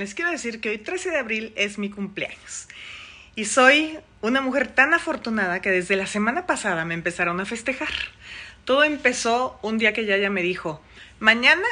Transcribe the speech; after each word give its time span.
Les 0.00 0.14
quiero 0.14 0.30
decir 0.30 0.62
que 0.62 0.70
hoy 0.70 0.78
13 0.78 1.10
de 1.10 1.18
abril 1.18 1.52
es 1.56 1.76
mi 1.76 1.90
cumpleaños. 1.90 2.68
Y 3.36 3.44
soy 3.44 3.98
una 4.22 4.40
mujer 4.40 4.66
tan 4.68 4.94
afortunada 4.94 5.60
que 5.60 5.70
desde 5.70 5.94
la 5.94 6.06
semana 6.06 6.46
pasada 6.46 6.86
me 6.86 6.94
empezaron 6.94 7.38
a 7.38 7.44
festejar. 7.44 7.90
Todo 8.64 8.82
empezó 8.84 9.60
un 9.60 9.76
día 9.76 9.92
que 9.92 10.06
Yaya 10.06 10.30
me 10.30 10.40
dijo, 10.40 10.82
mañana 11.18 11.66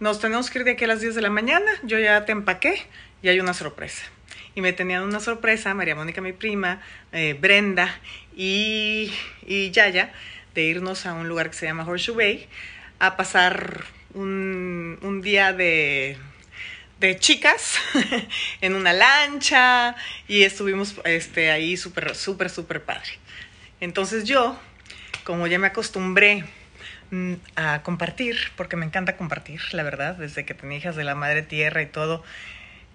nos 0.00 0.18
tenemos 0.18 0.50
que 0.50 0.58
ir 0.58 0.64
de 0.64 0.72
aquí 0.72 0.82
a 0.82 0.88
las 0.88 1.00
10 1.00 1.14
de 1.14 1.22
la 1.22 1.30
mañana, 1.30 1.70
yo 1.84 1.96
ya 2.00 2.24
te 2.24 2.32
empaqué 2.32 2.88
y 3.22 3.28
hay 3.28 3.38
una 3.38 3.54
sorpresa. 3.54 4.02
Y 4.56 4.60
me 4.60 4.72
tenían 4.72 5.04
una 5.04 5.20
sorpresa, 5.20 5.74
María 5.74 5.94
Mónica, 5.94 6.20
mi 6.22 6.32
prima, 6.32 6.82
eh, 7.12 7.36
Brenda 7.40 8.00
y, 8.34 9.12
y 9.46 9.70
Yaya, 9.70 10.12
de 10.56 10.62
irnos 10.62 11.06
a 11.06 11.12
un 11.12 11.28
lugar 11.28 11.50
que 11.50 11.56
se 11.56 11.66
llama 11.66 11.84
Horseshoe 11.84 12.16
Bay 12.16 12.48
a 12.98 13.16
pasar 13.16 13.84
un 14.12 15.20
día 15.22 15.52
de, 15.52 16.18
de 17.06 17.18
chicas 17.18 17.78
en 18.60 18.74
una 18.74 18.92
lancha 18.92 19.96
y 20.28 20.44
estuvimos 20.44 20.94
este, 21.04 21.50
ahí 21.50 21.76
súper, 21.76 22.14
súper, 22.14 22.48
súper 22.48 22.84
padre. 22.84 23.18
Entonces 23.80 24.24
yo, 24.24 24.58
como 25.24 25.46
ya 25.46 25.58
me 25.58 25.66
acostumbré 25.66 26.44
mm, 27.10 27.34
a 27.56 27.82
compartir, 27.82 28.36
porque 28.56 28.76
me 28.76 28.86
encanta 28.86 29.16
compartir, 29.16 29.60
la 29.72 29.82
verdad, 29.82 30.14
desde 30.14 30.44
que 30.44 30.54
tenía 30.54 30.78
hijas 30.78 30.96
de 30.96 31.04
la 31.04 31.14
madre 31.14 31.42
tierra 31.42 31.82
y 31.82 31.86
todo, 31.86 32.22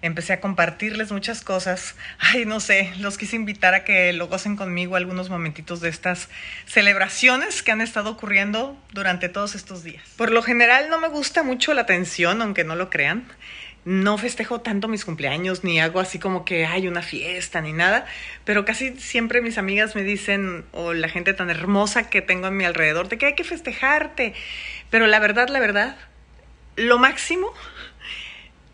empecé 0.00 0.32
a 0.32 0.40
compartirles 0.40 1.12
muchas 1.12 1.42
cosas. 1.42 1.96
Ay, 2.18 2.46
no 2.46 2.60
sé, 2.60 2.92
los 2.98 3.18
quise 3.18 3.36
invitar 3.36 3.74
a 3.74 3.84
que 3.84 4.12
lo 4.12 4.28
gocen 4.28 4.56
conmigo 4.56 4.96
algunos 4.96 5.28
momentitos 5.28 5.80
de 5.80 5.88
estas 5.88 6.28
celebraciones 6.66 7.62
que 7.62 7.72
han 7.72 7.80
estado 7.80 8.10
ocurriendo 8.10 8.80
durante 8.92 9.28
todos 9.28 9.54
estos 9.54 9.82
días. 9.82 10.02
Por 10.16 10.30
lo 10.30 10.42
general 10.42 10.88
no 10.88 10.98
me 10.98 11.08
gusta 11.08 11.42
mucho 11.42 11.74
la 11.74 11.82
atención, 11.82 12.40
aunque 12.42 12.64
no 12.64 12.74
lo 12.76 12.90
crean. 12.90 13.28
No 13.84 14.18
festejo 14.18 14.60
tanto 14.60 14.88
mis 14.88 15.04
cumpleaños, 15.04 15.64
ni 15.64 15.80
hago 15.80 16.00
así 16.00 16.18
como 16.18 16.44
que 16.44 16.66
hay 16.66 16.88
una 16.88 17.00
fiesta, 17.00 17.60
ni 17.60 17.72
nada, 17.72 18.06
pero 18.44 18.64
casi 18.64 18.96
siempre 18.96 19.40
mis 19.40 19.56
amigas 19.56 19.94
me 19.94 20.02
dicen, 20.02 20.64
o 20.72 20.92
la 20.92 21.08
gente 21.08 21.32
tan 21.32 21.48
hermosa 21.48 22.10
que 22.10 22.20
tengo 22.20 22.46
a 22.46 22.50
mi 22.50 22.64
alrededor, 22.64 23.08
de 23.08 23.18
que 23.18 23.26
hay 23.26 23.34
que 23.34 23.44
festejarte. 23.44 24.34
Pero 24.90 25.06
la 25.06 25.18
verdad, 25.20 25.48
la 25.48 25.60
verdad, 25.60 25.96
lo 26.76 26.98
máximo 26.98 27.52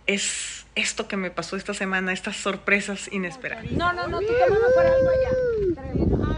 es 0.06 0.66
esto 0.74 1.06
que 1.06 1.16
me 1.16 1.30
pasó 1.30 1.56
esta 1.56 1.74
semana, 1.74 2.12
estas 2.12 2.36
sorpresas 2.36 3.08
inesperadas. 3.12 3.70
No, 3.70 3.92
no, 3.92 4.06
no, 4.08 4.20
tú 4.20 4.26
por 4.74 4.86
algo 4.86 5.10
allá. 5.10 6.33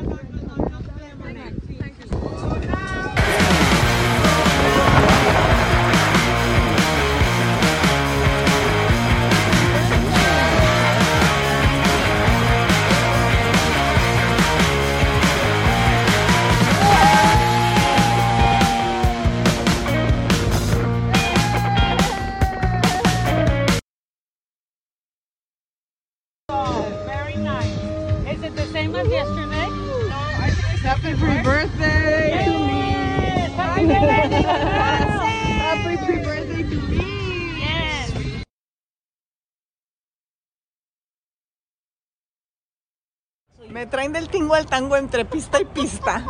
Me 43.76 43.84
traen 43.84 44.14
del 44.14 44.30
tingo 44.30 44.54
al 44.54 44.64
tango 44.64 44.96
entre 44.96 45.26
pista 45.26 45.60
y 45.60 45.66
pista, 45.66 46.24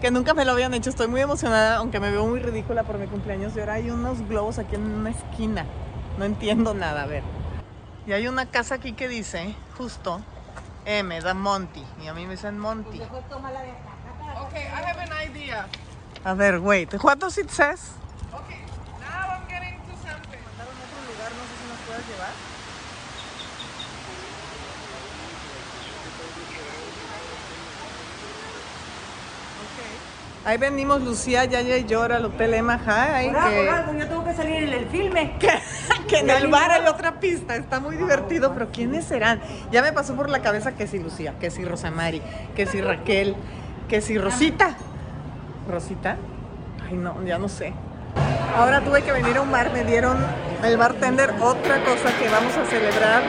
que 0.00 0.10
nunca 0.10 0.34
me 0.34 0.44
lo 0.44 0.50
habían 0.50 0.74
hecho. 0.74 0.90
Estoy 0.90 1.06
muy 1.06 1.20
emocionada, 1.20 1.76
aunque 1.76 2.00
me 2.00 2.10
veo 2.10 2.26
muy 2.26 2.40
ridícula 2.40 2.82
por 2.82 2.98
mi 2.98 3.06
cumpleaños. 3.06 3.54
Y 3.54 3.60
ahora 3.60 3.74
hay 3.74 3.92
unos 3.92 4.26
globos 4.26 4.58
aquí 4.58 4.74
en 4.74 4.90
una 4.90 5.10
esquina. 5.10 5.66
No 6.18 6.24
entiendo 6.24 6.74
nada, 6.74 7.04
a 7.04 7.06
ver. 7.06 7.22
Y 8.08 8.12
hay 8.12 8.26
una 8.26 8.46
casa 8.46 8.74
aquí 8.74 8.92
que 8.94 9.06
dice, 9.06 9.54
justo, 9.78 10.20
M, 10.84 11.20
da 11.20 11.32
Monty. 11.32 11.84
Y 12.02 12.08
a 12.08 12.12
mí 12.12 12.26
me 12.26 12.32
dicen 12.32 12.58
Monty. 12.58 13.00
Okay, 13.00 14.62
I 14.62 14.82
have 14.84 15.00
an 15.00 15.12
idea. 15.30 15.68
A 16.24 16.34
ver, 16.34 16.58
wait, 16.58 16.92
what 17.04 17.18
does 17.18 17.38
it 17.38 17.50
says? 17.50 17.92
Okay, 18.34 18.64
now 18.98 19.28
I'm 19.30 19.46
getting 19.46 19.78
to 19.78 19.92
something. 20.02 20.40
Mandaron 20.58 20.74
a 20.74 20.82
otro 20.82 20.98
lugar, 21.06 21.30
no 21.38 21.44
sé 21.46 21.54
si 21.54 21.68
nos 21.70 21.78
puedas 21.86 22.02
llevar. 22.08 22.49
Ahí 30.44 30.56
venimos 30.56 31.02
Lucía, 31.02 31.44
Yaya 31.44 31.76
y 31.76 31.84
yo 31.84 32.02
al 32.02 32.24
Hotel 32.24 32.54
Emma 32.54 32.78
High. 32.78 33.28
Algo, 33.28 33.50
que- 33.50 33.68
algo, 33.70 33.92
yo 33.92 34.08
tengo 34.08 34.24
que 34.24 34.32
salir 34.34 34.62
en 34.64 34.72
el 34.72 34.86
filme. 34.86 35.34
que 36.08 36.18
en 36.18 36.30
el 36.30 36.48
bar 36.48 36.70
hay 36.70 36.86
otra 36.86 37.20
pista, 37.20 37.56
está 37.56 37.78
muy 37.78 37.96
divertido, 37.96 38.52
pero 38.54 38.70
¿quiénes 38.70 39.04
serán? 39.04 39.40
Ya 39.70 39.82
me 39.82 39.92
pasó 39.92 40.14
por 40.16 40.30
la 40.30 40.40
cabeza 40.40 40.72
que 40.72 40.86
si 40.86 40.98
Lucía, 40.98 41.34
que 41.38 41.50
si 41.50 41.64
Rosamari, 41.64 42.22
que 42.56 42.66
si 42.66 42.80
Raquel, 42.80 43.36
que 43.88 44.00
si 44.00 44.16
Rosita. 44.16 44.76
¿Rosita? 45.68 46.16
Ay, 46.88 46.94
no, 46.96 47.22
ya 47.24 47.38
no 47.38 47.48
sé. 47.48 47.74
Ahora 48.56 48.80
tuve 48.80 49.02
que 49.02 49.12
venir 49.12 49.36
a 49.36 49.42
un 49.42 49.52
bar, 49.52 49.70
me 49.72 49.84
dieron 49.84 50.16
el 50.64 50.76
bartender 50.78 51.34
otra 51.40 51.84
cosa 51.84 52.16
que 52.18 52.28
vamos 52.30 52.56
a 52.56 52.64
celebrar 52.64 53.22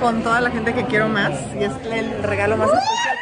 con 0.00 0.22
toda 0.22 0.40
la 0.40 0.50
gente 0.50 0.72
que 0.74 0.84
quiero 0.86 1.08
más 1.08 1.30
y 1.54 1.62
es 1.64 1.72
el 1.92 2.22
regalo 2.22 2.56
más 2.56 2.68
especial. 2.72 3.16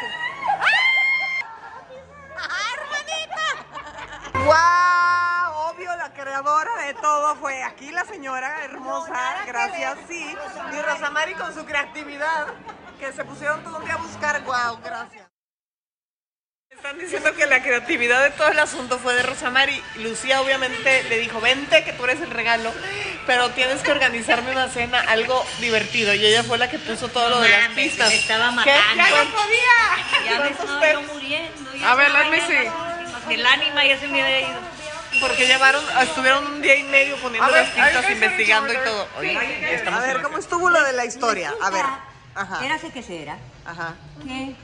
Creadora 6.31 6.85
de 6.87 6.93
todo 6.93 7.35
fue 7.35 7.61
aquí 7.61 7.91
la 7.91 8.05
señora 8.05 8.63
hermosa, 8.63 9.43
gracias, 9.45 9.97
sí. 10.07 10.33
Y 10.73 10.81
Rosamari 10.81 11.33
con 11.33 11.53
su 11.53 11.65
creatividad, 11.65 12.47
que 12.97 13.11
se 13.11 13.25
pusieron 13.25 13.61
todo 13.65 13.79
un 13.79 13.83
día 13.83 13.95
a 13.95 13.97
buscar. 13.97 14.41
¡Wow! 14.43 14.79
Gracias. 14.81 15.27
Están 16.69 16.97
diciendo 16.97 17.35
que 17.35 17.45
la 17.47 17.61
creatividad 17.61 18.23
de 18.23 18.29
todo 18.29 18.47
el 18.47 18.59
asunto 18.59 18.97
fue 18.97 19.13
de 19.13 19.23
Rosamari. 19.23 19.83
Lucía 19.97 20.41
obviamente 20.41 21.03
le 21.09 21.17
dijo, 21.17 21.41
vente 21.41 21.83
que 21.83 21.91
tú 21.91 22.05
eres 22.05 22.21
el 22.21 22.31
regalo, 22.31 22.71
pero 23.27 23.49
tienes 23.49 23.81
que 23.81 23.91
organizarme 23.91 24.51
una 24.51 24.69
cena, 24.69 25.01
algo 25.01 25.45
divertido. 25.59 26.13
Y 26.13 26.25
ella 26.25 26.43
fue 26.43 26.57
la 26.57 26.69
que 26.69 26.79
puso 26.79 27.09
todo 27.09 27.27
lo 27.27 27.41
de 27.41 27.49
las 27.49 27.69
pistas. 27.71 28.07
me 28.07 28.15
estaba 28.15 28.49
¿Qué? 28.51 28.55
matando. 28.55 28.95
¡Ya 28.95 29.23
no 29.25 29.31
podía! 29.31 30.25
Ya 30.25 30.31
me 30.31 30.51
¿Cuántos 30.51 30.81
estaba 30.81 31.01
muriendo. 31.13 31.71
A 31.85 31.95
ver, 31.95 32.09
let 32.09 32.29
me 32.29 32.41
see. 32.47 32.71
El 33.33 33.45
ánima 33.45 33.85
ya 33.85 33.99
se 33.99 34.07
me 34.07 34.23
había 34.23 34.39
ido. 34.49 34.70
Porque 35.19 35.45
llevaron, 35.45 35.83
estuvieron 36.01 36.45
un 36.45 36.61
día 36.61 36.75
y 36.77 36.83
medio 36.83 37.17
poniendo 37.17 37.51
ver, 37.51 37.63
las 37.63 37.71
pistas, 37.71 37.95
¿hay 37.95 38.05
que 38.05 38.11
investigando 38.13 38.73
y 38.73 38.77
todo. 38.77 39.07
Oye, 39.19 39.37
a 39.87 39.99
ver, 39.99 40.21
¿cómo 40.21 40.37
estuvo 40.37 40.69
lo 40.69 40.81
de 40.83 40.93
la 40.93 41.05
historia? 41.05 41.53
A 41.61 41.69
ver. 41.69 41.85
Ajá. 42.33 42.65
Érase 42.65 42.91
que 42.91 43.03
será 43.03 43.37
Ajá. 43.65 43.95
que 44.23 44.55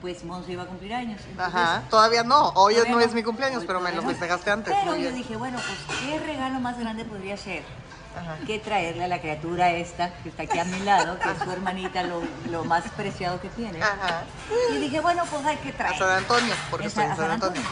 pues 0.00 0.24
Monse 0.24 0.52
iba 0.52 0.62
a 0.62 0.66
cumplir 0.66 0.94
años. 0.94 1.20
Entonces, 1.28 1.54
Ajá. 1.54 1.82
Todavía 1.90 2.22
no. 2.22 2.50
Hoy 2.50 2.74
todavía 2.74 2.94
no 2.94 3.00
es 3.00 3.12
mi 3.12 3.22
cumpleaños, 3.22 3.64
pero 3.66 3.80
me 3.80 3.92
lo 3.92 4.02
festejaste 4.02 4.50
antes. 4.50 4.74
Pero 4.82 4.96
yo 4.96 5.12
dije, 5.12 5.36
bueno, 5.36 5.58
pues 5.58 6.00
qué 6.00 6.18
regalo 6.18 6.60
más 6.60 6.78
grande 6.78 7.04
podría 7.04 7.36
ser 7.36 7.62
Ajá. 8.18 8.36
que 8.46 8.58
traerle 8.58 9.04
a 9.04 9.08
la 9.08 9.20
criatura 9.20 9.70
esta 9.70 10.12
que 10.22 10.30
está 10.30 10.42
aquí 10.42 10.58
a 10.58 10.64
mi 10.64 10.80
lado, 10.80 11.18
que 11.18 11.30
es 11.30 11.38
su 11.38 11.50
hermanita, 11.50 12.02
lo, 12.02 12.22
lo 12.50 12.64
más 12.64 12.84
preciado 12.96 13.40
que 13.40 13.48
tiene. 13.50 13.80
Ajá. 13.82 14.24
Y 14.72 14.78
dije, 14.78 15.00
bueno, 15.00 15.24
pues 15.30 15.44
hay 15.46 15.56
que 15.58 15.70
A 15.70 15.76
traer. 15.76 15.98
San 15.98 16.10
Antonio, 16.10 16.54
porque 16.70 16.86
estoy 16.88 17.04
en 17.04 17.16
San- 17.16 17.30
Antonio. 17.30 17.62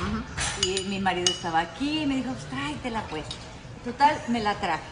Y 0.62 0.85
mi 0.85 1.00
marido 1.00 1.31
estaba 1.31 1.61
aquí 1.61 2.02
y 2.02 2.06
me 2.06 2.17
dijo, 2.17 2.31
pues 2.32 2.44
tráetela 2.46 3.02
pues. 3.11 3.25
Total, 3.85 4.20
me 4.29 4.40
la 4.40 4.55
traje. 4.55 4.82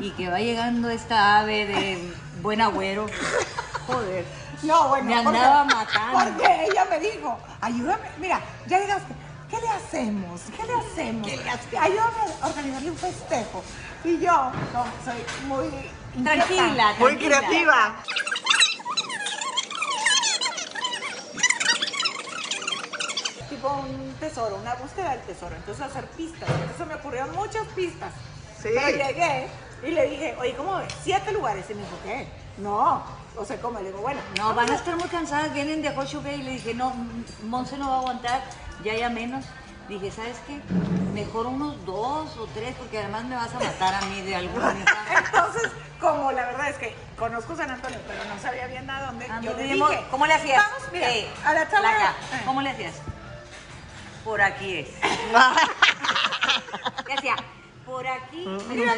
Y 0.00 0.10
que 0.12 0.28
va 0.28 0.40
llegando 0.40 0.90
esta 0.90 1.38
ave 1.40 1.66
de 1.66 2.12
buen 2.40 2.60
agüero. 2.60 3.06
Joder. 3.86 4.24
No, 4.62 4.88
bueno, 4.88 5.04
Me 5.10 5.22
porque- 5.22 5.38
andaba 5.38 5.64
matando. 5.64 6.18
Porque 6.18 6.64
ella 6.70 6.84
me 6.88 6.98
dijo, 7.00 7.38
ayúdame, 7.60 8.08
mira, 8.18 8.40
ya 8.66 8.78
llegaste, 8.78 9.12
¿qué 9.52 9.60
le 9.60 9.68
hacemos? 9.68 10.40
¿Qué 10.56 10.66
le 10.66 10.74
hacemos? 10.74 11.28
Ayúdame 11.78 12.16
a 12.40 12.46
organizarle 12.46 12.90
un 12.90 12.96
festejo. 12.96 13.62
Y 14.02 14.18
yo, 14.18 14.50
no, 14.72 14.84
soy 15.04 15.22
muy 15.46 15.66
inquieta. 16.16 16.46
Tranquila, 16.46 16.94
Muy 16.98 17.16
tranquila. 17.16 17.38
creativa. 17.38 17.96
Tipo 23.50 23.68
un 23.74 24.14
tesoro, 24.18 24.56
una 24.56 24.74
búsqueda 24.76 25.10
del 25.10 25.20
tesoro. 25.20 25.54
Entonces 25.54 25.84
hacer 25.84 26.06
pistas. 26.10 26.48
Entonces 26.48 26.76
se 26.78 26.86
me 26.86 26.94
ocurrieron 26.94 27.34
muchas 27.34 27.66
pistas. 27.68 28.12
Sí. 28.62 28.70
Pero 28.74 28.88
llegué 28.88 29.48
y 29.84 29.90
le 29.90 30.08
dije, 30.08 30.36
oye, 30.40 30.54
¿cómo 30.56 30.76
ves? 30.76 30.94
Siete 31.04 31.30
lugares. 31.32 31.66
Y 31.68 31.74
me 31.74 31.82
dijo, 31.82 31.96
¿qué? 32.04 32.26
No. 32.58 33.02
O 33.36 33.44
sea, 33.44 33.60
¿cómo? 33.60 33.78
Le 33.80 33.86
digo, 33.86 34.00
bueno. 34.00 34.20
No, 34.38 34.54
van 34.54 34.70
a 34.70 34.74
estar 34.74 34.96
muy 34.96 35.08
cansadas, 35.08 35.52
vienen 35.54 35.82
de 35.82 35.90
Bay 35.90 36.06
y 36.34 36.42
le 36.42 36.50
dije, 36.52 36.74
no, 36.74 36.92
Monse 37.44 37.78
no 37.78 37.88
va 37.88 37.96
a 37.96 37.98
aguantar, 38.00 38.42
ya 38.84 38.94
ya 38.94 39.08
menos. 39.08 39.44
Dije, 39.88 40.10
¿sabes 40.10 40.36
qué? 40.46 40.60
Mejor 41.12 41.46
unos 41.46 41.84
dos 41.84 42.36
o 42.38 42.46
tres, 42.54 42.74
porque 42.76 42.98
además 42.98 43.24
me 43.24 43.36
vas 43.36 43.52
a 43.54 43.58
matar 43.58 43.94
a 43.94 44.00
mí 44.06 44.22
de 44.22 44.36
algún 44.36 44.62
Entonces, 44.62 45.70
como 46.00 46.32
la 46.32 46.46
verdad 46.46 46.68
es 46.70 46.76
que 46.76 46.94
conozco 47.18 47.56
San 47.56 47.70
Antonio, 47.70 47.98
pero 48.06 48.24
no 48.24 48.38
sabía 48.40 48.66
bien 48.68 48.88
a 48.88 49.02
dónde, 49.06 49.26
Ah, 49.30 49.40
yo 49.42 49.52
le 49.54 49.62
dije, 49.64 50.00
¿Cómo 50.10 50.26
le 50.26 50.34
hacías? 50.34 50.64
Vamos, 50.64 50.88
mira, 50.92 51.10
Eh, 51.10 51.28
a 51.44 51.52
la 51.54 51.68
tabla. 51.68 51.92
Laca, 51.92 52.10
Eh. 52.32 52.42
¿Cómo 52.46 52.62
le 52.62 52.70
hacías? 52.70 52.94
Por 54.24 54.40
aquí 54.40 54.78
es. 54.78 54.88
¿Qué 57.06 57.12
hacía? 57.14 57.36
Por 57.84 58.06
aquí. 58.06 58.46
me 58.46 58.74
Mira, 58.74 58.94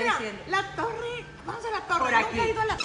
la 0.49 0.63
torre, 0.77 1.25
vamos 1.47 1.65
a 1.65 1.71
la 1.71 1.81
torre, 1.87 1.99
Por 2.01 2.13
nunca 2.13 2.29
aquí. 2.29 2.41
he 2.41 2.51
ido 2.51 2.61
a 2.61 2.65
la 2.67 2.77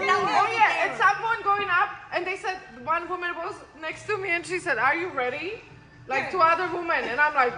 Oh 0.00 0.48
yeah, 0.52 0.86
at 0.90 0.98
some 0.98 1.16
point 1.22 1.42
going 1.44 1.68
up, 1.70 1.88
and 2.12 2.26
they 2.26 2.36
said 2.36 2.56
one 2.84 3.08
woman 3.08 3.34
was 3.36 3.54
next 3.80 4.06
to 4.06 4.16
me, 4.18 4.30
and 4.30 4.44
she 4.46 4.58
said, 4.58 4.78
"Are 4.78 4.94
you 4.96 5.08
ready?" 5.10 5.60
Like 6.06 6.30
two 6.30 6.40
other 6.40 6.66
women, 6.76 7.04
and 7.04 7.18
I'm 7.20 7.34
like, 7.34 7.54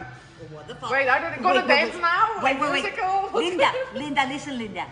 What 0.53 0.69
the 0.69 0.75
fuck? 0.77 0.91
"Wait, 0.91 1.09
are 1.09 1.19
they 1.21 1.43
gonna 1.43 1.61
Wait, 1.61 1.67
wait, 1.67 1.77
dance 1.77 1.95
wait. 1.95 2.03
now? 2.03 2.29
Wait, 2.37 2.43
Like 2.43 2.61
wait, 2.61 2.73
wait. 2.73 2.83
musical?" 2.85 3.31
Linda, 3.41 3.73
Linda, 3.95 4.23
listen, 4.29 4.59
Linda. 4.59 4.85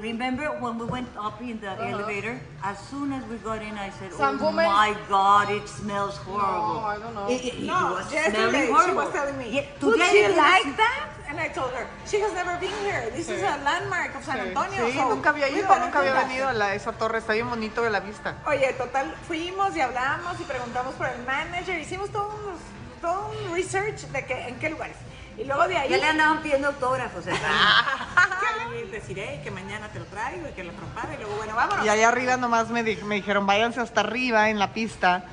Remember 0.00 0.44
when 0.60 0.78
we 0.78 0.84
went 0.86 1.08
up 1.16 1.40
in 1.40 1.58
the 1.60 1.70
elevator? 1.70 2.38
As 2.62 2.78
soon 2.90 3.12
as 3.12 3.24
we 3.30 3.36
got 3.36 3.62
in, 3.62 3.76
I 3.78 3.90
said, 3.90 4.08
Uh-huh. 4.12 4.16
Some 4.24 4.40
"Oh 4.40 4.44
woman- 4.46 4.66
my 4.66 4.96
God, 5.08 5.50
it 5.50 5.68
smells 5.68 6.16
horrible." 6.18 6.74
No, 6.74 6.80
I 6.94 6.98
don't 6.98 7.14
know. 7.14 7.28
It, 7.28 7.44
it- 7.44 7.54
it 7.54 7.62
No, 7.62 7.92
was 7.96 8.12
yesterday 8.12 8.66
smelling 8.66 8.88
she 8.88 8.94
was 8.94 9.12
telling 9.12 9.38
me, 9.38 9.46
Yeah, 9.56 9.64
would 9.82 9.92
today 9.94 10.10
she 10.12 10.36
like 10.36 10.76
that? 10.76 11.08
And 11.28 11.40
I 11.40 11.48
told 11.48 11.72
her, 11.74 11.86
she 12.06 12.20
has 12.22 12.32
never 12.34 12.56
been 12.60 12.70
here. 12.84 13.10
This 13.14 13.28
is 13.28 13.42
a 13.42 13.56
landmark 13.64 14.14
of 14.14 14.24
San 14.24 14.38
Antonio. 14.40 14.86
Sí, 14.86 14.92
so 14.96 15.08
nunca 15.08 15.30
había 15.30 15.48
ido, 15.48 15.68
nunca 15.78 15.98
había 15.98 16.12
that." 16.14 16.26
venido 16.28 16.48
a 16.48 16.52
la, 16.52 16.74
esa 16.74 16.92
torre. 16.92 17.18
Está 17.18 17.32
bien 17.32 17.48
bonito 17.50 17.82
de 17.82 17.90
la 17.90 18.00
vista. 18.00 18.36
Oye, 18.46 18.72
total, 18.74 19.12
fuimos 19.26 19.74
y 19.76 19.80
hablamos 19.80 20.38
y 20.40 20.44
preguntamos 20.44 20.94
por 20.94 21.08
el 21.08 21.18
manager, 21.24 21.78
hicimos 21.80 22.10
todo 22.10 22.28
un, 22.28 23.00
todo 23.00 23.30
un 23.30 23.54
research 23.54 24.02
de 24.12 24.24
que, 24.24 24.48
en 24.48 24.58
qué 24.60 24.70
lugares. 24.70 24.96
Y 25.36 25.44
luego 25.44 25.66
de 25.68 25.76
ahí, 25.76 25.90
Ya 25.90 25.98
le 25.98 26.06
andaban 26.06 26.40
pidiendo 26.42 26.68
autógrafos. 26.68 27.26
¿eh? 27.26 27.32
que 28.70 28.86
deciré 28.86 29.40
que 29.42 29.50
mañana 29.50 29.88
te 29.88 29.98
lo 29.98 30.04
traigo 30.06 30.48
y 30.48 30.52
que 30.52 30.64
lo 30.64 30.72
prepare 30.72 31.14
y 31.14 31.18
luego, 31.18 31.36
bueno, 31.36 31.54
vámonos. 31.54 31.84
Y 31.84 31.88
allá 31.88 32.08
arriba 32.08 32.36
nomás 32.36 32.68
me, 32.68 32.82
di- 32.82 32.96
me 33.04 33.16
dijeron, 33.16 33.46
váyanse 33.46 33.80
hasta 33.80 34.00
arriba 34.00 34.48
en 34.50 34.58
la 34.58 34.72
pista, 34.72 35.24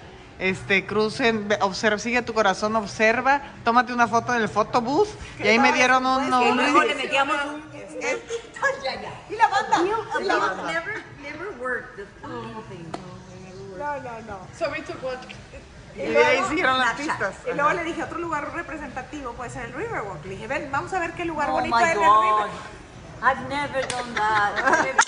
este, 0.43 0.85
crucen, 0.85 1.47
observa, 1.61 1.97
sigue 1.97 2.21
tu 2.21 2.33
corazón, 2.33 2.75
observa, 2.75 3.41
tómate 3.63 3.93
una 3.93 4.09
foto 4.09 4.35
en 4.35 4.41
el 4.41 4.49
photobúth. 4.49 5.07
Y 5.39 5.47
ahí 5.47 5.57
me 5.57 5.71
dieron 5.71 6.05
un... 6.05 6.25
Y 6.25 6.51
luego 6.51 6.83
le 6.83 6.95
metíamos 6.95 7.37
un... 7.45 7.63
Y 9.29 9.35
la 9.35 9.47
banda. 9.47 9.77
Y 10.19 10.23
la 10.25 10.35
banda. 10.35 10.63
Never, 10.71 11.03
never 11.21 11.49
worked 11.61 11.95
the 11.95 12.05
fucking 12.21 12.63
thing. 12.69 12.91
No, 13.77 13.95
no, 14.01 14.19
no. 14.27 14.39
So 14.57 14.69
we 14.69 14.81
took 14.81 15.01
what? 15.01 15.17
y 15.95 16.01
ahí 16.01 16.43
siguieron 16.49 16.77
las 16.77 16.95
pistas. 16.95 17.35
Y 17.49 17.53
luego 17.53 17.71
le 17.71 17.83
dije, 17.85 18.03
otro 18.03 18.19
lugar 18.19 18.53
representativo 18.53 19.31
puede 19.33 19.49
ser 19.49 19.65
el 19.67 19.73
Riverwalk. 19.73 20.25
Le 20.25 20.31
dije, 20.31 20.47
ven, 20.47 20.69
vamos 20.71 20.91
a 20.93 20.99
ver 20.99 21.13
qué 21.13 21.23
lugar 21.23 21.49
Oh 21.49 21.53
bonito 21.53 21.79
en 21.79 21.89
el 21.89 21.97
God. 21.97 22.23
River. 22.23 22.51
I've 23.21 23.47
never 23.47 23.87
done 23.87 24.13
that. 24.15 24.57
I've 24.57 24.85
never- 24.85 25.03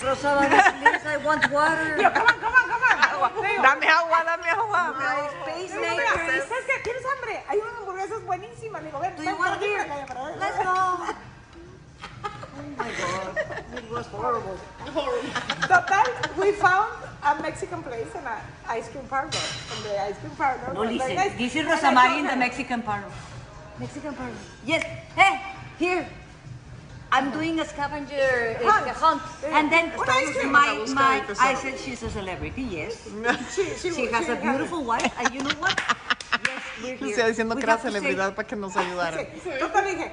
Rosada, 0.00 0.48
please, 0.80 1.06
I 1.06 1.16
want 1.18 1.50
water. 1.50 1.96
Yo, 2.00 2.10
come 2.10 2.26
on, 2.26 2.36
come 2.40 2.54
on, 2.54 2.66
come 2.68 2.82
on. 2.82 2.96
Digo, 3.44 3.62
Dame 3.62 3.86
agua, 3.86 4.18
dame 4.24 4.48
agua. 4.48 4.82
My 4.96 5.60
mira, 5.60 5.80
maker. 5.80 6.42
¿sabes 6.48 6.64
qué? 6.66 6.76
¿Tienes 6.82 7.04
hambre? 7.04 7.44
Hay 7.48 7.58
unas 7.58 7.74
hamburguesas 7.80 8.24
buenísimas. 8.24 8.82
Le 8.82 8.86
digo, 8.88 9.00
ven, 9.00 9.14
ven, 9.18 9.36
por 9.36 9.46
aquí. 9.48 9.68
Let's 10.38 10.58
go. 10.64 10.70
Oh 12.22 12.62
my 12.76 12.90
God, 12.90 13.78
it 13.78 13.90
was 13.90 14.06
horrible. 14.08 14.56
Total, 15.68 16.04
we 16.38 16.52
found 16.52 16.92
a 17.22 17.34
Mexican 17.42 17.82
place 17.82 18.08
and 18.14 18.26
an 18.26 18.40
ice 18.68 18.88
cream 18.88 19.04
parlor. 19.08 19.30
And 19.30 19.84
the 19.84 20.00
ice 20.02 20.16
cream 20.18 20.32
parlor 20.36 20.72
No, 20.74 20.80
was 20.80 20.88
very 20.88 20.98
listen. 20.98 21.16
nice. 21.16 21.36
This 21.38 21.56
is 21.56 21.66
Rosamari 21.66 22.18
in 22.20 22.26
the 22.26 22.36
Mexican 22.36 22.82
parlor. 22.82 23.10
Mexican 23.78 24.14
parlor. 24.14 24.34
Yes. 24.64 24.82
Hey, 25.14 25.40
here. 25.78 26.06
I'm 27.12 27.30
doing 27.32 27.58
a 27.58 27.64
scavenger 27.64 28.56
uh, 28.62 28.70
Hunt. 28.70 28.88
hunt. 28.96 29.22
And 29.44 29.70
then 29.72 29.90
Un 29.98 30.08
ice 30.08 30.32
cream. 30.36 30.52
my, 30.52 30.84
my. 30.94 31.22
I 31.40 31.54
said 31.54 31.78
she's 31.78 32.02
a 32.02 32.10
celebrity, 32.10 32.62
yes. 32.62 33.08
She, 33.54 33.64
she, 33.80 33.90
She 33.92 34.06
has 34.06 34.28
a 34.28 34.36
beautiful 34.36 34.84
wife, 34.84 35.12
and 35.18 35.34
you 35.34 35.42
know 35.42 35.54
what? 35.58 35.74
Yes, 36.46 36.62
we're 36.82 36.96
here. 36.96 36.98
Lucía 37.00 37.26
diciendo 37.26 37.56
que 37.56 37.64
era 37.64 37.76
to 37.76 37.82
say- 37.82 37.90
celebridad 37.90 38.34
para 38.34 38.46
que 38.46 38.56
nos 38.56 38.76
ayudara. 38.76 39.18
Sí, 39.42 39.50
total 39.58 39.84
le 39.84 39.94
dije, 39.94 40.12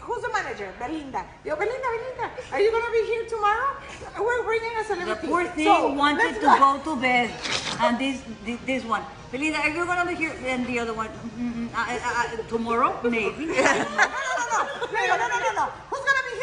who's 0.00 0.22
the 0.22 0.28
manager? 0.28 0.72
Belinda. 0.78 1.24
Yo, 1.44 1.56
Belinda, 1.56 1.88
Belinda, 1.90 2.30
are 2.52 2.60
you 2.60 2.70
gonna 2.70 2.90
be 2.92 3.02
here 3.10 3.26
tomorrow? 3.28 3.76
We're 4.18 4.44
bringing 4.44 4.70
a 4.78 4.84
celebrity. 4.84 5.26
The 5.26 5.26
celebrity. 5.26 5.26
poor 5.26 5.44
thing 5.56 5.66
So, 5.66 5.92
wanted 5.92 6.34
to 6.40 6.46
go 6.46 6.78
to 6.84 6.96
bed, 7.00 7.30
and 7.80 7.98
this 7.98 8.22
this, 8.44 8.58
this 8.64 8.84
one. 8.84 9.02
Belinda, 9.32 9.58
are 9.58 9.68
you 9.68 9.84
gonna 9.84 10.06
be 10.06 10.14
here? 10.14 10.32
And 10.46 10.64
the 10.66 10.78
other 10.78 10.94
one, 10.94 11.08
mm, 11.36 11.68
uh, 11.74 11.82
uh, 11.82 12.40
uh, 12.40 12.48
tomorrow, 12.48 12.94
maybe. 13.02 13.46
No, 13.46 13.74
no, 13.98 14.32
no, 14.38 14.44
no. 14.54 14.60
Le 14.94 15.00
no, 15.08 15.16
no, 15.18 15.26
no, 15.26 15.52
no. 15.52 15.66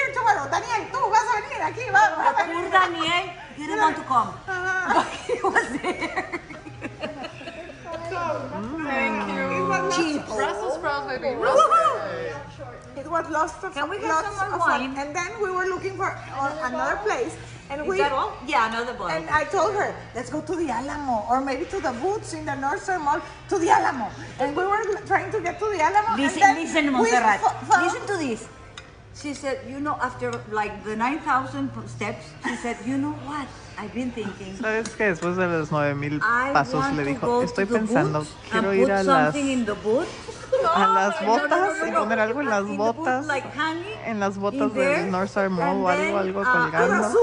Here 0.04 0.14
tomorrow? 0.14 0.50
Daniel, 0.52 0.92
tú 0.92 1.00
vas 1.10 1.24
a 1.24 1.42
venir 1.42 1.62
aquí. 1.64 1.86
Va, 1.92 2.16
va 2.18 2.30
a 2.30 2.34
Poor 2.34 2.48
venir. 2.48 2.72
Daniel 2.72 3.26
didn't 3.58 3.80
want 3.80 3.96
to 3.96 4.04
come. 4.04 4.34
Ajá. 4.48 5.06
He 5.28 5.40
was 5.42 5.68
there. 5.82 6.42
Thank 8.84 9.30
It 9.30 9.36
you. 9.36 9.68
was 9.68 9.96
Cheap. 9.96 10.26
Brussels 10.28 10.74
sprouts, 10.76 11.08
baby. 11.08 11.28
It 12.96 13.10
was 13.10 13.30
lots 13.30 13.64
of 13.64 13.74
Can 13.74 13.90
we 13.90 13.98
get 14.00 14.08
lots 14.10 14.28
some 14.28 14.50
more 14.50 14.60
of 14.60 14.62
fun. 14.62 14.82
wine? 14.82 14.98
And 14.98 15.16
then 15.16 15.32
we 15.42 15.50
were 15.52 15.66
looking 15.66 15.96
for 15.96 16.12
uh, 16.12 16.68
another 16.68 16.98
place, 17.04 17.36
and 17.70 17.82
Is 17.82 17.88
we 17.88 17.98
that 17.98 18.12
all? 18.12 18.34
Yeah, 18.46 18.70
another 18.70 18.94
bottle. 18.94 19.10
And 19.18 19.30
I 19.30 19.46
told 19.46 19.74
her, 19.76 19.96
let's 20.16 20.30
go 20.30 20.42
to 20.42 20.56
the 20.56 20.70
Alamo, 20.70 21.26
or 21.30 21.42
maybe 21.42 21.66
to 21.66 21.80
the 21.80 21.92
Boots 21.94 22.34
in 22.34 22.46
the 22.46 22.52
Nordstrom 22.54 23.02
Mall, 23.06 23.22
to 23.50 23.58
the 23.60 23.70
Alamo. 23.70 24.10
And 24.40 24.56
we 24.56 24.64
were 24.66 24.84
trying 25.06 25.32
to 25.32 25.40
get 25.42 25.58
to 25.60 25.66
the 25.66 25.82
Alamo. 25.82 26.22
Listen, 26.22 26.44
and 26.44 26.58
then 26.58 26.64
listen, 26.66 26.86
we 26.86 26.92
Montserrat. 26.92 27.40
fo- 27.42 27.66
found- 27.66 27.84
Listen 27.86 28.06
to 28.08 28.18
this. 28.18 28.48
She 29.16 29.34
said, 29.34 29.60
you 29.70 29.80
know, 29.80 29.96
after 30.02 30.32
like 30.52 30.84
the 30.84 30.96
9,000 30.96 31.70
steps, 31.88 32.26
she 32.44 32.56
said, 32.58 32.78
you 32.86 32.98
know 32.98 33.14
what? 33.26 33.48
I've 33.78 33.94
been 33.94 34.12
thinking. 34.12 34.58
¿Sabes 34.58 34.90
que 34.96 35.06
Después 35.06 35.36
de 35.36 35.48
los 35.48 35.72
9000 35.72 36.20
I 36.22 36.52
pasos 36.54 36.92
le 36.94 37.06
dijo, 37.06 37.44
estoy 37.44 37.66
pensando, 37.66 38.26
quiero 38.50 38.74
ir 38.74 38.92
a 38.92 39.04
las, 39.04 39.36
a 40.76 40.88
las 40.88 41.26
botas 41.26 41.88
y 41.88 41.92
poner 41.92 42.20
algo 42.20 42.42
en 42.42 42.50
las 42.50 42.66
botas, 42.66 43.26
en 44.06 44.20
las 44.20 44.38
botas 44.38 44.74
del 44.74 45.12
North 45.12 45.28
Star 45.28 45.50
Mall 45.50 45.78
o 45.78 45.90
algo, 45.90 46.18
algo 46.18 46.42
uh, 46.42 46.46
colgando. 46.46 47.18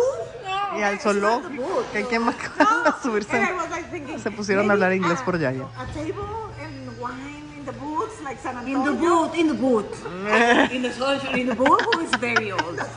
Y 0.79 0.83
al 0.83 1.01
zoológico, 1.01 1.85
que 1.93 2.05
quién 2.05 2.23
a 2.59 3.03
subirse. 3.03 3.49
Se 4.23 4.31
pusieron 4.31 4.71
a 4.71 4.75
hablar 4.75 4.93
inglés 4.93 5.21
por 5.23 5.39
Yaya. 5.39 5.65
A 5.77 5.87
table 5.87 6.23
and 6.63 7.01
wine 7.01 7.41
in 8.19 8.25
the 8.25 8.25
boots, 8.25 8.25
like 8.25 8.39
San 8.41 8.69
In 8.69 8.77
Antonio. 8.77 8.93
the 8.93 8.99
boot, 8.99 9.39
in 9.39 9.47
the 9.49 9.55
boot. 9.55 10.71
in 10.73 10.83
the 10.83 10.93
sunshine, 10.93 11.39
in 11.39 11.47
the 11.47 11.55
boot 11.55 11.81
who 11.95 12.01
is 12.01 12.11
very 12.17 12.53
old. 12.53 12.81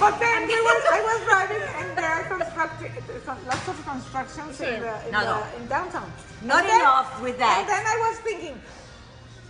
But 0.00 0.18
then 0.18 0.46
we 0.48 0.54
were, 0.60 0.80
I 0.90 1.00
was 1.06 1.20
driving 1.24 1.62
and 1.78 1.96
there 1.96 2.04
are 2.04 2.24
constructi- 2.24 3.46
lots 3.46 3.68
of 3.68 3.84
constructions 3.86 4.60
in, 4.60 4.80
the, 4.80 5.06
in, 5.06 5.12
No, 5.12 5.20
the, 5.20 5.26
no. 5.26 5.56
in 5.56 5.66
downtown. 5.68 6.12
Not 6.42 6.60
And 6.62 6.68
then- 6.68 6.80
enough 6.80 7.22
with 7.22 7.38
that. 7.38 7.58
And 7.60 7.68
then 7.68 7.86
I 7.86 7.96
was 8.10 8.18
thinking, 8.18 8.60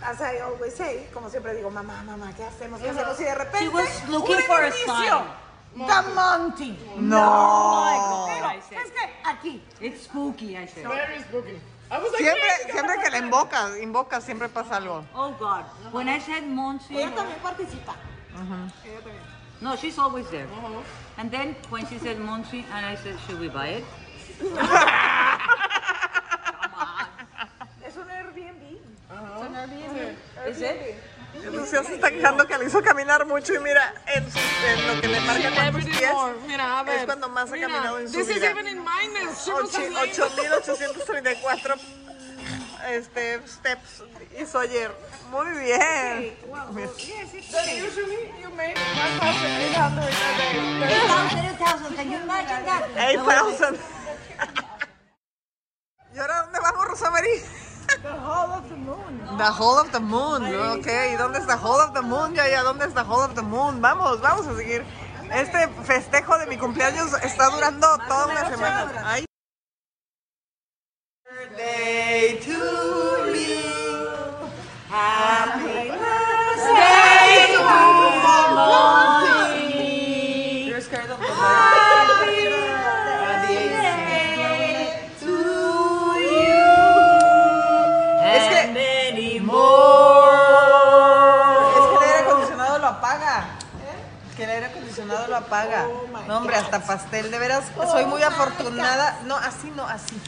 as 0.03 0.21
I 0.21 0.39
always 0.41 0.75
say, 0.75 1.07
como 1.11 1.29
siempre 1.29 1.55
digo, 1.55 1.71
mamá, 1.71 2.03
mamá, 2.05 2.31
¿qué 2.37 2.45
hacemos? 2.45 2.79
¿Qué 2.79 2.89
hacemos? 2.89 3.19
Y 3.19 3.23
de 3.25 3.35
repente, 3.35 3.59
She 3.59 3.69
was 3.69 4.07
looking 4.07 4.35
un 4.35 4.41
for 4.43 4.61
a 4.63 4.67
edificio. 4.69 5.25
The 5.75 6.01
Monty. 6.13 6.77
No. 6.99 7.19
Oh 7.19 8.27
my 8.29 8.39
God, 8.39 8.45
I 8.45 8.57
Es 8.57 8.91
que 8.91 9.09
aquí. 9.25 9.61
It's 9.81 10.03
spooky, 10.03 10.55
I 10.57 10.67
said. 10.67 10.85
Very 10.87 11.19
spooky. 11.21 11.59
I 11.91 11.99
was 11.99 12.11
like, 12.11 12.21
Siempre, 12.23 12.41
"Yes, 12.41 12.71
siempre 12.71 12.95
que 13.03 13.09
la 13.11 13.17
invocas, 13.19 13.77
invocas, 13.81 14.23
siempre 14.23 14.49
pasa 14.49 14.77
algo. 14.77 15.05
Oh 15.13 15.31
God. 15.39 15.65
When 15.91 16.09
I 16.09 16.19
said 16.19 16.43
Monty, 16.47 16.97
Ella 16.97 17.11
también 17.15 17.39
participa. 17.41 17.93
Ella 18.83 19.01
también. 19.01 19.21
no, 19.61 19.75
she's 19.75 19.97
always 19.99 20.27
there. 20.29 20.47
And 21.17 21.29
then 21.31 21.55
when 21.69 21.85
she 21.87 21.99
said 21.99 22.19
Monty, 22.19 22.65
and 22.73 22.85
I 22.85 22.95
said, 22.95 23.15
should 23.27 23.39
we 23.39 23.47
buy 23.49 23.67
it? 23.79 23.85
Es 27.85 27.95
un 27.97 28.09
Airbnb. 28.09 28.63
Es 29.09 29.41
un 29.41 29.55
Airbnb. 29.55 30.15
Is 30.49 30.61
it? 30.61 30.95
Lucía 31.51 31.83
se 31.83 31.95
está 31.95 32.09
quejando 32.11 32.45
que 32.47 32.57
le 32.57 32.65
hizo 32.65 32.81
caminar 32.81 33.25
mucho 33.25 33.53
y 33.53 33.59
mira, 33.59 33.93
en, 34.07 34.31
su- 34.31 34.37
en 34.39 34.87
lo 34.95 35.01
que 35.01 35.07
le 35.07 35.19
marca 35.21 35.71
did 35.71 35.85
pies. 35.85 36.11
Mira, 36.47 36.79
a 36.79 36.83
ver. 36.83 36.99
es 36.99 37.05
cuando 37.05 37.29
más 37.29 37.49
ha 37.51 37.53
Mira, 37.55 37.67
caminado 37.67 37.99
en 37.99 38.07
su 38.09 38.17
This 38.17 38.29
is 38.29 38.35
vida. 38.35 38.49
even 38.51 38.67
in 38.67 38.77
minus. 38.83 39.43
She 39.45 39.51
was 39.51 39.75
Ocho- 39.75 39.89
like, 39.91 40.13
8.834 40.13 41.79
este, 42.89 43.47
steps 43.47 44.03
hizo 44.39 44.59
ayer. 44.59 44.91
Muy 45.31 45.49
bien. 45.59 46.37
Then 47.51 47.83
usually 47.83 48.31
you 48.41 48.49
made 48.55 48.75
1,800 48.75 50.03
a 50.03 50.37
day. 50.37 50.59
8,000, 50.83 51.45
8,000. 51.59 51.95
Can 51.95 52.11
you 52.11 52.17
imagine 52.19 52.65
that? 52.65 52.83
8,000. 52.95 53.77
¿Y 56.13 56.19
ahora 56.19 56.43
dónde 56.43 56.59
vamos, 56.61 56.85
Rosa 56.87 57.11
María? 57.11 57.41
The 58.01 58.09
Hall 58.09 58.51
of 58.51 58.69
the 58.69 58.74
The 59.37 59.43
Hall 59.43 59.79
of 59.79 59.91
the 59.91 59.99
Moon. 59.99 60.43
Ok, 60.45 60.87
¿y 61.13 61.15
dónde 61.15 61.39
está 61.39 61.57
Hall 61.57 61.81
of 61.81 61.93
the 61.93 62.01
Moon? 62.01 62.33
Ya, 62.33 62.47
ya, 62.47 62.63
¿dónde 62.63 62.85
está 62.85 63.03
Hall 63.03 63.29
of 63.29 63.35
the 63.35 63.41
Moon? 63.41 63.81
Vamos, 63.81 64.21
vamos 64.21 64.47
a 64.47 64.55
seguir 64.55 64.85
este 65.33 65.67
festejo 65.83 66.37
de 66.37 66.47
mi 66.47 66.57
cumpleaños 66.57 67.13
está 67.23 67.49
durando 67.49 67.87
toda 68.07 68.27
una 68.27 68.49
semana. 68.49 69.25
Lo 95.49 95.55
apaga. 95.55 95.87
No, 96.27 96.37
hombre, 96.37 96.55
hasta 96.55 96.79
pastel. 96.81 97.31
De 97.31 97.39
veras, 97.39 97.63
soy 97.91 98.05
muy 98.05 98.21
afortunada. 98.23 99.19
No, 99.25 99.35
así 99.35 99.71
no, 99.75 99.85
así. 99.87 100.19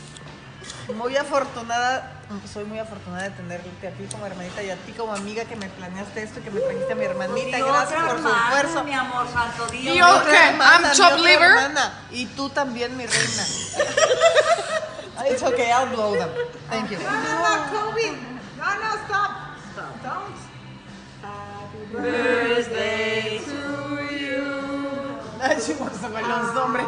Muy 0.96 1.16
afortunada, 1.18 2.14
soy 2.52 2.64
muy 2.66 2.80
afortunada 2.80 3.24
de 3.24 3.30
tenerte 3.32 3.88
a 3.88 3.92
ti 3.92 4.06
como 4.12 4.26
hermanita 4.26 4.64
y 4.64 4.70
a 4.70 4.76
ti 4.78 4.94
como 4.94 5.14
amiga 5.14 5.44
que 5.46 5.56
me 5.56 5.68
planeaste 5.68 6.24
esto 6.24 6.40
y 6.40 6.44
que 6.44 6.52
me 6.52 6.62
trajiste 6.62 6.94
a 6.94 6.96
mi 6.96 7.04
hermanita. 7.06 7.58
Y 7.58 7.62
Gracias 7.62 8.00
por 8.02 8.10
su 8.12 8.16
hermana, 8.18 8.46
esfuerzo. 8.48 8.84
Mi 8.84 8.94
amor, 8.94 9.28
santo 9.32 9.68
Dios. 9.68 9.96
Y 9.96 9.98
yo- 9.98 10.22
hermana, 10.22 10.76
I'm 10.76 10.82
mi 10.84 10.92
chop 10.98 11.18
liver. 11.20 11.42
hermana. 11.42 11.94
Y 12.12 12.26
tú 12.28 12.50
también, 12.50 12.96
mi 12.98 13.06
reina. 13.06 13.44
It's 15.30 15.44
okay, 15.44 15.72
I'll 15.72 15.88
blow 15.88 16.14
them. 16.16 16.30
Thank 16.70 16.92
you. 16.92 17.00
No, 17.00 17.12
no, 17.12 17.92
Kobe. 17.92 18.12
No, 18.58 18.76
no, 18.76 18.96
stop. 19.08 19.32
Stop. 19.74 20.04
Don't. 20.04 20.38
Birthday 21.92 23.40
to 23.46 23.52
you. 23.52 23.57
Ay, 25.58 25.64
chicos, 25.64 25.90
me 26.14 26.22
los 26.22 26.54
nombres. 26.54 26.86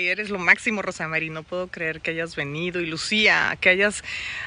Ay, 0.00 0.08
eres 0.08 0.30
lo 0.30 0.38
máximo, 0.38 0.80
Rosa 0.80 1.06
Mari. 1.08 1.28
No 1.28 1.42
puedo 1.42 1.68
creer 1.68 2.00
que 2.00 2.12
hayas 2.12 2.34
venido. 2.34 2.80
Y 2.80 2.86
Lucía, 2.86 3.58
que 3.60 3.68
hayas. 3.68 4.02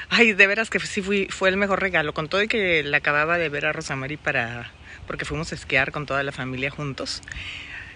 Ay, 0.10 0.34
de 0.34 0.48
veras 0.48 0.72
que 0.72 0.80
sí 0.80 1.04
fui, 1.04 1.28
fue 1.30 1.50
el 1.50 1.58
mejor 1.58 1.80
regalo. 1.80 2.12
Con 2.16 2.28
todo 2.28 2.42
y 2.42 2.48
que 2.48 2.82
la 2.82 2.98
acababa 2.98 3.38
de 3.38 3.50
ver 3.50 3.68
a 3.68 3.72
Rosa 3.72 3.96
Mari 3.96 4.18
para. 4.18 4.72
porque 5.06 5.26
fuimos 5.26 5.52
a 5.52 5.56
esquiar 5.56 5.92
con 5.92 6.08
toda 6.08 6.24
la 6.24 6.32
familia 6.32 6.72
juntos. 6.72 7.22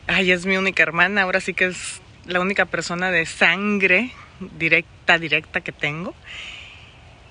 Ay, 0.05 0.31
es 0.31 0.45
mi 0.45 0.55
única 0.55 0.83
hermana. 0.83 1.23
Ahora 1.23 1.39
sí 1.39 1.55
que 1.55 1.65
es 1.65 1.99
la 2.27 2.39
única 2.39 2.65
persona 2.65 3.09
de 3.09 3.25
sangre 3.25 4.11
directa, 4.59 5.17
directa 5.17 5.61
que 5.61 5.71
tengo. 5.71 6.13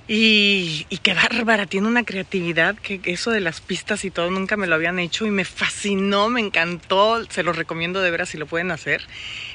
Y, 0.08 0.86
y 0.88 0.98
qué 0.98 1.14
bárbara, 1.14 1.66
tiene 1.66 1.88
una 1.88 2.04
creatividad 2.04 2.76
que 2.76 3.00
eso 3.06 3.32
de 3.32 3.40
las 3.40 3.60
pistas 3.60 4.04
y 4.04 4.10
todo 4.10 4.30
nunca 4.30 4.56
me 4.56 4.68
lo 4.68 4.76
habían 4.76 5.00
hecho 5.00 5.26
y 5.26 5.30
me 5.30 5.44
fascinó, 5.44 6.28
me 6.28 6.40
encantó, 6.40 7.24
se 7.28 7.42
los 7.42 7.56
recomiendo 7.56 8.00
de 8.00 8.12
veras 8.12 8.28
si 8.28 8.38
lo 8.38 8.46
pueden 8.46 8.70
hacer. 8.70 9.02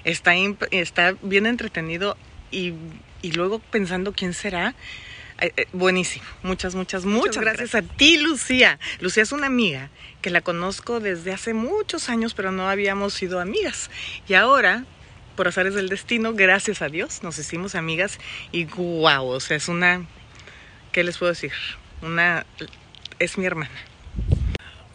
Está, 0.03 0.33
está 0.71 1.15
bien 1.21 1.45
entretenido 1.45 2.17
y, 2.51 2.73
y 3.21 3.31
luego 3.31 3.59
pensando 3.59 4.11
quién 4.11 4.33
será. 4.33 4.75
Eh, 5.39 5.53
eh, 5.55 5.65
buenísimo, 5.73 6.25
muchas, 6.43 6.75
muchas, 6.75 7.05
muchas, 7.05 7.41
gracias, 7.41 7.73
a 7.73 7.81
ti, 7.81 8.17
Lucía. 8.17 8.77
Lucía 8.99 9.23
es 9.23 9.31
una 9.31 9.47
amiga 9.47 9.89
que 10.21 10.29
la 10.29 10.41
conozco 10.41 10.99
desde 10.99 11.31
hace 11.31 11.53
muchos 11.53 12.09
años, 12.09 12.33
pero 12.33 12.51
no 12.51 12.69
habíamos 12.69 13.13
sido 13.13 13.39
amigas. 13.39 13.89
Y 14.27 14.35
ahora, 14.35 14.83
por 15.35 15.47
azares 15.47 15.73
del 15.73 15.89
destino, 15.89 16.33
gracias 16.33 16.83
a 16.83 16.89
Dios, 16.89 17.23
nos 17.23 17.39
hicimos 17.39 17.73
amigas 17.73 18.19
y 18.51 18.65
guau, 18.65 19.29
o 19.29 19.39
sea, 19.39 19.57
es 19.57 19.67
una 19.67 20.05
¿Qué 20.91 21.05
les 21.05 21.17
puedo 21.17 21.31
decir? 21.31 21.53
Una 22.01 22.45
es 23.17 23.37
mi 23.37 23.45
hermana. 23.45 23.71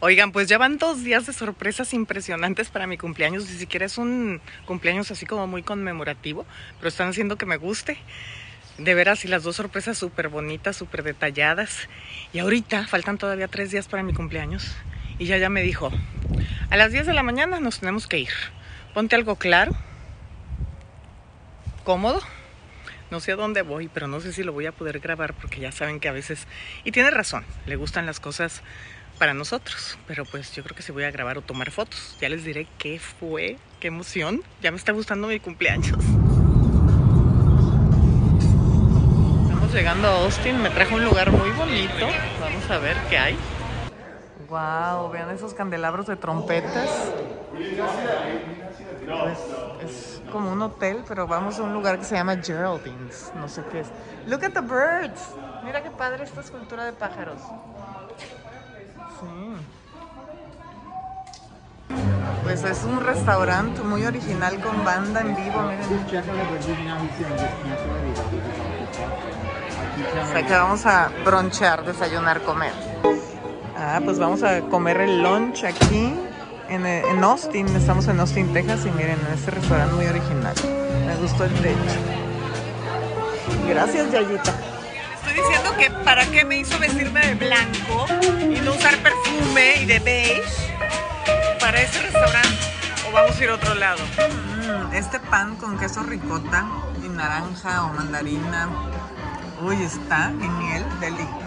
Oigan, 0.00 0.30
pues 0.30 0.46
ya 0.46 0.58
van 0.58 0.76
dos 0.76 1.02
días 1.02 1.24
de 1.24 1.32
sorpresas 1.32 1.94
impresionantes 1.94 2.68
para 2.68 2.86
mi 2.86 2.98
cumpleaños. 2.98 3.48
Ni 3.48 3.56
siquiera 3.56 3.86
es 3.86 3.96
un 3.96 4.42
cumpleaños 4.66 5.10
así 5.10 5.24
como 5.24 5.46
muy 5.46 5.62
conmemorativo, 5.62 6.44
pero 6.76 6.88
están 6.88 7.08
haciendo 7.08 7.36
que 7.36 7.46
me 7.46 7.56
guste. 7.56 7.96
De 8.76 8.94
veras, 8.94 9.24
y 9.24 9.28
las 9.28 9.42
dos 9.42 9.56
sorpresas 9.56 9.96
súper 9.96 10.28
bonitas, 10.28 10.76
súper 10.76 11.02
detalladas. 11.02 11.88
Y 12.34 12.40
ahorita 12.40 12.86
faltan 12.86 13.16
todavía 13.16 13.48
tres 13.48 13.70
días 13.70 13.88
para 13.88 14.02
mi 14.02 14.12
cumpleaños. 14.12 14.76
Y 15.18 15.24
ya 15.24 15.38
ya 15.38 15.48
me 15.48 15.62
dijo, 15.62 15.90
a 16.68 16.76
las 16.76 16.92
10 16.92 17.06
de 17.06 17.14
la 17.14 17.22
mañana 17.22 17.58
nos 17.58 17.80
tenemos 17.80 18.06
que 18.06 18.18
ir. 18.18 18.32
Ponte 18.92 19.16
algo 19.16 19.36
claro, 19.36 19.72
cómodo. 21.84 22.20
No 23.10 23.20
sé 23.20 23.32
a 23.32 23.36
dónde 23.36 23.62
voy, 23.62 23.88
pero 23.88 24.08
no 24.08 24.20
sé 24.20 24.32
si 24.32 24.42
lo 24.42 24.52
voy 24.52 24.66
a 24.66 24.72
poder 24.72 24.98
grabar 24.98 25.34
porque 25.34 25.60
ya 25.60 25.70
saben 25.70 26.00
que 26.00 26.08
a 26.08 26.12
veces... 26.12 26.46
Y 26.84 26.92
tiene 26.92 27.10
razón, 27.10 27.44
le 27.66 27.76
gustan 27.76 28.04
las 28.04 28.18
cosas 28.18 28.62
para 29.18 29.32
nosotros, 29.32 29.98
pero 30.06 30.24
pues 30.24 30.52
yo 30.52 30.62
creo 30.62 30.76
que 30.76 30.82
si 30.82 30.92
voy 30.92 31.04
a 31.04 31.10
grabar 31.10 31.38
o 31.38 31.42
tomar 31.42 31.70
fotos. 31.70 32.16
Ya 32.20 32.28
les 32.28 32.44
diré 32.44 32.66
qué 32.78 32.98
fue, 32.98 33.58
qué 33.80 33.88
emoción. 33.88 34.42
Ya 34.60 34.70
me 34.70 34.76
está 34.76 34.92
gustando 34.92 35.28
mi 35.28 35.40
cumpleaños. 35.40 35.98
Estamos 39.42 39.72
llegando 39.72 40.08
a 40.08 40.24
Austin, 40.24 40.60
me 40.60 40.70
trajo 40.70 40.96
un 40.96 41.04
lugar 41.04 41.30
muy 41.30 41.50
bonito. 41.50 42.06
Vamos 42.40 42.70
a 42.70 42.78
ver 42.78 42.96
qué 43.08 43.18
hay. 43.18 43.36
Wow, 44.48 45.10
vean 45.10 45.30
esos 45.30 45.54
candelabros 45.54 46.06
de 46.06 46.16
trompetas. 46.16 47.12
Es 49.82 50.20
como 50.32 50.52
un 50.52 50.62
hotel, 50.62 51.04
pero 51.06 51.26
vamos 51.26 51.58
a 51.58 51.62
un 51.62 51.72
lugar 51.72 51.98
que 51.98 52.04
se 52.04 52.16
llama 52.16 52.36
Geraldine's. 52.36 53.32
No 53.36 53.48
sé 53.48 53.62
qué 53.70 53.80
es. 53.80 53.88
Look 54.26 54.44
at 54.44 54.52
the 54.52 54.60
birds. 54.60 55.34
Mira 55.64 55.82
qué 55.82 55.90
padre 55.90 56.24
esta 56.24 56.40
escultura 56.40 56.84
de 56.84 56.92
pájaros. 56.92 57.40
Sí. 59.20 59.56
Pues 62.42 62.64
es 62.64 62.84
un 62.84 63.00
restaurante 63.04 63.80
muy 63.82 64.04
original 64.04 64.60
con 64.60 64.84
banda 64.84 65.20
en 65.20 65.36
vivo, 65.36 65.62
miren. 65.62 65.86
O 70.22 70.26
sea 70.32 70.46
que 70.46 70.52
vamos 70.52 70.86
a 70.86 71.10
bronchear, 71.24 71.84
desayunar, 71.84 72.42
comer. 72.42 72.72
Ah, 73.76 74.00
pues 74.04 74.18
vamos 74.18 74.42
a 74.42 74.60
comer 74.62 75.00
el 75.00 75.22
lunch 75.22 75.64
aquí 75.64 76.14
en, 76.68 76.86
en 76.86 77.24
Austin. 77.24 77.66
Estamos 77.76 78.08
en 78.08 78.20
Austin, 78.20 78.52
Texas 78.52 78.80
y 78.86 78.90
miren, 78.90 79.18
en 79.26 79.34
este 79.34 79.50
restaurante 79.50 79.94
muy 79.94 80.06
original. 80.06 80.54
Me 81.06 81.16
gustó 81.16 81.44
el 81.44 81.54
techo. 81.54 81.76
Gracias, 83.68 84.10
Yayita. 84.12 84.54
Estoy 85.14 85.34
diciendo 85.34 85.74
que 85.78 85.90
para 86.04 86.24
qué 86.26 86.44
me 86.44 86.58
hizo 86.58 86.78
vestirme 86.78 87.20
de 87.26 87.34
blanco 87.34 88.06
y 88.40 88.60
no 88.60 88.72
usar 88.72 88.96
perfume 88.98 89.82
y 89.82 89.86
de 89.86 89.98
beige 90.00 90.74
para 91.60 91.80
este 91.80 92.02
restaurante. 92.02 92.58
O 93.08 93.12
vamos 93.12 93.38
a 93.38 93.44
ir 93.44 93.50
a 93.50 93.54
otro 93.54 93.74
lado. 93.74 94.02
Mm, 94.04 94.94
este 94.94 95.20
pan 95.20 95.56
con 95.56 95.78
queso 95.78 96.02
ricota 96.02 96.66
y 97.04 97.08
naranja 97.08 97.84
o 97.84 97.88
mandarina. 97.92 98.68
Uy, 99.62 99.82
está 99.82 100.32
genial, 100.38 100.84
deli. 101.00 101.45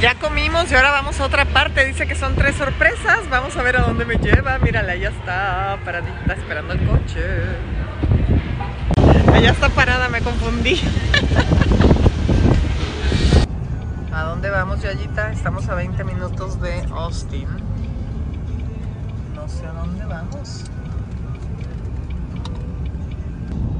Ya 0.00 0.14
comimos 0.14 0.70
y 0.70 0.74
ahora 0.74 0.90
vamos 0.90 1.18
a 1.20 1.24
otra 1.24 1.46
parte. 1.46 1.86
Dice 1.86 2.06
que 2.06 2.14
son 2.14 2.34
tres 2.34 2.56
sorpresas. 2.56 3.30
Vamos 3.30 3.56
a 3.56 3.62
ver 3.62 3.78
a 3.78 3.80
dónde 3.82 4.04
me 4.04 4.16
lleva. 4.16 4.58
Mírala, 4.58 4.94
ya 4.94 5.08
está 5.08 5.78
paradita 5.86 6.34
esperando 6.34 6.74
el 6.74 6.86
coche. 6.86 7.24
Allá 9.32 9.52
está 9.52 9.70
parada, 9.70 10.10
me 10.10 10.20
confundí. 10.20 10.80
¿A 14.12 14.24
dónde 14.24 14.50
vamos, 14.50 14.82
Yayita? 14.82 15.32
Estamos 15.32 15.66
a 15.68 15.74
20 15.74 16.04
minutos 16.04 16.60
de 16.60 16.82
Austin. 16.94 17.48
No 19.34 19.48
sé 19.48 19.66
a 19.66 19.72
dónde 19.72 20.04
vamos. 20.04 20.64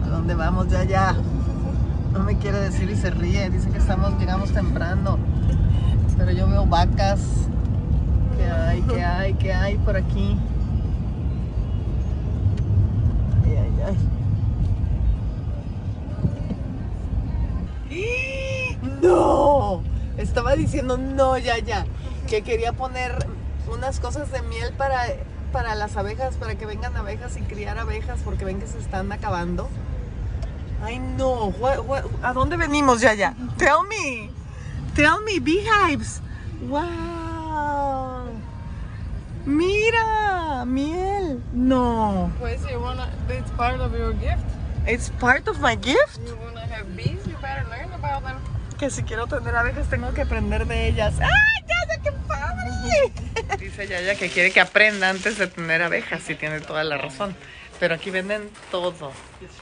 ¿A 0.04 0.08
dónde 0.08 0.34
vamos, 0.34 0.68
Yaya? 0.68 1.14
No 2.12 2.20
me 2.20 2.38
quiere 2.38 2.58
decir 2.58 2.88
y 2.90 2.96
se 2.96 3.10
ríe. 3.10 3.50
Dice 3.50 3.68
que 3.70 3.78
estamos, 3.78 4.18
llegamos 4.18 4.50
temprano. 4.52 5.18
Pero 6.26 6.38
yo 6.38 6.48
veo 6.48 6.66
vacas. 6.66 7.20
¿Qué 8.36 8.44
hay? 8.50 8.82
¿Qué 8.82 9.04
hay? 9.04 9.34
¿Qué 9.34 9.52
hay 9.52 9.76
por 9.78 9.96
aquí? 9.96 10.36
Ay, 13.44 13.56
ay, 13.56 13.72
ay. 13.86 13.96
¡No! 19.00 19.82
Estaba 20.16 20.56
diciendo 20.56 20.98
no, 20.98 21.38
ya, 21.38 21.58
ya. 21.58 21.86
que 22.26 22.42
quería 22.42 22.72
poner 22.72 23.24
unas 23.72 24.00
cosas 24.00 24.32
de 24.32 24.42
miel 24.42 24.72
para, 24.76 25.04
para 25.52 25.76
las 25.76 25.96
abejas, 25.96 26.34
para 26.34 26.56
que 26.56 26.66
vengan 26.66 26.96
abejas 26.96 27.36
y 27.36 27.42
criar 27.42 27.78
abejas, 27.78 28.18
porque 28.24 28.44
ven 28.44 28.58
que 28.58 28.66
se 28.66 28.78
están 28.78 29.12
acabando. 29.12 29.68
Ay, 30.82 30.98
no. 30.98 31.46
What- 31.60 31.86
what- 31.86 32.04
¿A 32.24 32.32
dónde 32.32 32.56
venimos, 32.56 33.00
Yaya? 33.00 33.36
Tell 33.58 33.86
me. 33.88 34.35
Tell 34.96 35.20
me, 35.20 35.38
beehives. 35.38 36.22
Wow. 36.62 38.24
Mira, 39.44 40.64
miel. 40.64 41.38
No. 41.52 42.32
Pues 42.40 42.62
you 42.70 42.80
wanna, 42.80 43.06
it's 43.28 43.50
part 43.58 43.78
of 43.78 43.92
your 43.92 44.14
gift. 44.14 44.40
It's 44.86 45.10
part 45.20 45.48
of 45.48 45.60
my 45.60 45.74
gift. 45.74 46.18
You 46.24 46.34
wanna 46.36 46.64
have 46.72 46.96
bees, 46.96 47.20
you 47.26 47.36
better 47.42 47.68
learn 47.68 47.92
about 47.92 48.24
them. 48.24 48.38
Que 48.78 48.88
si 48.88 49.02
quiero 49.02 49.26
tener 49.26 49.54
abejas 49.54 49.86
tengo 49.90 50.14
que 50.14 50.22
aprender 50.22 50.66
de 50.66 50.88
ellas. 50.88 51.20
¡Ay, 51.20 51.28
Yaya, 51.68 52.02
qué 52.02 52.12
padre! 52.26 53.58
Dice 53.58 53.86
Yaya 53.86 54.14
que 54.14 54.30
quiere 54.30 54.50
que 54.50 54.60
aprenda 54.60 55.10
antes 55.10 55.36
de 55.36 55.46
tener 55.46 55.82
abejas 55.82 56.28
y 56.30 56.36
tiene 56.36 56.60
toda 56.62 56.84
la 56.84 56.96
razón. 56.96 57.36
Pero 57.78 57.96
aquí 57.96 58.08
venden 58.08 58.48
todo 58.70 58.94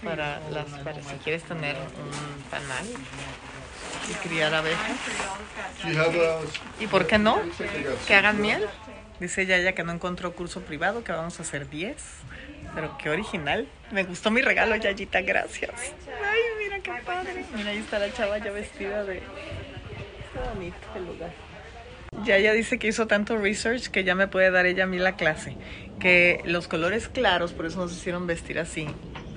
para 0.04 0.38
las 0.50 0.66
para 0.84 1.02
si 1.02 1.16
quieres 1.24 1.42
tener 1.42 1.74
un 1.74 2.42
panal 2.44 2.86
y 4.10 4.14
criar 4.26 4.54
abejas. 4.54 4.96
¿Y 6.80 6.86
por 6.86 7.06
qué 7.06 7.18
no? 7.18 7.40
Que 8.06 8.14
hagan 8.14 8.40
miel. 8.40 8.66
Dice 9.20 9.46
Yaya 9.46 9.74
que 9.74 9.84
no 9.84 9.92
encontró 9.92 10.34
curso 10.34 10.62
privado, 10.62 11.04
que 11.04 11.12
vamos 11.12 11.38
a 11.38 11.42
hacer 11.42 11.68
10. 11.68 11.96
Pero 12.74 12.98
qué 12.98 13.10
original. 13.10 13.68
Me 13.92 14.04
gustó 14.04 14.30
mi 14.30 14.42
regalo, 14.42 14.74
Yayita, 14.76 15.20
gracias. 15.22 15.70
Ay, 16.22 16.40
mira 16.58 16.80
qué 16.80 16.92
padre. 17.04 17.44
Mira, 17.54 17.70
ahí 17.70 17.78
está 17.78 17.98
la 17.98 18.12
chava 18.12 18.38
ya 18.38 18.50
vestida 18.50 19.04
de... 19.04 19.20
Qué 19.20 20.40
bonito 20.54 20.76
el 20.96 21.06
lugar. 21.06 21.32
Yaya 22.24 22.52
dice 22.52 22.78
que 22.78 22.88
hizo 22.88 23.06
tanto 23.06 23.36
research 23.36 23.88
que 23.88 24.04
ya 24.04 24.14
me 24.14 24.28
puede 24.28 24.50
dar 24.50 24.66
ella 24.66 24.84
a 24.84 24.86
mí 24.86 24.98
la 24.98 25.16
clase. 25.16 25.56
Que 26.00 26.40
los 26.44 26.68
colores 26.68 27.08
claros, 27.08 27.52
por 27.52 27.66
eso 27.66 27.78
nos 27.78 27.92
hicieron 27.92 28.26
vestir 28.26 28.58
así, 28.58 28.86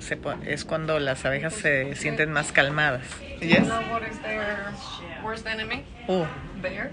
se 0.00 0.18
es 0.46 0.64
cuando 0.64 0.98
las 0.98 1.24
abejas 1.24 1.54
se 1.54 1.94
sienten 1.94 2.32
más 2.32 2.52
calmadas. 2.52 3.02
Yes? 3.40 3.68
Uh, 6.08 6.24
Bear. 6.60 6.90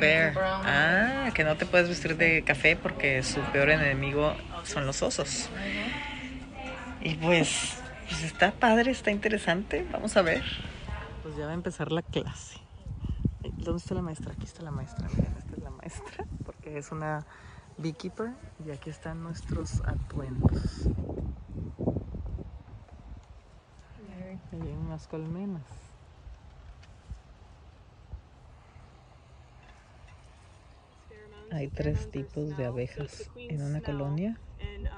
Bear. 0.00 0.34
Ah, 0.38 1.30
que 1.34 1.44
no 1.44 1.56
te 1.56 1.66
puedes 1.66 1.88
vestir 1.88 2.16
de 2.16 2.42
café 2.44 2.76
porque 2.76 3.22
su 3.22 3.40
peor 3.52 3.70
enemigo 3.70 4.34
son 4.64 4.86
los 4.86 5.02
osos. 5.02 5.48
Y 7.00 7.14
pues, 7.16 7.76
pues 8.08 8.22
está 8.22 8.52
padre, 8.52 8.90
está 8.90 9.10
interesante. 9.10 9.86
Vamos 9.92 10.16
a 10.16 10.22
ver. 10.22 10.42
Pues 11.22 11.36
ya 11.36 11.46
va 11.46 11.52
a 11.52 11.54
empezar 11.54 11.92
la 11.92 12.02
clase. 12.02 12.58
¿Dónde 13.56 13.80
está 13.80 13.94
la 13.94 14.02
maestra? 14.02 14.32
Aquí 14.32 14.44
está 14.44 14.62
la 14.62 14.70
maestra. 14.70 15.08
Miren, 15.08 15.34
esta 15.38 15.56
es 15.56 15.62
la 15.62 15.70
maestra 15.70 16.24
porque 16.44 16.78
es 16.78 16.90
una 16.90 17.24
beekeeper 17.76 18.30
y 18.66 18.70
aquí 18.70 18.90
están 18.90 19.22
nuestros 19.22 19.80
atuendos. 19.84 20.88
Y 24.52 24.56
hay 24.56 24.72
unas 24.86 25.06
colmenas. 25.06 25.62
Hay 31.50 31.68
tres 31.68 32.10
tipos 32.10 32.56
de 32.56 32.66
abejas 32.66 33.30
en 33.36 33.62
una 33.62 33.80
colonia. 33.80 34.36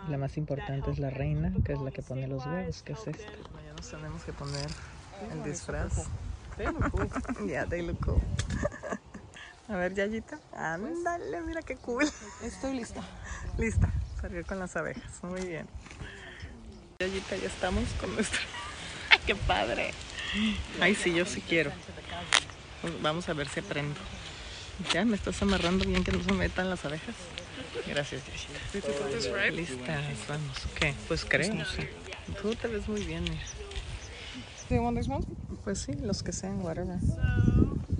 La 0.09 0.19
más 0.19 0.37
importante 0.37 0.91
es 0.91 0.99
la 0.99 1.11
reina, 1.11 1.53
que 1.65 1.73
es 1.73 1.81
la 1.81 1.91
que 1.91 2.03
pone 2.03 2.27
los 2.27 2.45
huevos, 2.47 2.83
que 2.83 2.93
es 2.93 3.07
esta. 3.07 3.33
Ya 3.65 3.73
nos 3.77 3.91
tenemos 3.91 4.25
que 4.25 4.33
poner 4.33 4.67
el 5.33 5.43
disfraz. 5.45 6.07
Ya, 7.47 7.65
they 7.65 7.81
look 7.81 7.99
cool. 8.05 8.21
A 9.69 9.77
ver, 9.77 9.95
Yayita. 9.95 10.39
Ándale, 10.53 11.41
mira 11.43 11.63
qué 11.63 11.77
cool. 11.77 12.05
Estoy 12.43 12.75
lista. 12.75 13.03
Lista, 13.57 13.91
salir 14.21 14.45
con 14.45 14.59
las 14.59 14.77
abejas. 14.77 15.23
Muy 15.23 15.41
bien. 15.47 15.67
Yayita, 16.99 17.37
ya 17.37 17.47
estamos 17.47 17.85
con 18.01 18.15
nuestra. 18.15 18.41
¡Ay, 19.21 19.21
qué 19.27 19.35
padre! 19.35 19.93
Ay, 20.81 20.95
sí, 20.95 21.13
yo 21.15 21.25
sí 21.25 21.41
quiero. 21.41 21.71
Pues 22.83 23.03
Vamos 23.03 23.29
a 23.29 23.33
ver 23.35 23.49
si 23.49 23.61
aprendo. 23.61 23.99
Ya, 24.93 25.05
me 25.05 25.17
estás 25.17 25.43
amarrando 25.43 25.85
bien 25.85 26.05
que 26.05 26.13
no 26.13 26.23
se 26.23 26.33
metan 26.33 26.71
las 26.71 26.85
abejas. 26.85 27.15
Gracias, 27.87 28.23
Yayita. 28.27 29.51
Listas, 29.51 30.29
vamos. 30.29 30.57
¿Qué? 30.79 30.95
Pues 31.09 31.25
creo, 31.25 31.53
sí. 31.65 31.83
Tú 32.41 32.55
te 32.55 32.69
ves 32.69 32.89
muy 32.89 33.05
bien, 33.05 33.25
mira. 33.25 33.43
Do 34.69 34.77
you 34.77 34.83
want 34.83 34.97
this 34.97 35.09
one? 35.09 35.25
Pues 35.65 35.81
sí, 35.81 35.93
los 36.01 36.23
que 36.23 36.33
sean, 36.33 36.63
whatever. 36.63 36.97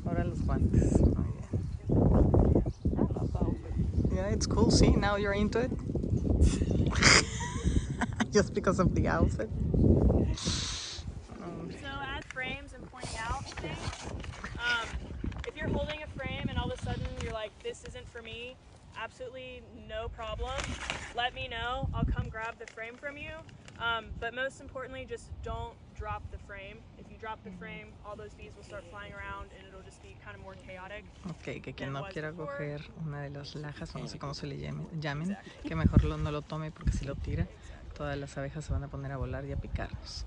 Ahora 0.07 0.25
los 0.25 0.41
guantes. 0.41 1.01
Muy 1.01 1.25
bien. 1.35 1.41
Yeah, 4.15 4.29
it's 4.29 4.47
cool. 4.47 4.71
See, 4.71 4.91
now 4.91 5.17
you're 5.17 5.35
into 5.35 5.59
it. 5.61 5.71
Just 8.33 8.55
because 8.55 8.79
of 8.79 8.95
the 8.95 9.09
outfit. 9.09 9.49
So 11.81 11.87
add 11.87 12.25
frames 12.33 12.73
and 12.73 12.89
pointing 12.91 13.19
out 13.19 13.45
things. 13.51 13.79
Um, 14.59 14.89
if 15.49 15.57
you're 15.57 15.69
holding 15.69 16.03
a 16.03 16.07
frame 16.19 16.47
and 16.49 16.59
all 16.59 16.71
of 16.71 16.79
a 16.79 16.83
sudden 16.85 17.03
you're 17.23 17.33
like, 17.33 17.51
this 17.63 17.83
isn't 18.01 18.13
for 18.13 18.23
me, 18.23 18.57
absolutely 18.97 19.63
no 19.89 20.09
problem. 20.09 20.57
Let 21.15 21.35
me 21.35 21.49
know. 21.49 21.89
I'll 21.95 22.05
come 22.05 22.29
grab 22.29 22.55
the 22.59 22.67
frame 22.67 22.97
from 22.97 23.17
you. 23.17 23.33
Um, 23.79 24.07
but 24.21 24.35
most 24.35 24.61
importantly, 24.61 25.07
just 25.09 25.31
don't 25.43 25.75
drop 25.97 26.23
the 26.31 26.39
frame. 26.39 26.79
If 26.99 27.11
you 27.11 27.17
drop 27.19 27.39
the 27.45 27.51
frame, 27.53 27.93
all 28.05 28.15
those 28.17 28.35
bees 28.35 28.53
will 28.57 28.65
start 28.65 28.85
flying 28.91 29.13
around 29.13 29.51
and 29.59 29.67
it'll 29.69 29.83
just 29.83 30.03
be 30.03 30.17
kind 30.25 30.37
of 30.37 30.43
more 30.43 30.55
chaotic. 30.55 31.05
Ok, 31.29 31.63
que 31.63 31.73
quien 31.75 31.93
no 31.93 32.05
quiera 32.09 32.33
coger 32.33 32.83
una 33.07 33.23
de 33.23 33.31
las 33.31 33.55
lajas, 33.55 33.95
no 33.95 34.07
sé 34.07 34.19
cómo 34.19 34.35
se 34.35 34.47
le 34.47 34.59
llame- 34.59 34.87
llamen, 35.01 35.37
que 35.67 35.75
mejor 35.75 36.05
lo- 36.05 36.19
no 36.19 36.31
lo 36.31 36.43
tome 36.43 36.71
porque 36.71 36.93
si 36.93 37.05
lo 37.07 37.15
tira, 37.17 37.47
todas 37.95 38.17
las 38.19 38.37
abejas 38.37 38.65
se 38.65 38.73
van 38.73 38.85
a 38.85 38.89
poner 38.89 39.13
a 39.13 39.17
volar 39.17 39.45
y 39.47 39.53
a 39.53 39.57
picarnos. 39.57 40.27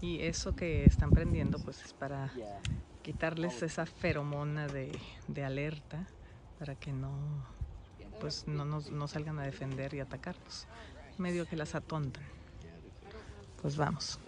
Y 0.00 0.22
eso 0.22 0.54
que 0.56 0.84
están 0.84 1.10
prendiendo, 1.10 1.58
pues 1.58 1.84
es 1.84 1.92
para 1.92 2.30
quitarles 3.02 3.62
esa 3.62 3.84
feromona 3.84 4.66
de, 4.66 4.98
de 5.28 5.44
alerta 5.44 6.06
para 6.64 6.76
que 6.76 6.94
no, 6.94 7.10
pues 8.22 8.48
no, 8.48 8.64
nos- 8.64 8.90
no 8.90 9.06
salgan 9.06 9.38
a 9.38 9.42
defender 9.42 9.92
y 9.92 10.00
atacarnos. 10.00 10.66
Medio 11.18 11.44
que 11.46 11.56
las 11.56 11.74
atontan. 11.74 12.22
Pues 13.60 13.76
vamos. 13.76 14.18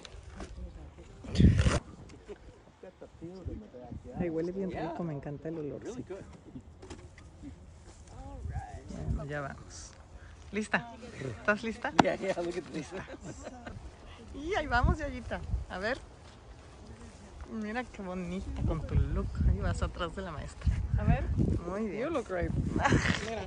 Ay, 4.20 4.28
huele 4.28 4.52
bien 4.52 4.70
rico, 4.70 5.02
me 5.02 5.14
encanta 5.14 5.48
el. 5.48 5.54
Bueno, 8.90 9.24
ya 9.24 9.40
vamos. 9.40 9.92
¿Lista? 10.52 10.92
¿Estás 11.38 11.62
lista? 11.62 11.90
Lista. 12.74 13.02
Y 14.34 14.54
ahí 14.56 14.66
vamos, 14.66 14.98
Yayita. 14.98 15.40
A 15.70 15.78
ver. 15.78 15.96
Mira 17.50 17.82
qué 17.84 18.02
bonita 18.02 18.60
con 18.66 18.86
tu 18.86 18.94
look. 18.94 19.26
Ahí 19.48 19.58
vas 19.58 19.80
atrás 19.82 20.14
de 20.14 20.20
la 20.20 20.32
maestra. 20.32 20.74
A 20.98 21.04
ver. 21.04 21.24
Muy 21.66 21.88
bien. 21.88 22.00
You 22.00 22.10
look 22.10 22.28
great. 22.28 22.50
Mira. 23.28 23.46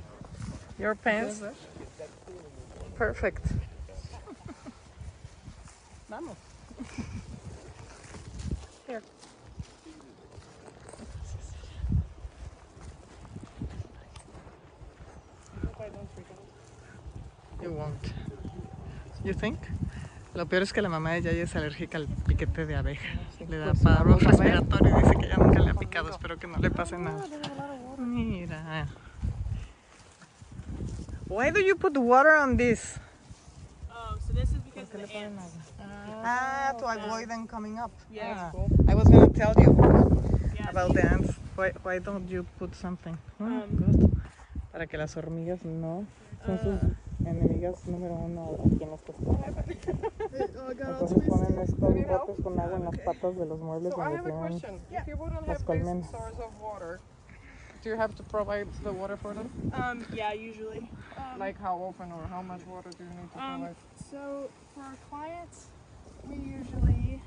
Your 0.78 0.94
pants. 0.94 1.42
Perfect. 2.96 3.46
Vamos. 6.08 6.36
Here. 8.86 9.02
You 17.62 17.72
won't. 17.72 18.12
You 19.22 19.34
think? 19.34 19.58
Lo 20.34 20.46
peor 20.46 20.62
es 20.62 20.72
que 20.72 20.80
la 20.80 20.88
mamá 20.88 21.12
de 21.12 21.22
Yaya 21.22 21.42
es 21.42 21.54
alérgica 21.56 21.98
al 21.98 22.06
piquete 22.06 22.64
de 22.64 22.76
abeja. 22.76 23.18
Le 23.50 23.58
da 23.58 23.74
paro 23.74 24.16
respiratorio 24.16 24.96
y 24.96 25.02
dice 25.02 25.16
que 25.16 25.28
ya 25.28 25.36
nunca 25.36 25.58
le 25.58 25.70
ha 25.70 25.74
picado. 25.74 26.08
Espero 26.10 26.38
que 26.38 26.46
no 26.46 26.56
le 26.58 26.70
pase 26.70 26.96
nada. 26.96 27.24
Mira. 27.98 28.86
Why 31.28 31.50
do 31.50 31.60
you 31.60 31.74
put 31.76 31.96
water 31.96 32.36
on 32.36 32.56
this? 32.56 32.98
Oh, 33.90 34.16
so 34.24 34.32
this 34.32 34.50
is 34.52 34.58
because 34.64 34.88
of 34.94 35.02
the 35.08 35.16
ants. 35.16 35.42
Ah, 36.22 36.74
to 36.78 36.86
avoid 36.86 37.28
them 37.28 37.48
coming 37.48 37.78
up. 37.78 37.90
Yeah. 38.12 38.52
Ah, 38.54 38.90
I 38.90 38.94
was 38.94 39.08
going 39.08 39.32
to 39.32 39.36
tell 39.36 39.54
you 39.58 39.74
Yeah, 40.54 40.70
about 40.70 40.94
the 40.94 41.04
ants. 41.04 41.34
Why, 41.56 41.72
why 41.82 41.98
don't 41.98 42.28
you 42.30 42.46
put 42.58 42.74
something? 42.76 43.18
Ah, 43.40 43.44
Um, 43.44 43.76
good. 43.76 44.10
Para 44.70 44.86
que 44.86 44.96
las 44.96 45.16
hormigas 45.16 45.64
no 45.64 46.06
son 46.46 46.58
sus 46.58 46.78
enemigas 47.30 47.86
número 47.88 48.14
uno 48.14 48.56
aquí 48.64 48.82
en 48.84 48.92
esta 48.92 49.12
Entonces 50.32 51.18
ponen 51.28 51.58
estos 51.60 51.94
botes 52.08 52.40
con 52.42 52.58
agua 52.60 52.76
en 52.78 52.84
las 52.84 52.98
patas 52.98 53.36
de 53.36 53.46
los 53.46 53.60
muebles 53.60 53.92
So 53.94 54.00
I 54.00 54.04
donde 54.04 54.16
have 54.16 54.26
a 54.26 54.30
tienen 54.30 54.48
question. 54.60 54.80
If 54.90 55.06
you 55.06 55.16
wouldn't 55.16 55.46
las 55.48 55.62
colmenas. 55.62 56.10
source 56.10 56.38
of 56.38 56.52
water, 56.60 57.00
do 57.82 57.90
you 57.90 57.96
have 57.96 58.14
to 58.16 58.22
provide 58.24 58.66
the 58.82 58.92
water 58.92 59.16
for 59.16 59.34
them? 59.34 59.50
Um, 59.72 60.04
yeah, 60.12 60.32
usually. 60.32 60.88
Like 61.38 61.58
how 61.58 61.76
often 61.78 62.12
or 62.12 62.22
how 62.28 62.42
much 62.42 62.60
water 62.66 62.90
do 62.90 63.04
you 63.04 63.10
need 63.10 63.30
to 63.32 63.38
Um, 63.40 63.60
provide? 63.60 63.76
so 64.10 64.50
for 64.74 64.82
our 64.82 64.96
clients, 65.08 65.68
we 66.28 66.36
usually 66.36 67.20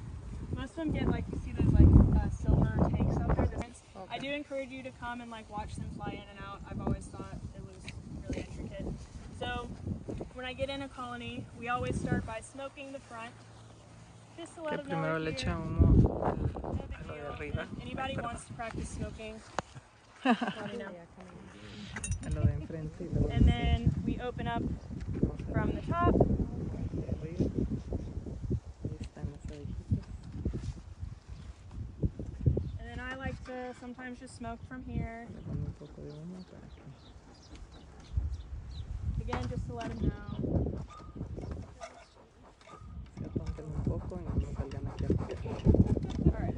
most 0.55 0.71
of 0.71 0.75
them 0.77 0.91
get 0.91 1.07
like 1.09 1.25
you 1.31 1.39
see 1.43 1.51
those 1.53 1.71
like 1.73 1.87
uh, 2.21 2.29
silver 2.29 2.77
tanks 2.95 3.17
out 3.17 3.35
there. 3.35 3.45
This- 3.47 3.81
I 4.09 4.19
do 4.19 4.29
encourage 4.29 4.69
you 4.69 4.83
to 4.83 4.91
come 4.99 5.21
and 5.21 5.31
like 5.31 5.49
watch 5.49 5.75
them 5.75 5.89
fly 5.95 6.11
in 6.13 6.27
and 6.29 6.39
out. 6.45 6.59
I've 6.69 6.81
always 6.81 7.05
thought 7.05 7.37
it 7.55 7.61
was 7.65 7.81
really 8.29 8.45
intricate. 8.49 8.85
So 9.43 9.67
when 10.35 10.45
I 10.45 10.53
get 10.53 10.69
in 10.69 10.81
a 10.83 10.87
colony, 10.87 11.45
we 11.59 11.67
always 11.67 11.99
start 11.99 12.25
by 12.25 12.39
smoking 12.39 12.93
the 12.93 12.99
front. 12.99 13.33
Just 14.37 14.55
to 14.55 14.63
let 14.63 14.71
Que 14.71 14.77
them 14.77 14.87
primero 14.87 15.19
le 15.19 15.31
echa 15.33 15.53
humo 15.53 15.89
a 16.23 17.07
lo 17.07 17.15
de 17.15 17.27
arriba. 17.33 17.67
Anybody 17.81 18.15
wants 18.17 18.45
to 18.45 18.53
practice 18.53 18.87
smoking? 18.89 19.35
let 20.25 20.71
me 20.71 20.77
know. 20.77 20.91
a 22.25 22.29
lo 22.33 22.41
de 22.41 22.53
enfrente 22.53 23.03
y 23.03 23.09
luego 23.13 23.29
And 23.31 23.45
then 23.45 23.93
we 24.05 24.17
open 24.21 24.47
up 24.47 24.63
from 25.51 25.71
the 25.75 25.81
top. 25.91 26.13
de 26.13 27.05
arriba. 27.19 27.49
Ahí 28.83 28.95
están 29.01 29.25
las 29.29 29.45
abejitas. 29.51 30.07
And 32.79 32.87
then 32.89 32.99
I 32.99 33.15
like 33.15 33.37
to 33.45 33.73
sometimes 33.79 34.19
just 34.19 34.37
smoke 34.37 34.59
from 34.69 34.83
here. 34.87 35.27
Le 35.35 35.41
pongo 35.41 35.65
un 35.67 35.73
poco 35.73 36.01
de 36.01 36.09
humo 36.13 36.39
para 36.49 36.67
que 36.73 36.81
Again, 39.23 39.47
just 39.49 39.65
to 39.67 39.73
let 39.73 39.87
them 39.87 40.11
know. 40.11 40.73
un 43.57 43.83
poco 43.87 44.19
y 44.19 44.23
no 44.27 44.35
me 44.35 44.45
salgan 44.53 44.85
aquí 44.87 45.05
afuera. 45.05 46.53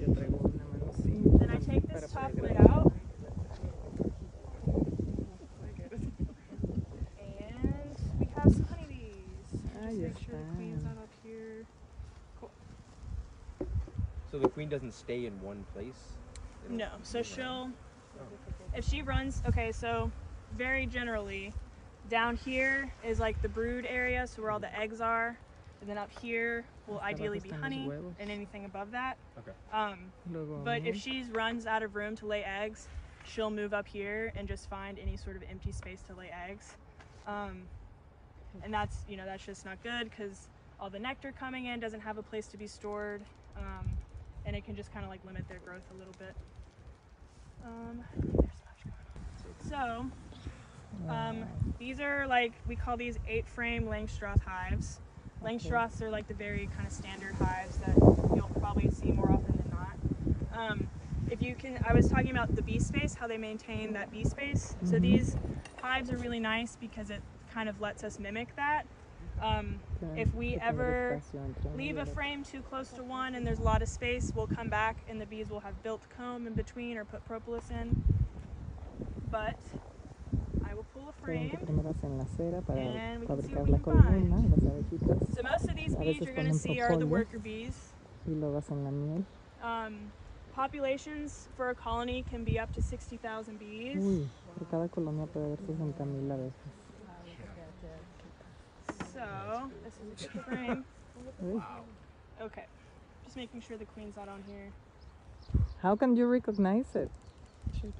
Yo 0.00 0.14
traigo 0.14 0.38
una 0.42 0.64
mano 0.64 0.86
así. 0.88 1.22
Then 1.38 1.50
I 1.50 1.58
take 1.58 1.86
this 1.86 2.10
top 2.10 2.32
lid 2.34 2.56
out. 2.70 2.92
And 7.20 7.96
we 8.18 8.26
have 8.36 8.54
some 8.54 8.64
honeybees. 8.70 9.52
Ahí 9.84 10.00
Just 10.00 10.00
make 10.00 10.18
sure 10.24 10.38
the 10.38 10.56
queen's 10.56 10.84
not 10.84 10.96
up 10.96 11.10
here. 11.22 11.66
So 14.30 14.38
the 14.38 14.48
queen 14.48 14.70
doesn't 14.70 14.94
stay 14.94 15.26
in 15.26 15.38
one 15.42 15.62
place? 15.74 16.16
They 16.62 16.68
don't 16.70 16.78
No, 16.78 16.88
so 17.02 17.22
she'll, 17.22 17.44
around? 17.44 17.74
if 18.74 18.88
she 18.88 19.02
runs, 19.02 19.42
okay, 19.46 19.72
so 19.72 20.10
very 20.56 20.86
generally, 20.86 21.52
down 22.08 22.36
here 22.36 22.90
is 23.04 23.20
like 23.20 23.40
the 23.42 23.48
brood 23.48 23.86
area, 23.88 24.26
so 24.26 24.42
where 24.42 24.50
all 24.50 24.58
the 24.58 24.74
eggs 24.78 25.00
are. 25.00 25.36
And 25.80 25.88
then 25.88 25.98
up 25.98 26.10
here 26.20 26.64
will 26.88 26.98
ideally 27.00 27.38
be 27.38 27.50
honey, 27.50 27.88
and 28.18 28.30
anything 28.30 28.64
above 28.64 28.90
that. 28.90 29.16
Okay. 29.38 29.52
Um, 29.72 30.10
But 30.64 30.82
if 30.84 30.96
humo. 30.96 31.02
she 31.02 31.24
runs 31.32 31.66
out 31.66 31.82
of 31.84 31.94
room 31.94 32.16
to 32.16 32.26
lay 32.26 32.42
eggs, 32.42 32.88
she'll 33.24 33.50
move 33.50 33.72
up 33.72 33.86
here 33.86 34.32
and 34.34 34.48
just 34.48 34.68
find 34.68 34.98
any 34.98 35.16
sort 35.16 35.36
of 35.36 35.44
empty 35.48 35.70
space 35.70 36.02
to 36.08 36.14
lay 36.14 36.30
eggs. 36.48 36.74
Um, 37.28 37.62
and 38.64 38.74
that's 38.74 39.04
you 39.08 39.16
know 39.16 39.24
that's 39.24 39.44
just 39.44 39.64
not 39.64 39.80
good 39.84 40.10
because 40.10 40.48
all 40.80 40.90
the 40.90 40.98
nectar 40.98 41.32
coming 41.38 41.66
in 41.66 41.78
doesn't 41.78 42.00
have 42.00 42.18
a 42.18 42.22
place 42.22 42.48
to 42.48 42.56
be 42.56 42.66
stored, 42.66 43.22
um, 43.56 43.88
and 44.46 44.56
it 44.56 44.64
can 44.64 44.74
just 44.74 44.92
kind 44.92 45.04
of 45.04 45.10
like 45.10 45.24
limit 45.24 45.46
their 45.48 45.58
growth 45.58 45.82
a 45.94 45.98
little 45.98 46.14
bit. 46.18 46.34
Um, 47.64 48.02
there's 48.16 48.34
so 48.34 48.64
much 48.66 48.82
going 48.84 50.00
on. 50.00 50.10
So 50.10 50.10
um, 51.08 51.44
these 51.78 52.00
are 52.00 52.26
like 52.26 52.52
we 52.66 52.76
call 52.76 52.96
these 52.96 53.18
eight-frame 53.26 53.86
Langstroth 53.86 54.42
hives. 54.42 55.00
Langstroths 55.42 56.02
are 56.02 56.10
like 56.10 56.26
the 56.28 56.34
very 56.34 56.68
kind 56.74 56.86
of 56.86 56.92
standard 56.92 57.34
hives 57.34 57.76
that 57.78 57.96
you'll 58.34 58.50
probably 58.60 58.90
see 58.90 59.12
more 59.12 59.30
often 59.30 59.56
than 59.56 59.70
not. 59.70 60.70
Um, 60.70 60.88
if 61.30 61.42
you 61.42 61.54
can, 61.54 61.78
I 61.86 61.92
was 61.92 62.08
talking 62.08 62.30
about 62.30 62.54
the 62.56 62.62
bee 62.62 62.80
space, 62.80 63.14
how 63.14 63.26
they 63.26 63.36
maintain 63.36 63.92
that 63.92 64.10
bee 64.10 64.24
space. 64.24 64.74
So 64.84 64.98
these 64.98 65.36
hives 65.80 66.10
are 66.10 66.16
really 66.16 66.40
nice 66.40 66.76
because 66.80 67.10
it 67.10 67.20
kind 67.52 67.68
of 67.68 67.80
lets 67.80 68.02
us 68.02 68.18
mimic 68.18 68.54
that. 68.56 68.86
Um, 69.40 69.78
if 70.16 70.34
we 70.34 70.56
ever 70.56 71.20
espacio 71.22 71.44
entre 71.44 71.70
uno 71.70 71.76
leave 71.76 71.98
a 71.98 72.06
frame 72.06 72.42
too 72.42 72.60
close 72.62 72.88
to 72.90 73.04
one 73.04 73.36
and 73.36 73.46
there's 73.46 73.60
a 73.60 73.62
lot 73.62 73.82
of 73.82 73.88
space, 73.88 74.32
we'll 74.34 74.48
come 74.48 74.68
back 74.68 74.96
and 75.08 75.20
the 75.20 75.26
bees 75.26 75.48
will 75.48 75.60
have 75.60 75.80
built 75.82 76.02
comb 76.16 76.46
in 76.46 76.54
between 76.54 76.96
or 76.96 77.04
put 77.04 77.24
propolis 77.24 77.70
in. 77.70 78.02
But 79.30 79.56
will 81.28 81.38
pull 81.38 81.46
a 81.46 81.50
que 81.50 81.56
frame. 81.56 81.66
primero 81.66 82.18
la 82.18 82.24
cera 82.36 82.60
para 82.62 82.80
And 82.80 83.20
we 83.20 83.26
fabricar 83.26 83.68
la 83.68 83.76
we 83.78 83.82
can 83.84 84.02
find. 84.02 84.30
colmena, 84.30 84.36
las 84.50 84.64
abejitas, 84.64 85.34
So 85.36 85.42
most 85.42 85.68
of 85.68 85.76
these 85.76 85.94
A 85.94 85.98
bees 85.98 86.06
veces 86.18 86.26
you're 86.26 86.34
going 86.34 86.46
to 86.48 86.52
ponen 86.54 86.60
see 86.60 86.80
are 86.80 86.96
the 86.96 87.04
propóleo. 87.04 87.08
worker 87.08 87.38
bees. 87.38 87.92
y 88.26 88.34
luego 88.34 88.56
hacen 88.60 88.84
la 88.84 88.90
miel. 88.90 89.24
Um, 89.62 90.12
populations 90.54 91.48
for 91.56 91.70
a 91.70 91.74
colony 91.74 92.24
can 92.30 92.44
be 92.44 92.58
up 92.58 92.72
to 92.74 92.82
60,000 92.82 93.58
bees. 93.58 93.96
Uy, 93.98 94.26
por 94.58 94.66
cada 94.68 94.88
colonia 94.88 95.26
puede 95.26 95.44
haber 95.44 95.58
60 95.66 96.04
mil 96.04 96.30
abejas. 96.32 96.52
So 99.12 99.70
this 99.84 99.94
is 99.94 100.26
a 100.26 100.28
good 100.32 100.44
frame. 100.44 100.84
Uy. 101.42 101.62
Okay, 102.40 102.64
just 103.24 103.36
making 103.36 103.60
sure 103.60 103.76
the 103.76 103.84
queen's 103.86 104.16
not 104.16 104.28
on 104.28 104.42
here. 104.46 104.70
How 105.82 105.96
can 105.96 106.16
you 106.16 106.26
recognize 106.26 106.94
it? 106.94 107.10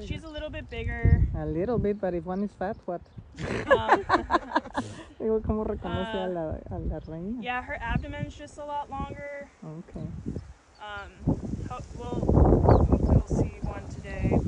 She's 0.05 0.25
a 0.25 0.29
little 0.29 0.51
bit 0.51 0.69
bigger. 0.71 1.23
A 1.37 1.47
little 1.47 1.79
bit, 1.79 2.01
but 2.01 2.15
if 2.15 2.25
one 2.25 2.43
is 2.43 2.51
fat, 2.59 2.77
what? 2.87 3.01
Um, 3.71 4.05
Digo, 5.21 5.41
¿cómo 5.43 5.65
reconoce 5.65 6.15
a, 6.15 6.27
la, 6.29 6.57
a 6.71 6.79
la 6.79 6.99
reina? 7.07 7.39
yeah, 7.43 7.63
her 7.63 7.77
abdomen's 7.81 8.35
just 8.37 8.59
a 8.59 8.65
lot 8.65 8.91
longer. 8.91 9.49
Okay. 9.65 10.07
Um, 10.81 11.39
ho- 11.69 11.83
we'll, 11.97 12.87
hopefully 12.87 13.23
we'll 13.27 13.27
see 13.39 13.53
one 13.63 13.87
today. 13.89 14.39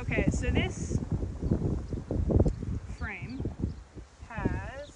Okay, 0.00 0.28
so 0.30 0.50
this 0.50 0.98
frame 2.98 3.42
has. 4.28 4.90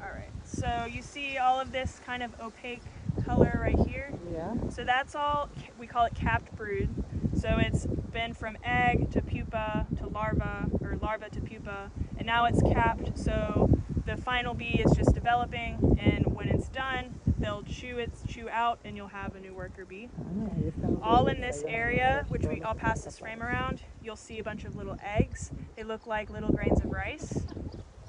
Alright, 0.00 0.30
so 0.44 0.86
you 0.90 1.02
see 1.02 1.38
all 1.38 1.60
of 1.60 1.70
this 1.72 2.00
kind 2.04 2.22
of 2.22 2.32
opaque 2.40 2.82
color 3.24 3.58
right 3.60 3.78
here? 3.88 4.12
Yeah. 4.32 4.54
So 4.70 4.84
that's 4.84 5.14
all, 5.14 5.48
we 5.78 5.86
call 5.86 6.06
it 6.06 6.14
capped 6.14 6.54
brood. 6.56 6.88
So 7.42 7.58
it's 7.58 7.86
been 8.12 8.34
from 8.34 8.56
egg 8.62 9.10
to 9.10 9.20
pupa 9.20 9.88
to 9.98 10.06
larva, 10.06 10.68
or 10.80 10.96
larva 11.02 11.28
to 11.30 11.40
pupa, 11.40 11.90
and 12.16 12.24
now 12.24 12.44
it's 12.44 12.62
capped. 12.62 13.18
So 13.18 13.68
the 14.06 14.16
final 14.16 14.54
bee 14.54 14.80
is 14.86 14.96
just 14.96 15.12
developing, 15.12 15.98
and 16.00 16.24
when 16.36 16.46
it's 16.46 16.68
done, 16.68 17.18
they'll 17.40 17.64
chew 17.64 17.98
it, 17.98 18.12
chew 18.28 18.48
out, 18.48 18.78
and 18.84 18.96
you'll 18.96 19.08
have 19.08 19.34
a 19.34 19.40
new 19.40 19.52
worker 19.54 19.84
bee. 19.84 20.08
All 21.02 21.26
in 21.26 21.40
this 21.40 21.64
area, 21.66 22.24
which 22.28 22.44
we, 22.44 22.62
I'll 22.62 22.76
pass 22.76 23.02
this 23.02 23.18
frame 23.18 23.42
around, 23.42 23.82
you'll 24.04 24.14
see 24.14 24.38
a 24.38 24.44
bunch 24.44 24.62
of 24.62 24.76
little 24.76 24.96
eggs. 25.02 25.50
They 25.74 25.82
look 25.82 26.06
like 26.06 26.30
little 26.30 26.52
grains 26.52 26.78
of 26.78 26.92
rice. 26.92 27.44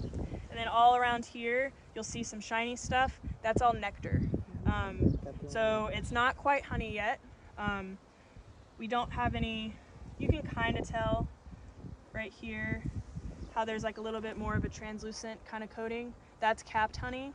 And 0.04 0.60
then 0.60 0.68
all 0.68 0.96
around 0.96 1.26
here, 1.26 1.72
you'll 1.96 2.04
see 2.04 2.22
some 2.22 2.40
shiny 2.40 2.76
stuff. 2.76 3.20
That's 3.42 3.64
all 3.64 3.74
nectar. 3.74 4.22
Um, 4.68 5.18
so 5.48 5.90
it's 5.92 6.12
not 6.12 6.38
quite 6.38 6.64
honey 6.64 6.94
yet. 6.94 7.20
Um, 7.58 7.98
we 8.78 8.88
don't 8.88 9.12
have 9.12 9.36
any, 9.36 9.76
you 10.20 10.28
can 10.28 10.42
kind 10.44 10.78
of 10.78 10.88
tell 10.88 11.28
right 12.14 12.32
here 12.32 12.84
how 13.54 13.66
there's 13.66 13.84
like 13.84 13.98
a 13.98 14.02
little 14.02 14.22
bit 14.22 14.38
more 14.38 14.56
of 14.56 14.64
a 14.66 14.70
translucent 14.70 15.44
kind 15.46 15.64
of 15.64 15.70
coating. 15.70 16.14
That's 16.40 16.64
capped 16.64 16.98
honey. 16.98 17.34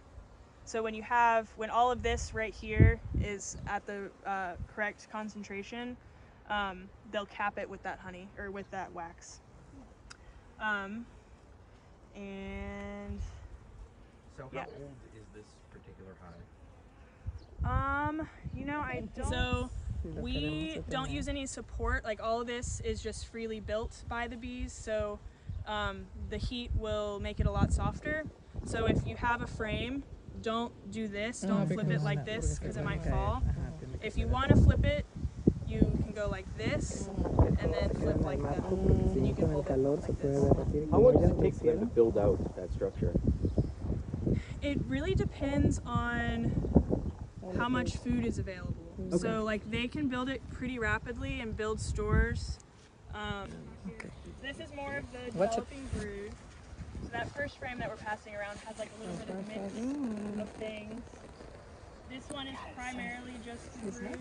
So 0.64 0.82
when 0.82 0.94
you 0.94 1.02
have, 1.02 1.48
when 1.56 1.70
all 1.70 1.90
of 1.90 2.02
this 2.02 2.34
right 2.34 2.52
here 2.52 3.00
is 3.22 3.56
at 3.66 3.86
the 3.86 4.10
uh, 4.26 4.52
correct 4.74 5.08
concentration, 5.10 5.96
um, 6.50 6.88
they'll 7.12 7.26
cap 7.26 7.58
it 7.58 7.68
with 7.68 7.82
that 7.84 7.98
honey 7.98 8.28
or 8.38 8.50
with 8.50 8.70
that 8.70 8.92
wax. 8.92 9.40
Um, 10.60 11.06
and 12.14 13.20
So 14.36 14.44
how 14.52 14.58
Yeah. 14.58 14.64
old 14.80 14.96
is 15.16 15.24
this 15.34 15.46
particular 15.72 16.12
hive? 16.20 16.44
um, 17.64 18.28
you 18.56 18.64
know, 18.64 18.80
I 18.80 19.02
don't. 19.16 19.28
So 19.30 19.34
Sí, 19.34 19.34
lo 19.34 19.68
queremos 19.68 19.87
we 20.16 20.82
don't 20.88 21.10
use 21.10 21.28
any 21.28 21.46
support. 21.46 22.04
Like 22.04 22.20
all 22.22 22.40
of 22.40 22.46
this 22.46 22.80
is 22.84 23.02
just 23.02 23.28
freely 23.28 23.60
built 23.60 24.04
by 24.08 24.28
the 24.28 24.36
bees. 24.36 24.72
So 24.72 25.18
um, 25.66 26.06
the 26.30 26.38
heat 26.38 26.70
will 26.76 27.20
make 27.20 27.40
it 27.40 27.46
a 27.46 27.50
lot 27.50 27.72
softer. 27.72 28.24
So 28.64 28.86
if 28.86 29.06
you 29.06 29.16
have 29.16 29.42
a 29.42 29.46
frame, 29.46 30.02
don't 30.42 30.72
do 30.90 31.08
this. 31.08 31.40
Don't 31.40 31.66
flip 31.66 31.90
it 31.90 32.02
like 32.02 32.24
this 32.24 32.58
because 32.58 32.76
it 32.76 32.84
might 32.84 33.02
caer. 33.02 33.12
fall. 33.12 33.42
Ajá, 33.46 33.72
tiene 33.80 33.98
If 34.02 34.16
you 34.16 34.28
want 34.28 34.48
to 34.50 34.56
flip 34.56 34.84
it, 34.84 35.04
you 35.66 35.80
can 35.80 36.12
go 36.14 36.28
like 36.28 36.46
this 36.56 37.08
and 37.60 37.74
then 37.74 37.90
flip 37.90 38.20
like 38.20 38.40
that. 38.42 38.62
marco 38.62 38.76
And 38.76 39.26
you 39.26 39.34
can 39.34 39.46
con 39.46 39.52
hold 39.52 39.68
it 39.68 39.78
like 39.78 40.22
this. 40.22 40.90
How 40.90 40.98
long 40.98 41.20
does 41.20 41.30
it 41.30 41.40
take 41.40 41.54
for 41.54 41.66
them 41.66 41.80
to 41.80 41.86
build 41.86 42.16
out 42.16 42.38
that 42.56 42.72
structure? 42.72 43.12
It 44.62 44.78
really 44.86 45.14
depends 45.14 45.80
on 45.86 46.52
how 47.56 47.68
much 47.68 47.96
food 47.96 48.24
is 48.24 48.38
available. 48.38 48.87
So 49.16 49.42
like 49.44 49.68
they 49.70 49.88
can 49.88 50.08
build 50.08 50.28
it 50.28 50.42
pretty 50.50 50.78
rapidly 50.78 51.40
and 51.40 51.56
build 51.56 51.80
stores. 51.80 52.58
Um, 53.14 53.48
Okay. 53.94 54.10
This 54.42 54.58
is 54.60 54.70
more 54.74 54.96
of 54.96 55.04
the 55.12 55.18
What's 55.38 55.56
it- 55.56 55.64
developing 55.70 55.86
brood. 55.98 56.32
So 57.02 57.08
that 57.12 57.30
first 57.34 57.56
frame 57.58 57.78
that 57.78 57.88
we're 57.88 57.96
passing 57.96 58.34
around 58.34 58.58
has 58.66 58.78
like 58.78 58.90
a 58.98 59.00
little 59.00 59.16
bit 59.16 59.30
of 59.30 59.48
mix 59.48 59.72
Mm. 59.74 60.40
of 60.42 60.48
things. 60.50 61.00
This 62.10 62.28
one 62.30 62.46
is 62.48 62.58
primarily 62.76 63.34
just 63.44 63.72
the 63.84 63.92
brood. 63.92 64.20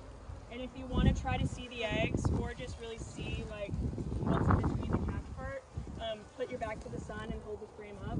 And 0.52 0.60
if 0.62 0.70
you 0.78 0.86
want 0.86 1.08
to 1.14 1.22
try 1.22 1.36
to 1.36 1.46
see 1.46 1.68
the 1.68 1.84
eggs 1.84 2.24
or 2.40 2.54
just 2.54 2.78
really 2.80 2.96
see 2.98 3.44
like 3.50 3.72
what's 4.20 4.48
in 4.48 4.56
between 4.56 4.90
the 4.92 4.98
catch 5.12 5.26
part, 5.36 5.62
um, 6.00 6.20
put 6.38 6.48
your 6.50 6.58
back 6.60 6.80
to 6.80 6.88
the 6.88 7.00
sun 7.00 7.30
and 7.30 7.42
hold 7.44 7.60
the 7.60 7.66
frame 7.76 7.98
up, 8.08 8.18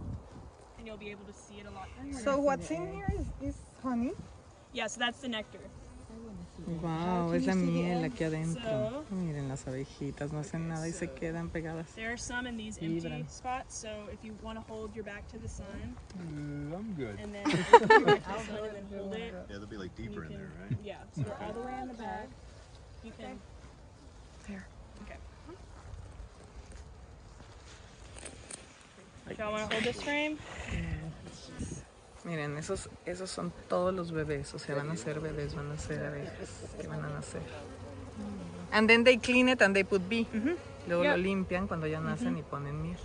and 0.76 0.86
you'll 0.86 0.98
be 0.98 1.10
able 1.10 1.24
to 1.24 1.32
see 1.32 1.60
it 1.60 1.66
a 1.66 1.70
lot 1.70 1.88
clearer. 1.98 2.18
So 2.18 2.38
what's 2.40 2.70
in 2.70 2.92
here 2.92 3.10
is, 3.18 3.26
is 3.40 3.56
honey. 3.82 4.12
Yeah, 4.76 4.86
so 4.88 5.00
that's 5.00 5.20
the 5.20 5.28
nectar. 5.28 5.58
Wow, 6.82 7.32
es 7.32 7.46
la 7.46 7.54
miel 7.54 8.04
aquí 8.04 8.24
adentro. 8.24 8.62
So- 9.08 9.14
Miren 9.14 9.48
las 9.48 9.66
abejitas, 9.66 10.32
no 10.32 10.40
hacen 10.40 10.68
nada 10.68 10.86
y 10.88 10.92
se 10.92 11.06
quedan 11.08 11.48
pegadas. 11.48 11.86
There 11.94 12.10
are 12.12 12.16
some 12.18 12.46
in 12.46 12.56
these 12.56 12.76
empty 12.82 13.00
Vibran. 13.08 13.28
spots, 13.30 13.76
so 13.78 13.88
if 14.12 14.24
you 14.24 14.34
want 14.42 14.58
to 14.58 14.64
hold 14.72 14.94
your 14.94 15.04
back 15.04 15.26
to 15.28 15.38
the 15.38 15.48
sun 15.48 15.66
uh, 16.18 16.76
I'm 16.76 16.92
good. 16.96 17.18
and 17.20 17.32
then 17.34 17.44
back 17.44 17.52
to 17.70 17.78
the 17.78 17.86
sun 17.86 18.64
and 18.64 18.74
then 18.76 18.98
hold 18.98 19.14
it, 19.14 19.32
Yeah, 19.48 19.58
they'll 19.58 19.66
be 19.66 19.76
like 19.76 19.94
deeper 19.96 20.24
in 20.24 20.32
there, 20.32 20.50
right? 20.68 20.76
yeah, 20.82 20.96
so 21.14 21.22
they're 21.22 21.38
all 21.46 21.52
the 21.52 21.60
way 21.60 21.74
in 21.82 21.88
the 21.88 21.94
back. 21.94 22.28
You 23.04 23.12
can. 23.18 23.38
There. 24.48 24.66
Okay. 25.04 25.18
Y'all 29.38 29.52
want 29.52 29.68
to 29.70 29.74
hold 29.76 29.84
this 29.84 30.02
frame? 30.02 30.38
Miren, 32.26 32.58
esos, 32.58 32.90
esos 33.06 33.30
son 33.30 33.52
todos 33.68 33.94
los 33.94 34.10
bebés, 34.10 34.52
o 34.52 34.58
sea, 34.58 34.74
van 34.74 34.90
a 34.90 34.96
ser 34.96 35.20
bebés, 35.20 35.54
van 35.54 35.70
a 35.70 35.78
ser 35.78 36.04
abejas 36.04 36.74
que 36.80 36.88
van 36.88 37.04
a 37.04 37.08
nacer. 37.08 37.40
And 38.72 38.88
then 38.88 39.04
they 39.04 39.16
clean 39.16 39.48
it 39.48 39.62
and 39.62 39.72
they 39.74 39.84
put 39.84 40.02
bee. 40.08 40.26
Mhm. 40.32 40.56
Luego 40.88 41.04
lo 41.04 41.10
Yep. 41.10 41.18
limpian 41.18 41.68
cuando 41.68 41.86
ya 41.86 42.00
nacen 42.00 42.36
y 42.36 42.42
ponen 42.42 42.82
miel. 42.82 42.96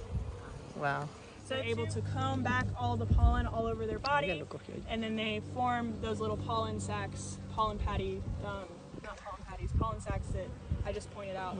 Wow. 0.75 1.07
So 1.47 1.55
they're 1.55 1.69
able 1.71 1.85
to 1.87 2.01
comb 2.13 2.41
back 2.43 2.65
all 2.79 2.97
the 2.97 3.05
pollen 3.05 3.45
all 3.45 3.67
over 3.67 3.85
their 3.85 3.99
body, 3.99 4.33
lo 4.39 4.45
cogió 4.47 4.73
ella. 4.73 4.85
and 4.89 5.03
then 5.03 5.15
they 5.15 5.41
form 5.53 5.93
those 6.01 6.19
little 6.19 6.37
pollen 6.37 6.79
sacs, 6.79 7.37
pollen 7.53 7.77
patty, 7.77 8.23
um, 8.43 8.65
not 9.03 9.17
pollen 9.17 9.43
patties, 9.47 9.71
pollen 9.77 9.99
sacs 10.01 10.27
that 10.33 10.47
I 10.83 10.91
just 10.93 11.11
pointed 11.13 11.35
out. 11.35 11.55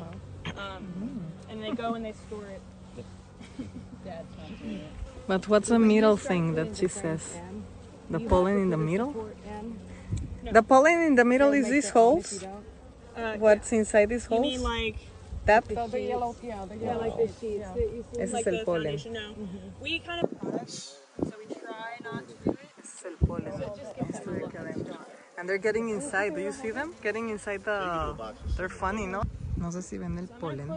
Um, 0.58 1.32
and 1.50 1.62
they 1.62 1.72
go 1.76 1.94
and 1.94 2.04
they 2.04 2.14
store 2.14 2.48
it. 2.50 2.62
Dad's 4.04 4.26
not 4.38 4.60
doing 4.60 4.78
it. 4.82 5.11
But 5.32 5.48
what's 5.48 5.70
the 5.70 5.80
middle 5.80 6.18
thing 6.18 6.56
that 6.56 6.76
she 6.76 6.90
says? 6.90 7.24
The 8.10 8.20
pollen 8.20 8.58
in 8.58 8.70
the 8.70 8.76
middle? 8.76 9.14
The 10.44 10.62
pollen 10.62 11.04
in 11.04 11.16
the 11.16 11.24
middle 11.24 11.54
is 11.54 11.70
these 11.70 11.90
holes? 11.90 12.44
Uh, 13.16 13.36
What's 13.38 13.72
inside 13.72 14.10
these 14.10 14.26
You 14.26 14.36
holes? 14.36 14.42
mean 14.42 14.62
like 14.62 14.98
That? 15.46 15.64
So 15.72 15.88
the 15.88 16.02
yellow, 16.02 16.36
yeah, 16.44 16.66
the 16.66 16.76
yellow. 16.76 17.00
like 17.00 17.16
the 17.16 17.28
sheets 17.40 17.70
that 17.72 17.88
you 17.96 18.04
see? 18.12 18.20
Ese 18.22 18.34
like 18.34 18.48
es 18.48 18.54
el 18.54 18.60
the 18.60 18.66
polen. 18.66 18.84
foundation? 18.84 19.14
No. 19.14 19.28
We 19.80 20.00
kind 20.00 20.20
of 20.22 20.30
so 20.68 21.34
we 21.40 21.48
try 21.56 21.96
not 22.04 22.28
to 22.28 22.34
do 22.44 22.52
it. 22.52 22.70
Ese 22.84 22.92
es 22.92 23.06
el 23.06 23.16
polen. 23.26 23.48
Esto 24.12 24.32
de 24.32 24.46
aquí 24.48 24.58
adentro. 24.58 24.98
And 25.38 25.48
they're 25.48 25.64
getting 25.70 25.88
inside. 25.88 26.36
Do 26.36 26.42
you 26.42 26.52
see 26.52 26.72
them? 26.72 26.94
Getting 27.02 27.30
inside 27.30 27.64
the... 27.64 27.80
They're 28.58 28.68
funny, 28.84 29.08
¿no? 29.08 29.24
No 29.62 29.72
sé 29.72 29.84
si 29.84 30.00
ven 30.00 30.18
el 30.18 30.28
polen, 30.28 30.68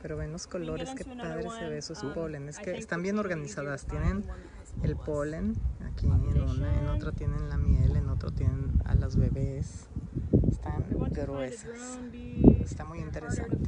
pero 0.00 0.16
ven 0.16 0.30
los 0.30 0.46
colores, 0.46 0.90
qué 0.96 1.04
padre 1.04 1.50
se 1.50 1.68
ve 1.68 1.78
eso 1.78 1.94
es 1.94 2.04
Um, 2.04 2.14
polen. 2.14 2.48
Es 2.48 2.60
que 2.60 2.76
están 2.76 3.02
bien 3.02 3.18
organizadas. 3.18 3.86
Tienen 3.86 4.24
el 4.84 4.94
polen 4.96 5.56
aquí 5.84 6.06
en 6.06 6.42
una, 6.42 6.78
en 6.78 6.86
otra 6.86 7.10
tienen 7.10 7.48
la 7.48 7.56
miel, 7.56 7.96
en 7.96 8.08
otro 8.08 8.30
tienen 8.30 8.80
a 8.84 8.94
las 8.94 9.16
bebés. 9.16 9.88
Están 10.48 10.84
gruesas. 11.10 11.98
Está 12.60 12.84
muy 12.84 13.00
interesante. 13.00 13.58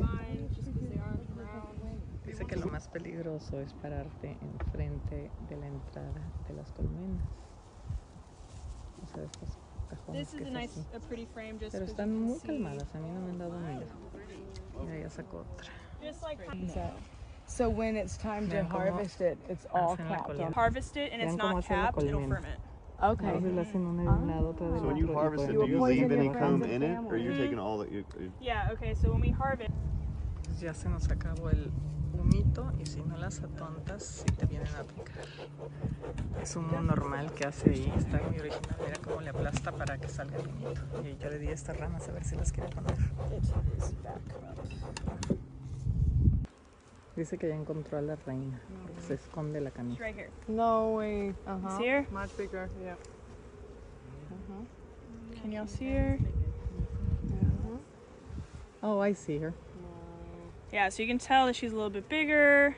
Dice 2.24 2.46
que 2.46 2.56
lo 2.56 2.66
más 2.66 2.86
peligroso 2.86 3.60
es 3.60 3.74
pararte 3.74 4.38
enfrente 4.40 5.30
de 5.48 5.56
la 5.56 5.66
entrada 5.66 6.22
de 6.46 6.54
las 6.54 6.70
colmenas. 6.70 7.26
O 9.02 9.06
sea, 9.08 9.24
cajones 9.96 10.30
que 10.30 10.42
es 10.44 10.50
nice, 10.50 10.80
así. 10.80 10.96
a 10.96 11.00
pretty 11.00 11.26
frame 11.26 11.58
just 11.58 11.72
Pero 11.72 11.84
'cause 11.84 11.90
están 11.92 12.14
muy 12.18 12.40
calmadas, 12.40 12.94
a 12.94 12.98
mí 13.00 13.10
no 13.10 13.20
me 13.20 13.30
han 13.30 13.38
dado 13.38 13.58
miedo. 13.60 13.86
Mira, 14.84 14.98
ya 14.98 15.10
sacó 15.10 15.38
otra. 15.40 15.68
Like 16.00 16.92
So 17.46 17.68
when 17.68 17.96
it's 17.96 18.16
time 18.16 18.48
to 18.48 18.64
harvest 18.64 19.20
it, 19.20 19.38
it's 19.48 19.66
all 19.72 19.94
hacen 19.96 20.08
capped 20.08 20.28
colmena. 20.28 20.46
on. 20.46 20.52
harvest 20.52 20.96
it 20.96 21.12
and 21.12 21.20
it's 21.22 21.36
not 21.36 21.56
hacen 21.56 21.76
capped, 21.76 22.02
it'll 22.02 22.20
ferment. 22.28 22.60
Okay. 23.02 23.26
Entonces 23.26 23.54
la 23.54 23.62
hacen 23.62 23.86
una 23.86 24.02
de 24.04 24.08
un 24.08 24.26
lado, 24.28 24.48
otra 24.54 24.70
del 24.70 24.80
So 24.80 24.86
when 24.86 24.96
you 24.96 25.12
harvest 25.12 25.44
it, 25.50 25.52
do 25.52 25.66
you 25.66 25.80
leave 25.84 26.10
any 26.12 26.28
comb 26.30 26.62
in 26.64 26.82
it, 26.82 26.98
or 27.10 27.16
you're 27.18 27.36
taking 27.36 27.58
all 27.58 27.78
that 27.78 27.90
you? 27.90 28.04
you- 28.18 28.32
Yeah, 28.40 28.70
okay, 28.72 28.94
so 28.94 29.10
when 29.12 29.20
we 29.20 29.30
harvest, 29.30 29.70
ya 30.60 30.72
se 30.72 30.88
nos 30.88 31.08
acabó 31.08 31.50
el 31.50 31.70
humito 32.22 32.72
y 32.80 32.86
si 32.86 33.00
no 33.02 33.16
las 33.16 33.40
atontas, 33.42 34.02
sí 34.02 34.34
te 34.36 34.46
vienen 34.46 34.74
a 34.76 34.82
picar. 34.84 35.24
Es 36.40 36.56
un 36.56 36.66
humo 36.66 36.80
normal 36.80 37.32
que 37.32 37.44
hace 37.46 37.70
ahí, 37.70 37.92
está 37.96 38.20
muy 38.22 38.38
original. 38.38 38.76
Mira 38.84 38.98
cómo 39.02 39.20
le 39.20 39.30
aplasta 39.30 39.72
para 39.72 39.98
que 39.98 40.08
salga 40.08 40.38
el 40.38 40.48
humito. 40.48 40.80
Y 41.04 41.16
yo 41.22 41.28
le 41.30 41.38
di 41.38 41.48
a 41.48 41.52
estas 41.52 41.76
ranas 41.76 42.08
a 42.08 42.12
ver 42.12 42.24
si 42.24 42.36
las 42.36 42.52
quiere 42.52 42.68
poner. 42.70 42.96
Dice 47.16 47.36
que 47.36 47.48
ya 47.48 47.54
encontró 47.54 47.98
a 47.98 48.02
la 48.02 48.16
reina, 48.16 48.58
porque 48.82 49.00
se 49.02 49.14
esconde 49.14 49.60
la 49.60 49.70
camisa. 49.70 50.02
right 50.02 50.16
here. 50.16 50.30
No 50.48 50.94
way. 50.96 51.34
Uh 51.46 51.58
huh. 51.62 51.78
See 51.78 51.88
her? 51.88 52.06
Much 52.10 52.34
bigger. 52.38 52.70
Yeah. 52.82 52.96
Can 55.42 55.52
y'all 55.52 55.66
see 55.66 55.90
her? 55.90 56.18
Oh, 58.82 59.00
I 59.00 59.12
see 59.12 59.38
her. 59.38 59.52
Yeah, 60.72 60.88
so 60.88 61.02
you 61.02 61.08
can 61.08 61.18
tell 61.18 61.46
that 61.46 61.54
she's 61.54 61.72
a 61.72 61.74
little 61.74 61.90
bit 61.90 62.08
bigger. 62.08 62.76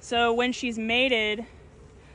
So 0.00 0.32
when 0.32 0.52
she's 0.52 0.78
mated, 0.78 1.44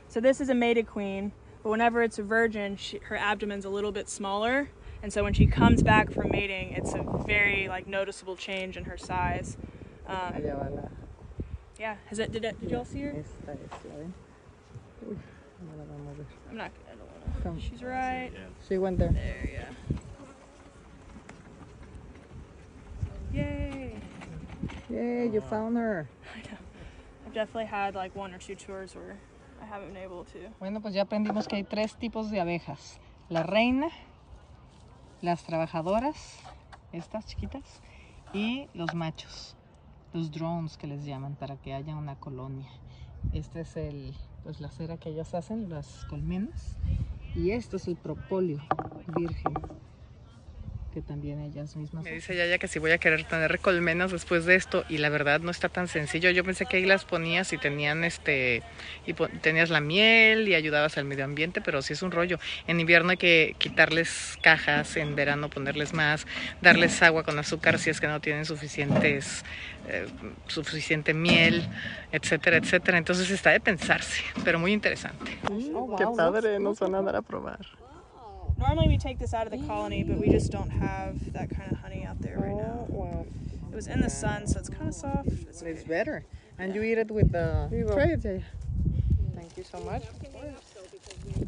so 0.08 0.18
this 0.18 0.40
is 0.40 0.48
a 0.48 0.54
mated 0.54 0.86
queen, 0.86 1.32
but 1.62 1.68
whenever 1.68 2.02
it's 2.02 2.18
a 2.18 2.22
virgin, 2.22 2.76
she, 2.76 2.98
her 2.98 3.16
abdomen's 3.16 3.66
a 3.66 3.68
little 3.68 3.92
bit 3.92 4.08
smaller, 4.08 4.70
and 5.02 5.12
so 5.12 5.22
when 5.22 5.34
she 5.34 5.46
comes 5.46 5.82
back 5.82 6.10
from 6.10 6.30
mating, 6.30 6.72
it's 6.72 6.94
a 6.94 7.02
very 7.26 7.68
like 7.68 7.86
noticeable 7.86 8.34
change 8.34 8.78
in 8.78 8.84
her 8.84 8.96
size. 8.96 9.58
Um, 10.06 10.16
Allá 10.16 10.58
va 10.58 10.70
la... 10.74 10.82
yeah, 11.78 11.96
has 12.06 12.18
it? 12.18 12.32
Did 12.32 12.44
it, 12.46 12.58
did 12.60 12.70
y'all 12.70 12.84
see 12.84 13.02
her? 13.02 13.10
Esta 13.10 13.52
es 13.52 13.84
la 13.84 13.96
ven. 13.96 14.14
Uy, 15.06 15.16
no 15.60 15.76
la 15.76 15.84
vamos 15.84 16.12
a 16.12 16.16
ver. 16.16 16.26
I'm 16.50 16.56
not. 16.56 16.70
I 16.90 16.94
don't 17.44 17.52
wanna. 17.52 17.60
She's 17.60 17.82
right 17.82 18.30
She 18.68 18.78
went 18.78 18.98
there. 18.98 19.10
there. 19.10 19.50
Yeah. 19.52 19.98
Yay! 23.34 23.81
Yay, 24.88 25.28
you 25.32 25.40
found 25.40 25.76
her. 25.76 26.08
I 26.34 26.38
know. 26.50 26.58
I've 27.26 27.34
definitely 27.34 27.66
had 27.66 27.94
like 27.94 28.14
one 28.14 28.34
or 28.34 28.38
two 28.38 28.54
tours 28.54 28.94
where 28.94 29.18
I 29.60 29.64
haven't 29.64 29.94
been 29.94 30.02
able 30.02 30.24
to. 30.24 30.38
Bueno, 30.58 30.80
pues 30.80 30.94
ya 30.94 31.02
aprendimos 31.02 31.46
que 31.48 31.56
hay 31.56 31.64
tres 31.64 31.96
tipos 31.96 32.30
de 32.30 32.40
abejas. 32.40 33.00
La 33.28 33.42
reina, 33.42 33.88
las 35.20 35.44
trabajadoras, 35.44 36.40
estas 36.92 37.26
chiquitas, 37.26 37.80
y 38.32 38.68
los 38.74 38.94
machos, 38.94 39.56
los 40.12 40.30
drones 40.30 40.76
que 40.76 40.86
les 40.86 41.04
llaman 41.04 41.36
para 41.36 41.56
que 41.56 41.74
haya 41.74 41.94
una 41.96 42.16
colonia. 42.16 42.68
Este 43.32 43.60
es 43.60 43.76
el, 43.76 44.14
pues 44.42 44.60
la 44.60 44.70
cera 44.70 44.96
que 44.96 45.10
ellos 45.10 45.34
hacen, 45.34 45.68
las 45.68 46.04
colmenas, 46.06 46.76
y 47.34 47.52
esto 47.52 47.76
es 47.76 47.86
el 47.88 47.96
propóleo 47.96 48.60
virgen 49.14 49.54
que 50.92 51.00
también 51.00 51.40
ellas 51.40 51.74
mismas. 51.76 52.04
Me 52.04 52.12
dice 52.12 52.36
Yaya 52.36 52.58
que 52.58 52.68
si 52.68 52.78
voy 52.78 52.90
a 52.90 52.98
querer 52.98 53.24
tener 53.24 53.58
colmenas 53.58 54.12
después 54.12 54.44
de 54.44 54.54
esto 54.54 54.84
y 54.88 54.98
la 54.98 55.08
verdad 55.08 55.40
no 55.40 55.50
está 55.50 55.68
tan 55.68 55.88
sencillo. 55.88 56.30
Yo 56.30 56.44
pensé 56.44 56.66
que 56.66 56.76
ahí 56.76 56.84
las 56.84 57.04
ponías 57.04 57.52
y 57.52 57.58
tenían 57.58 58.04
este 58.04 58.62
y 59.06 59.14
tenías 59.14 59.70
la 59.70 59.80
miel 59.80 60.48
y 60.48 60.54
ayudabas 60.54 60.98
al 60.98 61.04
medio 61.04 61.24
ambiente, 61.24 61.60
pero 61.60 61.82
sí 61.82 61.94
es 61.94 62.02
un 62.02 62.10
rollo. 62.10 62.38
En 62.66 62.80
invierno 62.80 63.10
hay 63.10 63.16
que 63.16 63.56
quitarles 63.58 64.38
cajas, 64.42 64.96
en 64.96 65.16
verano 65.16 65.48
ponerles 65.48 65.94
más, 65.94 66.26
darles 66.60 67.02
agua 67.02 67.24
con 67.24 67.38
azúcar 67.38 67.78
si 67.78 67.90
es 67.90 68.00
que 68.00 68.06
no 68.06 68.20
tienen 68.20 68.44
suficientes 68.44 69.44
eh, 69.88 70.06
suficiente 70.46 71.12
miel, 71.12 71.68
etcétera, 72.12 72.58
etcétera. 72.58 72.98
Entonces 72.98 73.30
está 73.30 73.50
de 73.50 73.60
pensarse, 73.60 74.22
pero 74.44 74.58
muy 74.58 74.72
interesante. 74.72 75.38
Qué 75.98 76.06
padre, 76.16 76.60
nos 76.60 76.78
van 76.78 76.94
a 76.94 77.02
dar 77.02 77.16
a 77.16 77.22
probar. 77.22 77.58
Normally 78.58 78.88
we 78.88 78.96
take 78.98 79.18
this 79.18 79.34
out 79.34 79.46
of 79.46 79.52
the 79.52 79.66
colony, 79.66 80.02
but 80.04 80.18
we 80.18 80.28
just 80.30 80.50
don't 80.52 80.70
have 80.70 81.32
that 81.32 81.50
kind 81.50 81.70
of 81.72 81.78
honey 81.78 82.04
out 82.04 82.20
there 82.20 82.38
right 82.38 82.54
now. 82.56 82.86
Wow. 82.88 83.26
It 83.70 83.74
was 83.74 83.86
in 83.86 84.00
the 84.00 84.10
sun, 84.10 84.46
so 84.46 84.58
it's 84.60 84.68
kind 84.68 84.88
of 84.88 84.94
soft. 84.94 85.28
It's 85.28 85.62
It's 85.62 85.84
better. 85.84 86.24
And 86.58 86.74
you 86.74 86.82
eat 86.82 86.98
it 86.98 87.10
with 87.10 87.32
the... 87.32 87.68
you 87.72 87.84
go. 87.86 87.94
Try 87.94 88.12
it, 88.12 88.22
Thank 88.22 89.56
you 89.56 89.64
so 89.64 89.80
much. 89.80 90.04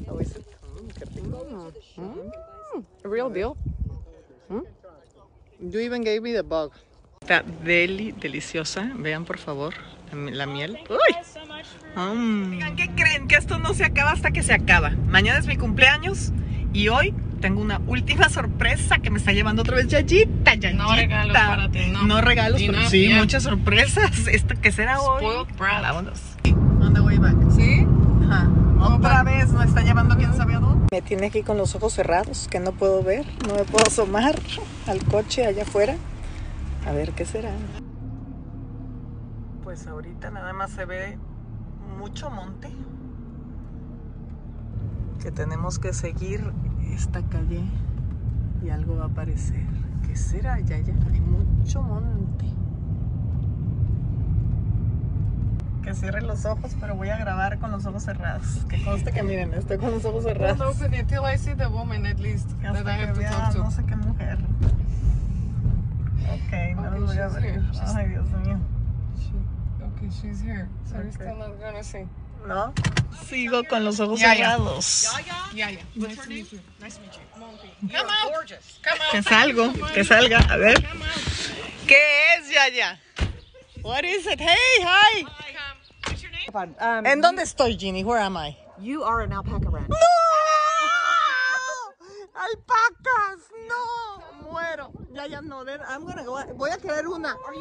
How 0.06 0.16
is 0.18 0.32
it? 0.34 0.44
Mm, 0.74 0.90
qué 0.90 1.04
rico. 1.14 2.82
Real 3.04 3.30
deal. 3.30 3.56
You 5.60 5.80
even 5.80 6.02
gave 6.02 6.22
me 6.22 6.32
the 6.32 6.42
bug. 6.42 6.72
Está 7.20 7.42
deli, 7.64 8.12
deliciosa. 8.12 8.90
Vean, 8.96 9.24
por 9.24 9.38
favor, 9.38 9.72
la, 10.10 10.16
mi- 10.18 10.32
la 10.32 10.46
miel. 10.46 10.74
Thank 10.74 10.88
you 10.90 10.96
Uy. 10.96 11.12
guys 11.14 11.26
so 11.26 11.40
much 11.46 11.64
for 11.66 11.86
Mm. 11.96 12.52
Oigan, 12.54 12.76
¿qué 12.76 12.88
creen? 12.96 13.28
Que 13.28 13.36
esto 13.36 13.58
no 13.58 13.72
se 13.72 13.84
acaba 13.84 14.10
hasta 14.12 14.30
que 14.32 14.42
se 14.42 14.52
acaba. 14.52 14.90
Mañana 15.08 15.38
es 15.38 15.46
mi 15.46 15.56
cumpleaños 15.56 16.32
y 16.74 16.88
hoy 16.88 17.14
tengo 17.40 17.62
una 17.62 17.80
última 17.86 18.28
sorpresa 18.28 18.98
que 18.98 19.10
me 19.10 19.18
está 19.18 19.32
llevando 19.32 19.62
otra 19.62 19.76
vez 19.76 19.86
Yayita. 19.86 20.54
Yayita. 20.54 20.82
No 20.82 20.94
regalos 20.94 21.36
para 21.36 21.70
ti, 21.70 21.78
no. 21.90 22.02
No 22.02 22.20
regalos, 22.20 22.60
pero 22.60 22.72
nada, 22.72 22.90
sí, 22.90 23.08
muchas 23.14 23.44
sorpresas. 23.44 24.26
¿Esto 24.26 24.54
qué 24.60 24.72
será 24.72 25.00
hoy? 25.00 25.24
Spoiled 25.24 25.56
brat. 25.56 25.82
Vámonos. 25.82 26.20
On 26.80 26.92
the 26.92 27.00
way 27.00 27.16
back. 27.16 27.36
¿Sí? 27.54 27.86
Ajá. 28.28 28.50
Otra 28.80 29.22
vez 29.22 29.50
nos 29.50 29.64
está 29.64 29.82
llevando 29.82 30.16
quién 30.16 30.34
sabe 30.34 30.54
a 30.56 30.58
dónde. 30.58 30.88
Me 30.90 31.00
tiene 31.00 31.28
aquí 31.28 31.42
con 31.42 31.56
los 31.56 31.74
ojos 31.74 31.92
cerrados, 31.92 32.48
que 32.50 32.60
no 32.60 32.72
puedo 32.72 33.02
ver, 33.02 33.24
no 33.46 33.54
me 33.54 33.64
puedo 33.64 33.86
asomar 33.86 34.34
al 34.86 35.04
coche 35.04 35.46
allá 35.46 35.62
afuera. 35.62 35.96
A 36.86 36.92
ver 36.92 37.12
qué 37.12 37.24
será. 37.24 37.50
Pues 39.62 39.86
ahorita 39.86 40.30
nada 40.30 40.52
más 40.52 40.72
se 40.72 40.84
ve 40.84 41.18
mucho 41.98 42.30
monte. 42.30 42.68
Que 45.24 45.30
tenemos 45.32 45.78
que 45.78 45.94
seguir 45.94 46.52
esta 46.92 47.22
calle 47.22 47.64
y 48.62 48.68
algo 48.68 48.96
va 48.98 49.04
a 49.04 49.06
aparecer. 49.06 49.64
¿Qué 50.06 50.16
será, 50.16 50.60
Yaya? 50.60 50.92
Hay 51.10 51.20
mucho 51.22 51.80
monte. 51.82 52.44
Que 55.82 55.94
cierre 55.94 56.20
los 56.20 56.44
ojos, 56.44 56.76
pero 56.78 56.94
voy 56.94 57.08
a 57.08 57.16
grabar 57.16 57.58
con 57.58 57.70
los 57.70 57.86
ojos 57.86 58.02
cerrados. 58.02 58.66
Que 58.68 58.84
conste 58.84 59.12
que 59.12 59.22
miren, 59.22 59.54
estoy 59.54 59.78
con 59.78 59.92
los 59.92 60.04
ojos 60.04 60.24
Don't 60.24 60.36
cerrados. 60.38 60.76
open 60.76 60.92
it 60.92 61.06
till 61.08 61.22
I 61.24 61.38
see 61.38 61.54
the 61.54 61.68
woman 61.68 62.04
at 62.04 62.20
least 62.20 62.50
that 62.60 62.76
Hasta 62.76 62.94
I 62.94 62.98
que 62.98 63.06
have 63.06 63.14
to 63.14 63.22
talk 63.22 63.52
to. 63.54 63.58
no 63.64 63.70
sé 63.70 63.82
qué 63.84 63.96
mujer. 63.96 64.38
Ok, 66.26 66.52
no 66.76 66.88
Okay, 66.88 67.00
los 67.00 67.06
voy 67.06 67.18
a. 67.18 67.28
She's- 67.72 67.94
Ay, 67.96 68.08
Dios 68.08 68.28
mío. 68.44 68.58
She, 69.18 69.84
okay, 69.84 70.10
she's 70.10 70.42
here. 70.42 70.68
So 70.84 70.96
Okay. 70.98 71.10
still 71.12 71.36
not 71.38 71.58
gonna 71.60 71.82
see. 71.82 72.06
¿No? 72.46 72.72
Sigo 73.28 73.64
con 73.64 73.84
los 73.84 74.00
ojos 74.00 74.20
Ya, 74.20 74.34
ya. 74.34 74.50
cerrados. 74.56 75.08
Yeah, 75.54 75.70
yeah. 75.70 75.82
Nice 75.94 76.16
to 76.22 76.28
meet 76.28 76.50
you. 76.50 76.60
You're 77.88 78.04
gorgeous. 78.32 78.80
Que 79.12 79.22
salgo, 79.22 79.72
que 79.94 80.04
salga. 80.04 80.38
A 80.50 80.56
ver. 80.56 80.76
¿Qué 81.86 81.98
es, 82.38 82.50
Yaya? 82.50 83.00
What 83.82 84.04
is 84.04 84.26
it? 84.26 84.40
Hey, 84.40 84.82
hi. 84.82 85.26
Um, 86.54 87.06
¿En 87.06 87.20
dónde 87.20 87.42
estoy, 87.42 87.76
Ginny? 87.76 88.04
Where 88.04 88.20
am 88.20 88.36
I? 88.36 88.56
you 88.78 89.02
are 89.04 89.22
an 89.22 89.32
alpaca 89.32 89.70
rat. 89.70 89.88
¡No! 89.88 89.96
¡Alpacas! 92.34 93.40
¡No! 93.68 94.50
Muero. 94.50 94.90
Ya, 95.12 95.26
ya 95.26 95.40
no. 95.40 95.64
then 95.64 95.80
I'm 95.88 96.04
gonna 96.04 96.24
go- 96.24 96.44
Voy 96.54 96.70
a 96.70 96.76
querer 96.76 97.06
una. 97.06 97.36
Ay, 97.48 97.58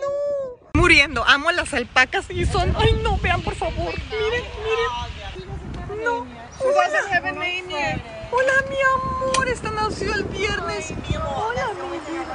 no. 0.00 0.69
Muriendo. 0.80 1.22
Amo 1.26 1.52
las 1.52 1.74
alpacas 1.74 2.30
y 2.30 2.46
son. 2.46 2.74
Ay, 2.74 2.98
no, 3.02 3.18
vean, 3.18 3.42
por 3.42 3.54
favor. 3.54 3.92
Miren, 4.08 4.44
miren. 4.64 6.02
No. 6.02 6.26
doesn't 6.58 7.12
have 7.12 7.26
a 7.26 7.32
name 7.32 7.68
yet. 7.68 8.00
Hola, 8.32 8.52
mi 8.70 8.76
amor. 8.94 9.46
Esta 9.46 9.70
nació 9.72 10.14
el 10.14 10.24
viernes. 10.24 10.94
Hola, 11.36 11.68
mi 11.74 11.98
vida. 12.10 12.34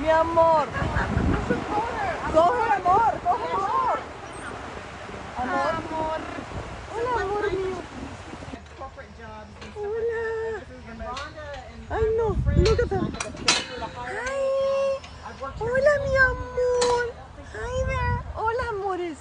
Mi 0.00 0.10
amor. 0.10 0.68
Coge, 2.32 2.72
amor. 2.76 3.20
Coge, 3.24 3.52
amor. 3.52 3.98
Amor. 5.38 6.20
Hola, 6.94 7.22
amor 7.24 7.50
mío. 7.50 7.82
Hola. 9.74 11.12
Ay, 11.90 12.04
no. 12.16 12.28
Look 12.62 12.80
at 12.80 12.88
them. 12.88 13.12
Ay. 14.06 14.42
Hola, 15.58 15.90
mi 16.04 16.16
amor. 16.16 16.51
Amores. 18.92 19.16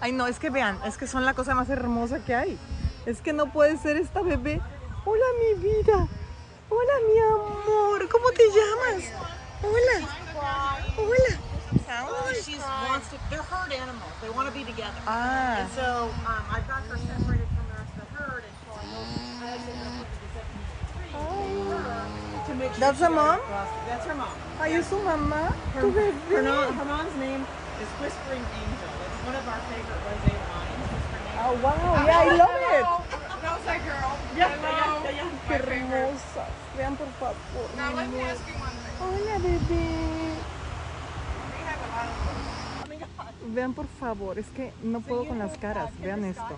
Ay, 0.00 0.12
no, 0.12 0.28
es 0.28 0.38
que 0.38 0.50
vean, 0.50 0.78
es 0.84 0.96
que 0.96 1.08
son 1.08 1.24
la 1.24 1.34
cosa 1.34 1.52
más 1.56 1.68
hermosa 1.68 2.20
que 2.20 2.32
hay. 2.32 2.56
Es 3.06 3.20
que 3.20 3.32
no 3.32 3.46
puede 3.52 3.76
ser 3.76 3.96
esta 3.96 4.22
bebé. 4.22 4.60
Hola, 5.04 5.24
mi 5.40 5.54
vida. 5.60 6.06
Hola, 6.70 6.92
mi 7.08 7.18
amor. 7.18 8.08
¿Cómo 8.08 8.30
te 8.30 8.44
llamas? 8.46 9.02
Hola. 9.64 10.06
Hola. 10.96 12.34
She 12.40 12.56
wants 12.88 13.08
to. 13.10 13.16
They're 13.28 13.42
herd 13.42 13.72
animals. 13.72 14.12
They 14.22 14.30
want 14.30 14.46
to 14.48 14.54
be 14.54 14.62
together. 14.64 14.94
Ah. 15.08 15.58
And 15.58 15.70
so 15.72 16.10
um, 16.24 16.44
I've 16.48 16.68
got 16.68 16.84
her 16.86 16.96
separated 16.96 17.48
from 17.50 17.66
the 17.66 17.74
rest 17.82 17.98
of 17.98 18.06
the 18.06 18.22
herd, 18.22 18.44
and 18.46 18.54
so 18.62 18.70
I 18.78 18.86
know 18.86 19.02
I 19.42 19.58
her 21.66 22.46
to 22.46 22.54
make 22.54 22.70
sure 22.70 22.78
That's 22.78 22.98
she 22.98 23.04
a 23.04 23.08
doesn't 23.08 23.14
mom? 23.14 23.40
cross- 23.40 23.74
That's 23.88 24.06
her 24.06 24.14
mom. 24.14 24.82
Su 24.84 24.96
mamá. 25.02 25.52
Tu 25.80 25.90
Her, 26.30 26.42
no- 26.42 26.70
her 26.70 26.84
mom's 26.84 27.16
name 27.16 27.42
is 27.82 27.88
Whispering 28.00 28.44
Angel. 28.54 28.85
One 29.26 29.34
of 29.34 29.42
our 29.48 29.58
favorite 29.66 29.98
rosé 30.06 30.38
wines. 30.38 30.86
Whispering 30.94 31.26
Angel. 31.26 31.42
Oh, 31.42 31.54
wow. 31.58 32.06
Yeah, 32.06 32.20
I 32.20 32.30
love 32.36 32.62
it. 32.78 32.84
How's 33.42 33.64
that 33.64 33.82
girl? 33.84 34.20
Yeah, 34.36 34.50
Hello. 34.54 35.02
yeah, 35.02 35.02
yeah, 35.02 35.10
yeah. 35.18 35.30
Qué 35.48 35.50
My 35.50 35.58
hermosas. 35.66 36.54
Vean, 36.76 36.96
por 36.96 37.08
favor. 37.18 37.34
Now 37.76 37.90
let 37.92 38.08
me 38.08 38.20
ask 38.20 38.46
you 38.46 38.54
one 38.54 38.70
thing. 38.70 38.94
Hola, 39.02 39.38
bebé. 39.42 39.82
We 41.50 41.58
have 41.66 41.82
a 41.82 41.90
lot 41.90 42.06
of 43.42 43.50
Vean, 43.52 43.74
por 43.74 43.88
favor. 43.88 44.38
Es 44.38 44.46
que 44.50 44.72
no 44.84 45.00
puedo 45.00 45.26
con 45.26 45.40
las 45.40 45.58
caras. 45.58 45.90
Vean 45.98 46.24
esto. 46.24 46.56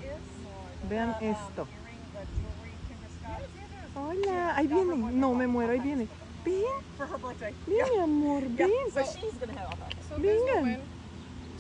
Vean 0.91 1.17
esto. 1.23 1.67
Hola. 3.95 4.57
Ahí 4.57 4.67
viene. 4.67 4.95
No, 4.95 5.33
me 5.33 5.47
muero. 5.47 5.73
Ahí 5.73 5.81
viene. 5.81 6.07
Ven. 6.45 6.65
Her. 6.99 7.09
Ven, 7.67 7.87
mi 7.95 7.99
amor. 7.99 8.43
Ven. 8.51 8.71
So 8.93 9.01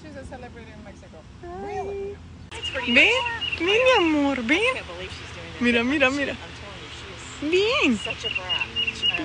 she's 0.02 0.14
gonna 0.14 0.14
have 0.14 0.14
alpaca. 0.14 0.14
So 0.14 0.14
this 0.14 0.14
Venga. 0.14 0.14
woman, 0.14 0.14
she's 0.14 0.16
a 0.16 0.24
celebrity 0.26 0.72
in 0.72 0.84
Mexico. 0.84 1.18
Ay. 1.44 2.16
Ven. 2.86 3.12
Ven, 3.58 3.66
mi 3.66 3.92
amor. 3.98 4.36
Ven. 4.36 4.74
Mira, 5.60 5.84
mira, 5.84 6.10
mira. 6.10 6.36
Ven. 7.40 7.98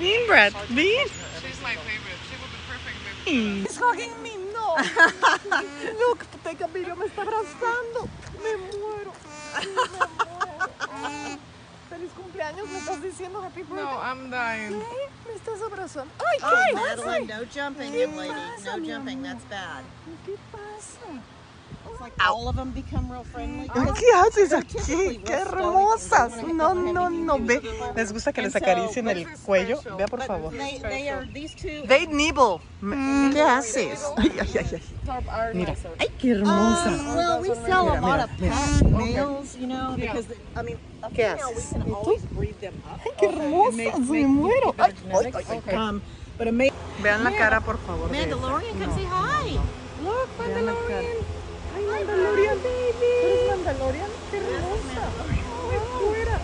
Ven, 0.00 0.26
Brad. 0.26 0.52
Ven. 0.70 1.08
She's 1.42 1.60
my 1.62 1.74
favorite. 1.74 2.20
She 2.28 2.36
would 2.40 2.50
be 2.50 2.60
perfect 2.68 2.96
with 3.04 3.24
He's 3.24 3.76
hugging 3.76 4.22
me, 4.22 4.32
no. 4.52 4.76
Look, 6.08 6.26
take 6.44 6.60
a 6.60 6.68
video, 6.68 6.94
me 6.96 7.06
está 7.06 7.22
abrazando. 7.22 8.08
Me 8.42 8.52
muero. 8.70 9.12
Me 9.60 9.66
muero. 9.74 10.23
Feliz 12.04 12.12
cumpleaños, 12.16 12.68
me 12.68 12.78
estás 12.78 13.00
diciendo 13.02 13.42
happy 13.42 13.62
birthday. 13.62 13.82
No, 13.82 14.02
I'm 14.02 14.30
dying. 14.30 14.78
¿Qué? 14.78 15.28
Me 15.30 15.34
estás 15.36 15.62
abrazando. 15.62 16.12
Ay, 16.18 16.38
Oh, 16.42 16.50
¿qué 16.68 16.74
Madeline, 16.74 17.26
no 17.28 17.36
jumping, 17.50 17.92
¿Qué 17.92 18.00
young 18.02 18.16
lady. 18.16 18.28
pasa, 18.30 18.76
No 18.76 18.94
jumping. 18.94 19.22
That's 19.22 19.48
bad. 19.48 19.82
¿Qué 20.26 20.36
pasa? 20.52 21.22
It's 21.90 22.00
like 22.00 22.12
all 22.18 22.48
of 22.48 22.56
them 22.56 22.72
become 22.72 23.10
real 23.10 23.24
friendly. 23.24 23.68
Ay, 23.74 23.86
¿Qué 23.94 24.10
haces 24.16 24.52
aquí? 24.52 25.20
¡Qué 25.24 25.32
hermosas! 25.32 26.42
No, 26.42 26.74
no, 26.74 27.08
no, 27.08 27.38
ve. 27.38 27.62
¿Les 27.94 28.12
gusta 28.12 28.32
que 28.32 28.42
les 28.42 28.56
acaricien 28.56 29.08
el 29.08 29.26
cuello? 29.44 29.80
Vea, 29.96 30.06
por 30.08 30.22
favor. 30.22 30.52
They, 30.52 32.06
nibble. 32.08 32.60
¿Qué 33.32 33.40
haces? 33.40 34.04
Ay, 34.16 34.32
ay, 34.40 34.50
ay, 34.58 34.82
ay. 35.06 35.54
Mira. 35.54 35.74
Ay, 35.98 36.08
qué 36.18 36.30
hermosa. 36.32 36.90
Well, 37.14 37.40
we 37.42 37.48
sell 37.66 37.88
a 37.88 38.00
lot 38.00 38.20
of 38.20 38.30
pet 38.38 38.90
males, 38.90 39.56
you 39.56 39.66
know, 39.66 39.94
because 39.94 40.26
I 40.56 40.62
mean, 40.62 40.78
¿Qué 41.14 41.26
haces? 41.26 41.70
can 41.70 41.82
always 41.92 42.22
breed 42.32 42.58
them 42.60 42.74
up. 42.90 43.00
Ay, 43.04 43.12
qué 43.18 43.26
hermosas. 43.28 44.00
Me 44.00 44.24
muero. 44.24 44.74
Ay, 44.78 44.94
ay, 45.12 45.62
ay. 45.68 45.76
Um, 45.76 46.00
Vean 47.02 47.22
la 47.22 47.30
cara, 47.30 47.60
por 47.60 47.78
favor. 47.78 48.10
Mandalorian, 48.10 48.78
come 48.78 48.94
say 48.94 49.04
hi. 49.04 49.58
Look, 50.02 50.28
Vean 50.38 50.66
la 51.86 51.92
cara. 51.92 51.98
Ay, 51.98 52.04
Mandalorian. 52.04 52.58
¿Tú 52.58 52.68
eres 52.68 53.48
Mandalorian? 53.50 54.10
Qué 54.30 54.36
hermosa. 54.38 55.02
Ay, 55.30 55.78
fuera. 55.98 56.38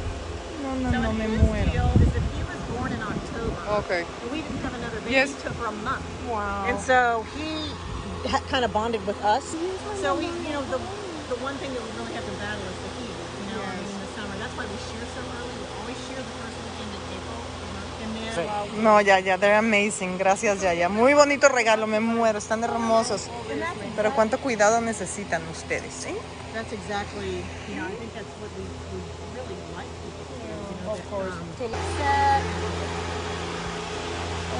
No, 0.62 0.90
no, 0.90 1.03
no, 1.03 1.12
me 1.12 1.29
muero. 1.29 1.85
Is 2.00 2.12
that 2.14 2.24
he 2.37 2.42
was 2.44 2.61
born 2.76 2.92
in 2.92 3.03
October. 3.03 3.61
Okay. 3.81 4.03
and 4.22 4.31
We 4.31 4.42
didn't 4.42 4.62
have 4.62 4.74
another 4.74 5.00
baby 5.00 5.12
Yes. 5.14 5.31
until 5.35 5.53
for 5.55 5.66
a 5.66 5.72
month. 5.72 6.05
Wow. 6.31 6.66
And 6.68 6.79
so 6.81 7.24
he 7.37 7.70
ha- 8.29 8.44
kind 8.50 8.64
of 8.64 8.72
bonded 8.72 9.05
with 9.07 9.20
us. 9.24 9.57
So 10.03 10.14
we, 10.16 10.26
you 10.26 10.53
know, 10.53 10.62
the 10.70 10.79
the 11.31 11.38
one 11.42 11.55
thing 11.62 11.70
that 11.74 11.83
we 11.83 11.90
really 11.98 12.14
have 12.18 12.26
to 12.26 12.35
battle 12.42 12.64
is 12.66 12.79
the 12.85 12.90
heat. 12.98 13.14
You 13.40 13.46
know, 13.55 13.62
I 13.62 13.72
mean, 13.79 13.87
in 13.87 14.00
the 14.03 14.11
summer. 14.18 14.35
That's 14.42 14.55
why 14.59 14.66
we 14.66 14.76
shear 14.88 15.05
so 15.14 15.22
early. 15.22 15.60
Then 18.37 18.83
No, 18.83 19.01
ya, 19.01 19.19
ya, 19.19 19.37
they're 19.37 19.59
amazing. 19.59 20.19
Gracias, 20.19 20.61
ya, 20.62 20.73
ya. 20.75 20.88
Muy 20.88 21.14
bonito 21.14 21.49
regalo, 21.49 21.87
me 21.87 22.01
muero. 22.01 22.38
Están 22.38 22.62
hermosos. 22.64 23.29
Pero 23.97 24.14
cuánto 24.14 24.38
cuidado 24.38 24.81
necesitan 24.81 25.43
ustedes, 25.51 26.07
¿eh? 26.07 26.16
that's 26.53 26.73
exactly, 26.73 27.45
you 27.69 27.77
know, 27.77 27.87
I 27.87 27.93
think 27.93 28.12
that's 28.14 28.33
what 28.43 28.51
we, 28.59 28.64
we 28.90 28.99
really 29.38 29.55
like 29.77 29.87
people 30.03 30.25
to 30.27 30.35
do. 30.43 30.51
You 30.51 30.76
know, 30.83 30.93
Of 30.93 31.11
course. 31.11 31.33
um. 31.33 31.47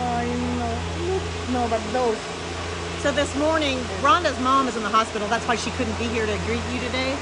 Ay, 0.01 0.27
no. 0.59 0.71
No, 1.53 1.68
but 1.68 1.81
those. 1.93 2.18
So 3.03 3.11
this 3.11 3.35
morning, 3.37 3.79
Rhonda's 4.03 4.39
mom 4.41 4.68
is 4.68 4.77
in 4.77 4.83
the 4.83 4.89
hospital. 4.89 5.27
That's 5.29 5.47
why 5.49 5.57
she 5.57 5.71
couldn't 5.73 5.99
be 5.99 6.05
here 6.07 6.27
to 6.27 6.37
greet 6.47 6.62
you 6.73 6.81
today. 6.81 7.16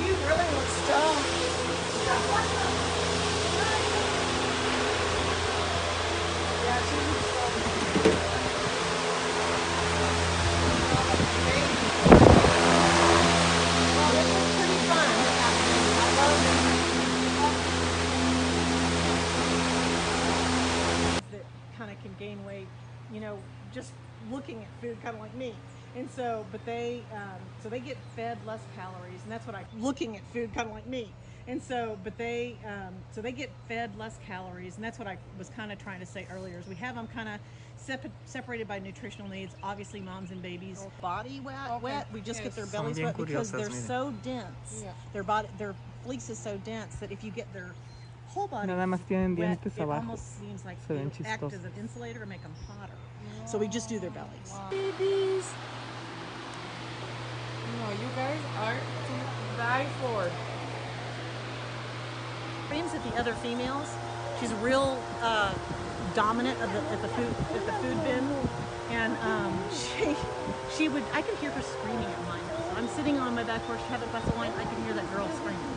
You 0.00 0.14
really 0.26 0.48
look 0.54 0.68
stoned. 0.86 2.81
Kind 21.82 21.90
of 21.90 22.00
can 22.02 22.14
gain 22.14 22.44
weight, 22.44 22.68
you 23.10 23.20
know, 23.20 23.38
just 23.72 23.92
looking 24.30 24.62
at 24.62 24.68
food, 24.80 25.00
kind 25.02 25.16
of 25.16 25.20
like 25.20 25.34
me. 25.34 25.56
And 25.94 26.10
so, 26.10 26.46
but 26.50 26.64
they, 26.64 27.02
um, 27.12 27.38
so 27.62 27.68
they 27.68 27.80
get 27.80 27.98
fed 28.16 28.38
less 28.46 28.60
calories, 28.74 29.20
and 29.24 29.30
that's 29.30 29.46
what 29.46 29.54
I 29.54 29.64
looking 29.78 30.16
at 30.16 30.22
food, 30.32 30.54
kind 30.54 30.66
of 30.66 30.72
like 30.74 30.86
me. 30.86 31.08
And 31.46 31.60
so, 31.60 31.98
but 32.02 32.16
they, 32.16 32.56
um, 32.66 32.94
so 33.14 33.20
they 33.20 33.32
get 33.32 33.50
fed 33.68 33.90
less 33.98 34.16
calories, 34.26 34.76
and 34.76 34.84
that's 34.84 34.98
what 34.98 35.06
I 35.06 35.18
was 35.38 35.50
kind 35.50 35.70
of 35.70 35.78
trying 35.78 36.00
to 36.00 36.06
say 36.06 36.26
earlier. 36.32 36.58
Is 36.58 36.66
we 36.66 36.76
have 36.76 36.94
them 36.94 37.08
kind 37.08 37.28
of 37.28 37.40
sep- 37.76 38.10
separated 38.24 38.66
by 38.68 38.78
nutritional 38.78 39.28
needs. 39.28 39.54
Obviously, 39.62 40.00
moms 40.00 40.30
and 40.30 40.40
babies, 40.40 40.86
body 41.02 41.40
wet, 41.40 41.56
Okay. 41.72 41.82
wet. 41.84 42.06
We 42.12 42.20
just 42.22 42.42
get 42.42 42.54
their 42.54 42.66
bellies 42.66 42.98
wet 42.98 43.16
because 43.16 43.50
they're 43.52 43.70
so 43.70 44.12
dense. 44.22 44.82
Yeah. 44.82 44.92
Their 45.12 45.24
body, 45.24 45.48
their 45.58 45.74
fleece 46.04 46.30
is 46.30 46.38
so 46.38 46.56
dense 46.58 46.94
that 46.96 47.12
if 47.12 47.22
you 47.22 47.30
get 47.30 47.52
their 47.52 47.74
whole 48.28 48.46
body. 48.48 48.68
Nada 48.68 48.86
más 48.86 49.00
tienen 49.06 49.36
wet, 49.36 49.60
dientes 49.60 49.76
it 49.76 49.82
abajo. 49.82 49.98
almost 50.00 50.38
seems 50.40 50.64
like 50.64 50.78
Se 50.88 50.94
ven 50.94 51.08
it'll 51.08 51.26
act 51.26 51.42
chistosos. 51.42 51.52
as 51.58 51.64
an 51.66 51.72
insulator 51.78 52.20
and 52.20 52.30
make 52.30 52.42
them 52.42 52.54
hotter. 52.66 52.94
So 53.46 53.58
we 53.58 53.66
just 53.68 53.88
do 53.88 53.98
their 53.98 54.10
bellies. 54.10 54.52
No, 57.80 57.90
you 57.90 58.08
guys 58.16 58.40
are 58.60 58.74
to 58.74 59.14
die 59.56 59.86
for. 60.00 60.30
Screams 62.66 62.94
at 62.94 63.02
the 63.04 63.18
other 63.18 63.34
females. 63.34 63.88
She's 64.40 64.52
real 64.54 64.98
uh, 65.20 65.54
dominant 66.14 66.60
of 66.60 66.72
the, 66.72 66.80
at 66.90 67.02
the 67.02 67.08
food 67.08 67.34
at 67.54 67.66
the 67.66 67.72
food 67.72 68.02
bin, 68.04 68.24
and 68.90 69.16
um, 69.18 69.52
she 69.70 70.16
she 70.76 70.88
would 70.88 71.04
I 71.12 71.22
can 71.22 71.36
hear 71.36 71.50
her 71.50 71.62
screaming 71.62 72.04
at 72.04 72.22
mine. 72.26 72.42
So 72.68 72.76
I'm 72.76 72.88
sitting 72.88 73.18
on 73.18 73.34
my 73.34 73.44
back 73.44 73.62
porch 73.66 73.80
having 73.88 74.08
a 74.08 74.10
glass 74.10 74.26
of 74.26 74.36
wine. 74.36 74.52
I 74.58 74.64
can 74.64 74.84
hear 74.84 74.94
that 74.94 75.08
girl 75.14 75.28
screaming. 75.36 75.72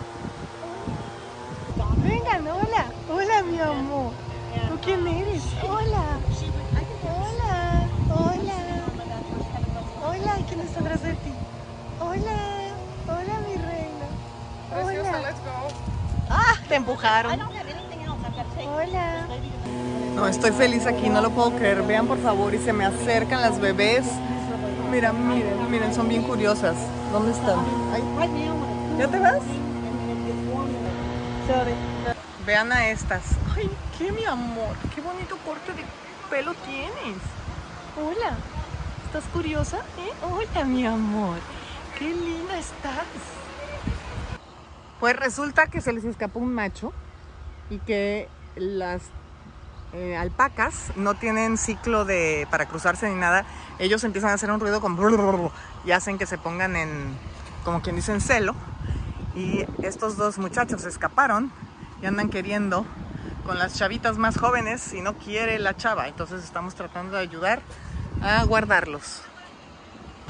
Vengan, 2.03 2.47
hola. 2.47 2.83
Hola, 3.07 3.43
mi 3.43 3.59
amor. 3.59 4.13
And, 4.53 4.69
¿Tú 4.69 4.79
quién 4.81 5.07
eres? 5.07 5.43
Hola. 5.61 6.19
She 6.37 6.45
would 6.49 6.65
I 6.75 6.83
can 6.83 6.97
hear 7.01 7.11
Hola. 7.11 7.89
Hola. 8.09 8.55
sitting 8.55 8.81
on 8.83 8.97
my 8.97 9.05
back 9.05 9.23
porch 9.29 9.43
having 9.51 9.69
a 9.69 9.73
glass 9.73 9.89
of 9.89 10.01
wine. 10.01 10.21
Hola. 10.21 10.45
¿Quién 10.47 10.59
está 10.61 10.79
atrás 10.79 11.01
de 11.01 11.13
ti? 11.15 11.44
Hola. 12.05 12.37
Hola, 13.07 13.39
mi 13.47 13.55
reina. 13.55 14.05
Preciosa, 14.69 15.19
let's 15.21 15.39
go. 15.39 15.67
Ah, 16.29 16.55
te 16.67 16.75
I 16.75 16.77
empujaron. 16.77 17.39
take 17.39 18.67
Hola. 18.67 19.27
No, 20.15 20.27
estoy 20.27 20.51
feliz 20.51 20.85
aquí, 20.85 21.09
no 21.09 21.21
lo 21.21 21.31
puedo 21.31 21.51
creer. 21.51 21.81
Vean 21.83 22.07
por 22.07 22.21
favor 22.21 22.53
y 22.53 22.59
se 22.59 22.73
me 22.73 22.85
acercan 22.85 23.41
las 23.41 23.59
bebés. 23.59 24.05
Mira, 24.91 25.11
miren, 25.11 25.69
miren, 25.69 25.93
son 25.93 26.07
bien 26.07 26.23
curiosas. 26.23 26.75
¿Dónde 27.11 27.31
están? 27.31 27.59
Ay, 27.93 28.01
when 28.17 28.37
it's 28.37 28.99
¿Ya 28.99 29.07
te 29.07 29.19
vas? 29.19 29.41
Vean 32.45 32.71
a 32.71 32.87
estas. 32.87 33.23
Ay, 33.55 33.69
qué 33.97 34.11
mi 34.11 34.25
amor, 34.25 34.75
qué 34.93 35.01
bonito 35.01 35.37
corte 35.45 35.73
de 35.73 35.83
pelo 36.29 36.53
tienes. 36.65 37.17
Hola, 37.97 38.35
¿estás 39.05 39.23
curiosa? 39.33 39.77
¿Eh? 39.97 40.11
Hola, 40.23 40.65
mi 40.65 40.85
amor, 40.85 41.37
qué 41.97 42.09
linda 42.09 42.57
estás. 42.57 43.05
Pues 44.99 45.15
resulta 45.15 45.67
que 45.67 45.81
se 45.81 45.93
les 45.93 46.05
escapó 46.05 46.39
un 46.39 46.53
macho 46.53 46.93
y 47.69 47.79
que 47.79 48.29
las 48.55 49.01
eh, 49.93 50.15
alpacas 50.17 50.91
no 50.95 51.15
tienen 51.15 51.57
ciclo 51.57 52.05
de 52.05 52.47
para 52.49 52.65
cruzarse 52.67 53.09
ni 53.09 53.15
nada. 53.15 53.45
Ellos 53.79 54.03
empiezan 54.03 54.31
a 54.31 54.33
hacer 54.33 54.51
un 54.51 54.59
ruido 54.59 54.81
con 54.81 54.97
y 55.85 55.91
hacen 55.91 56.17
que 56.17 56.25
se 56.25 56.37
pongan 56.37 56.75
en, 56.75 57.17
como 57.63 57.81
quien 57.81 57.95
dice, 57.95 58.13
en 58.13 58.21
celo. 58.21 58.55
Y 59.35 59.65
estos 59.83 60.15
dos 60.15 60.37
muchachos 60.37 60.81
se 60.81 60.89
escaparon 60.89 61.51
y 62.01 62.05
andan 62.05 62.29
queriendo 62.29 62.85
con 63.45 63.59
las 63.59 63.75
chavitas 63.75 64.17
más 64.17 64.37
jóvenes 64.37 64.93
y 64.93 65.01
no 65.01 65.13
quiere 65.15 65.59
la 65.59 65.75
chava. 65.75 66.07
Entonces 66.07 66.43
estamos 66.43 66.75
tratando 66.75 67.17
de 67.17 67.23
ayudar 67.23 67.61
a 68.21 68.43
guardarlos. 68.45 69.21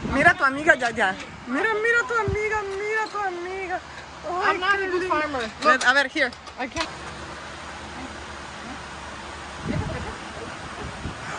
Mira 0.04 0.32
a 0.32 0.34
tu 0.36 0.44
amiga 0.44 0.76
ya, 0.76 0.90
ya. 0.92 1.16
Mira, 1.48 1.74
mira 1.74 2.00
a 2.04 2.08
tu 2.08 2.14
amiga, 2.14 2.60
mira 2.64 3.04
a 3.04 3.08
tu 3.08 3.18
amiga. 3.18 3.80
I'm 4.28 4.60
not 4.60 4.80
a 4.82 4.88
good 4.90 5.08
farmer. 5.08 5.50
Look, 5.64 5.86
A 5.88 5.94
ver, 5.94 6.08
here. 6.10 6.32
I 6.60 6.68
can't. 6.68 6.90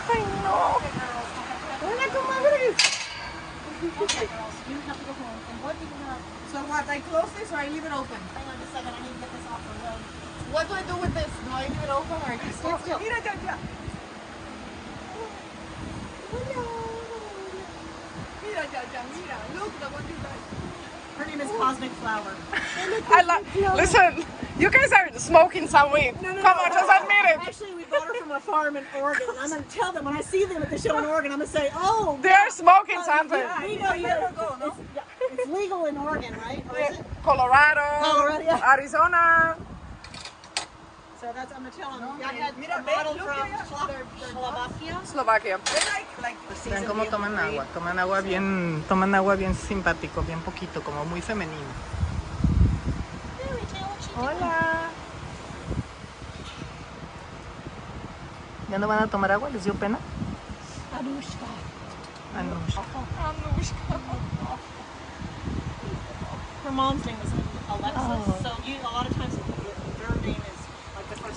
Ay, 0.08 0.22
no. 0.44 0.78
Hola, 1.82 2.06
comadres. 2.14 2.76
Okay, 3.76 4.26
girls, 4.26 4.56
you 4.68 4.76
have 4.86 4.98
to 4.98 5.04
go 5.04 5.12
home. 5.12 5.40
And 5.50 5.58
what 5.62 5.74
do 5.78 5.84
you 5.84 5.96
want? 6.06 6.22
So 6.52 6.58
what? 6.70 6.88
I 6.88 7.00
close 7.00 7.30
this 7.36 7.52
or 7.52 7.56
I 7.56 7.68
leave 7.68 7.84
it 7.84 7.92
open? 7.92 8.20
Hang 8.34 8.46
on 8.48 8.56
a 8.56 8.66
second. 8.72 8.94
I 8.94 9.00
need 9.02 9.12
to 9.14 9.20
get 9.20 9.30
this 9.36 9.46
off 9.50 9.60
the 9.66 9.74
road. 9.84 10.00
What 10.54 10.68
do 10.68 10.74
I 10.74 10.82
do 10.82 10.96
with 10.96 11.12
this? 11.14 11.30
Do 11.44 11.50
I 11.52 11.68
leave 11.68 11.82
it 11.84 11.90
open 11.90 12.16
or 12.22 12.30
I 12.30 12.36
just? 12.38 12.62
Mira 12.64 13.18
ya, 13.20 13.32
ya. 13.44 13.56
Mira 16.32 16.85
Her 21.16 21.26
name 21.26 21.40
is 21.42 21.50
Cosmic 21.58 21.90
Flower. 21.92 22.34
I 23.08 23.22
love. 23.22 23.76
Listen, 23.76 24.24
you 24.58 24.70
guys 24.70 24.92
are 24.92 25.10
smoking 25.18 25.68
some 25.68 25.92
weed. 25.92 26.14
Come 26.22 26.36
on, 26.58 26.68
just 26.72 27.02
admit 27.02 27.24
it. 27.24 27.38
Actually, 27.38 27.74
we 27.74 27.84
bought 27.84 28.06
her 28.06 28.14
from 28.14 28.30
a 28.30 28.40
farm 28.40 28.76
in 28.76 28.84
Oregon. 28.96 29.26
I'm 29.38 29.50
going 29.50 29.62
to 29.62 29.68
tell 29.70 29.92
them 29.92 30.06
when 30.06 30.16
I 30.16 30.22
see 30.22 30.44
them 30.44 30.62
at 30.62 30.70
the 30.70 30.78
show 30.78 30.96
in 30.98 31.04
Oregon, 31.04 31.32
I'm 31.32 31.38
going 31.38 31.50
to 31.50 31.56
say, 31.56 31.70
oh, 31.74 32.18
They're 32.22 32.50
smoking 32.50 33.02
something. 33.04 33.38
yeah, 33.38 33.66
we 33.66 33.76
know 33.76 33.92
you 33.92 34.06
it's, 34.06 34.76
yeah, 34.94 35.02
it's 35.32 35.48
legal 35.50 35.84
in 35.84 35.98
Oregon, 35.98 36.34
right? 36.38 36.64
Or? 36.70 37.04
Colorado, 37.22 37.80
Colorado. 38.02 38.62
Arizona. 38.66 39.56
So 41.20 41.32
that's, 41.32 41.50
I'm 41.56 41.64
to 41.64 41.70
tell 41.70 41.96
them. 41.96 42.20
I 42.20 42.32
had 42.34 42.52
a 42.52 42.82
model 42.84 43.14
from 43.16 43.48
Slovakia. 44.36 45.00
Slovakia. 45.00 45.56
Vean 46.68 46.84
cómo 46.84 47.08
toman 47.08 47.32
agua. 47.40 47.64
Toman 47.72 47.96
agua 47.96 48.20
bien, 48.20 48.84
toman 48.84 49.14
agua 49.14 49.34
bien 49.34 49.54
simpático, 49.54 50.20
bien 50.22 50.40
poquito, 50.44 50.82
como 50.84 51.06
muy 51.06 51.22
femenino. 51.22 51.72
Hola. 54.20 54.90
¿Ya 58.70 58.78
no 58.78 58.86
van 58.86 59.04
a 59.04 59.06
tomar 59.06 59.32
agua? 59.32 59.48
¿Les 59.48 59.64
dio 59.64 59.72
pena? 59.72 59.98
Anushka. 60.92 61.48
Anushka. 62.36 62.82
Her 66.66 66.72
mom's 66.72 67.06
name 67.06 67.16
was 67.22 67.32
Alexis. 67.70 68.42
So 68.42 68.50
you, 68.66 68.76
a 68.82 68.90
lot 68.92 69.08
of 69.08 69.15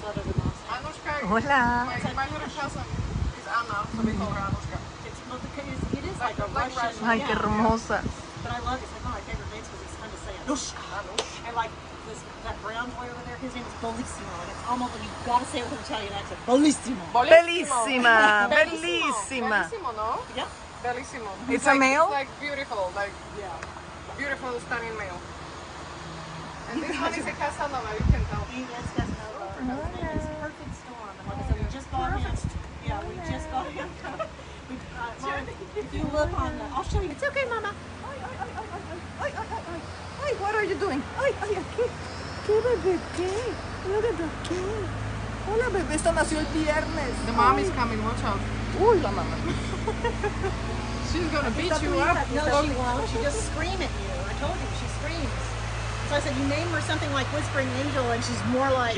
Anushka. 0.09 1.13
Hola. 1.29 1.61
My, 1.85 2.13
my 2.13 2.27
little 2.33 2.49
cousin 2.57 2.81
is 2.81 3.45
Anna, 3.45 3.77
so 3.93 4.01
we 4.01 4.13
call 4.17 4.31
her 4.33 4.41
Anushka. 4.49 4.77
It's, 5.05 5.19
well, 5.29 5.37
the, 5.37 5.49
it 5.61 5.67
is, 5.69 5.79
it 6.01 6.05
is 6.09 6.17
like, 6.19 6.37
a 6.39 6.47
Like 6.49 6.73
Russian. 6.75 7.05
Ay, 7.05 7.19
qué 7.21 7.29
yeah. 7.29 7.41
hermosa. 7.45 8.01
But 8.41 8.51
I 8.53 8.59
love 8.65 8.81
it. 8.81 8.89
It's 8.89 8.93
like 8.97 9.03
one 9.05 9.13
of 9.13 9.21
my 9.21 9.25
favorite 9.29 9.51
names 9.53 9.67
because 9.69 9.85
it's 9.85 9.97
fun 10.01 10.09
to 10.09 10.19
say 10.25 10.33
Anushka. 10.41 10.81
And 11.45 11.53
like 11.55 11.69
this, 12.09 12.19
that 12.43 12.57
brown 12.65 12.89
boy 12.97 13.05
over 13.05 13.23
there, 13.29 13.37
his 13.37 13.53
name 13.53 13.65
is 13.69 13.75
Bellissimo. 13.85 14.33
And 14.41 14.49
it's 14.49 14.63
almost 14.65 14.91
like 14.97 15.03
you've 15.05 15.25
got 15.29 15.39
to 15.41 15.47
say 15.53 15.59
it 15.61 15.65
with 15.69 15.77
an 15.77 15.85
Italian 15.85 16.13
accent. 16.17 16.39
Bellissimo. 16.49 17.03
Bellissima, 17.13 18.49
bellissima. 18.49 19.59
Bellissimo, 19.69 19.89
no? 19.93 20.09
Yeah. 20.33 20.49
Bellissimo. 20.81 21.29
It's 21.53 21.65
a 21.69 21.77
like, 21.77 21.79
male? 21.85 22.09
It's 22.09 22.17
like 22.25 22.31
beautiful, 22.41 22.89
like 22.97 23.13
Yeah. 23.37 23.53
beautiful, 24.17 24.57
stunning 24.65 24.97
male. 24.97 25.21
And 26.69 26.83
this 26.83 27.01
one 27.01 27.13
is 27.17 27.25
a 27.25 27.31
Casanova, 27.33 27.89
you 27.97 28.05
can 28.13 28.23
tell. 28.29 28.45
He 28.53 28.61
is 28.61 28.89
Casanova. 28.93 29.45
Her 29.57 29.73
husband 29.73 30.05
is 30.13 30.25
Perfect 30.37 30.73
Storm. 30.77 31.13
And 31.17 31.25
like 31.25 31.37
I 31.37 31.47
said, 31.49 31.57
we 31.57 31.65
just 31.73 31.89
got 31.89 32.13
him. 32.21 32.35
Yeah, 32.85 33.01
we 33.09 33.13
just 33.25 33.49
got 33.49 33.65
him. 33.73 33.89
we, 34.69 34.75
uh, 34.77 35.09
Mom, 35.17 35.49
if 35.49 35.87
you 35.89 36.03
look 36.13 36.29
on 36.37 36.51
the, 36.61 36.65
I'll 36.69 36.85
show 36.85 37.01
you. 37.01 37.09
It's 37.09 37.25
okay, 37.25 37.45
Mama. 37.49 37.73
Ay, 38.05 38.17
ay, 38.21 38.49
ay, 38.53 39.61
ay. 39.65 39.81
Ay, 40.21 40.31
what 40.37 40.53
are 40.53 40.63
you 40.63 40.75
doing? 40.77 41.01
Ay, 41.17 41.33
ay, 41.41 41.57
aquí. 41.57 41.89
¿Qué 42.45 42.53
bebé? 42.61 42.99
¿Qué? 43.17 43.33
Hola, 43.89 44.01
bebé, 44.05 44.29
¿qué? 44.45 44.61
Hola, 45.49 45.69
bebé, 45.73 45.95
esta 45.95 46.11
nació 46.11 46.37
el 46.37 46.45
viernes. 46.53 47.13
The 47.25 47.31
mom 47.33 47.57
is 47.57 47.71
coming, 47.71 48.03
watch 48.05 48.23
out. 48.23 48.39
Uy, 48.77 49.01
la 49.01 49.09
mamá. 49.09 49.35
She's 51.09 51.25
gonna 51.33 51.49
beat 51.49 51.81
you 51.81 51.97
up. 51.97 52.29
No, 52.29 52.61
she 52.61 52.69
won't. 52.77 53.09
She 53.09 53.17
just 53.23 53.51
scream 53.51 53.81
at 53.81 53.89
you. 53.89 54.13
I 54.29 54.33
told 54.37 54.53
you, 54.53 54.69
she 54.77 54.85
screams. 55.01 55.58
So 56.09 56.15
I 56.15 56.21
said, 56.21 56.35
you 56.37 56.47
name 56.47 56.67
her 56.69 56.81
something 56.81 57.13
like 57.13 57.27
Whispering 57.31 57.69
Angel, 57.85 58.03
and 58.11 58.23
she's 58.23 58.41
more 58.51 58.71
like. 58.71 58.97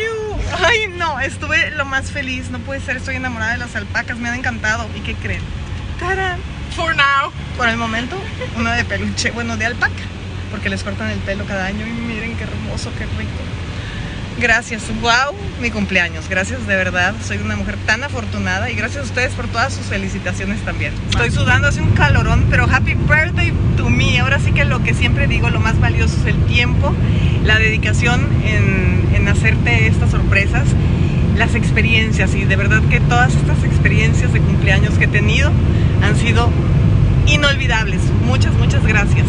Ay, 0.64 0.88
no, 0.95 1.20
estuve 1.20 1.72
lo 1.76 1.84
más 1.84 2.09
feliz. 2.09 2.49
No 2.51 2.59
puede 2.59 2.80
ser, 2.80 2.95
estoy 2.95 3.18
enamorada 3.18 3.51
de 3.51 3.57
las 3.57 3.76
alpacas. 3.76 4.18
Me 4.18 4.30
han 4.30 4.36
encantado. 4.36 4.88
¿Y 4.95 5.01
qué 5.01 5.16
creen? 5.16 5.41
¡Tarán! 5.99 6.39
For 6.74 6.95
now. 6.95 7.34
Por 7.57 7.68
el 7.68 7.76
momento, 7.76 8.16
una 8.55 8.76
de 8.76 8.86
peluche, 8.86 9.32
bueno, 9.32 9.57
de 9.57 9.66
alpaca. 9.66 10.03
Porque 10.51 10.70
les 10.70 10.86
cortan 10.86 11.09
el 11.09 11.20
pelo 11.20 11.43
cada 11.45 11.66
año. 11.66 11.86
Y 11.86 11.89
miren 11.89 12.38
qué 12.38 12.45
hermoso, 12.45 12.89
qué 12.97 13.05
rico. 13.18 13.51
Gracias, 14.39 14.84
wow, 15.01 15.36
mi 15.61 15.69
cumpleaños. 15.69 16.27
Gracias 16.29 16.65
de 16.65 16.75
verdad. 16.75 17.13
Soy 17.23 17.38
una 17.38 17.55
mujer 17.55 17.77
tan 17.86 18.03
afortunada 18.03 18.71
y 18.71 18.75
gracias 18.75 19.03
a 19.03 19.05
ustedes 19.05 19.34
por 19.34 19.47
todas 19.47 19.73
sus 19.73 19.86
felicitaciones 19.86 20.61
también. 20.61 20.93
Estoy 21.09 21.32
sudando, 21.32 21.67
hace 21.67 21.82
un 21.82 21.91
calorón, 21.91 22.47
pero 22.49 22.63
happy 22.63 22.95
birthday 22.95 23.53
to 23.77 23.89
me. 23.89 24.19
Ahora 24.19 24.39
sí 24.39 24.51
que 24.51 24.65
lo 24.65 24.82
que 24.84 24.93
siempre 24.93 25.27
digo, 25.27 25.49
lo 25.49 25.59
más 25.59 25.79
valioso 25.79 26.15
es 26.21 26.25
el 26.25 26.43
tiempo, 26.45 26.93
la 27.43 27.59
dedicación 27.59 28.27
en, 28.43 29.09
en 29.13 29.27
hacerte 29.27 29.88
estas 29.88 30.11
sorpresas, 30.11 30.63
las 31.38 31.53
experiencias 31.53 32.34
y 32.34 32.45
de 32.45 32.55
verdad 32.55 32.82
que 32.89 32.99
todas 33.01 33.36
estas 33.36 33.63
experiencias 33.63 34.34
de 34.34 34.39
cumpleaños 34.39 34.97
que 34.97 35.05
he 35.05 35.09
tenido 35.09 35.51
han 36.01 36.15
sido 36.15 36.49
inolvidables. 37.27 38.01
Muchas, 38.25 38.53
muchas 38.53 38.86
gracias. 38.86 39.25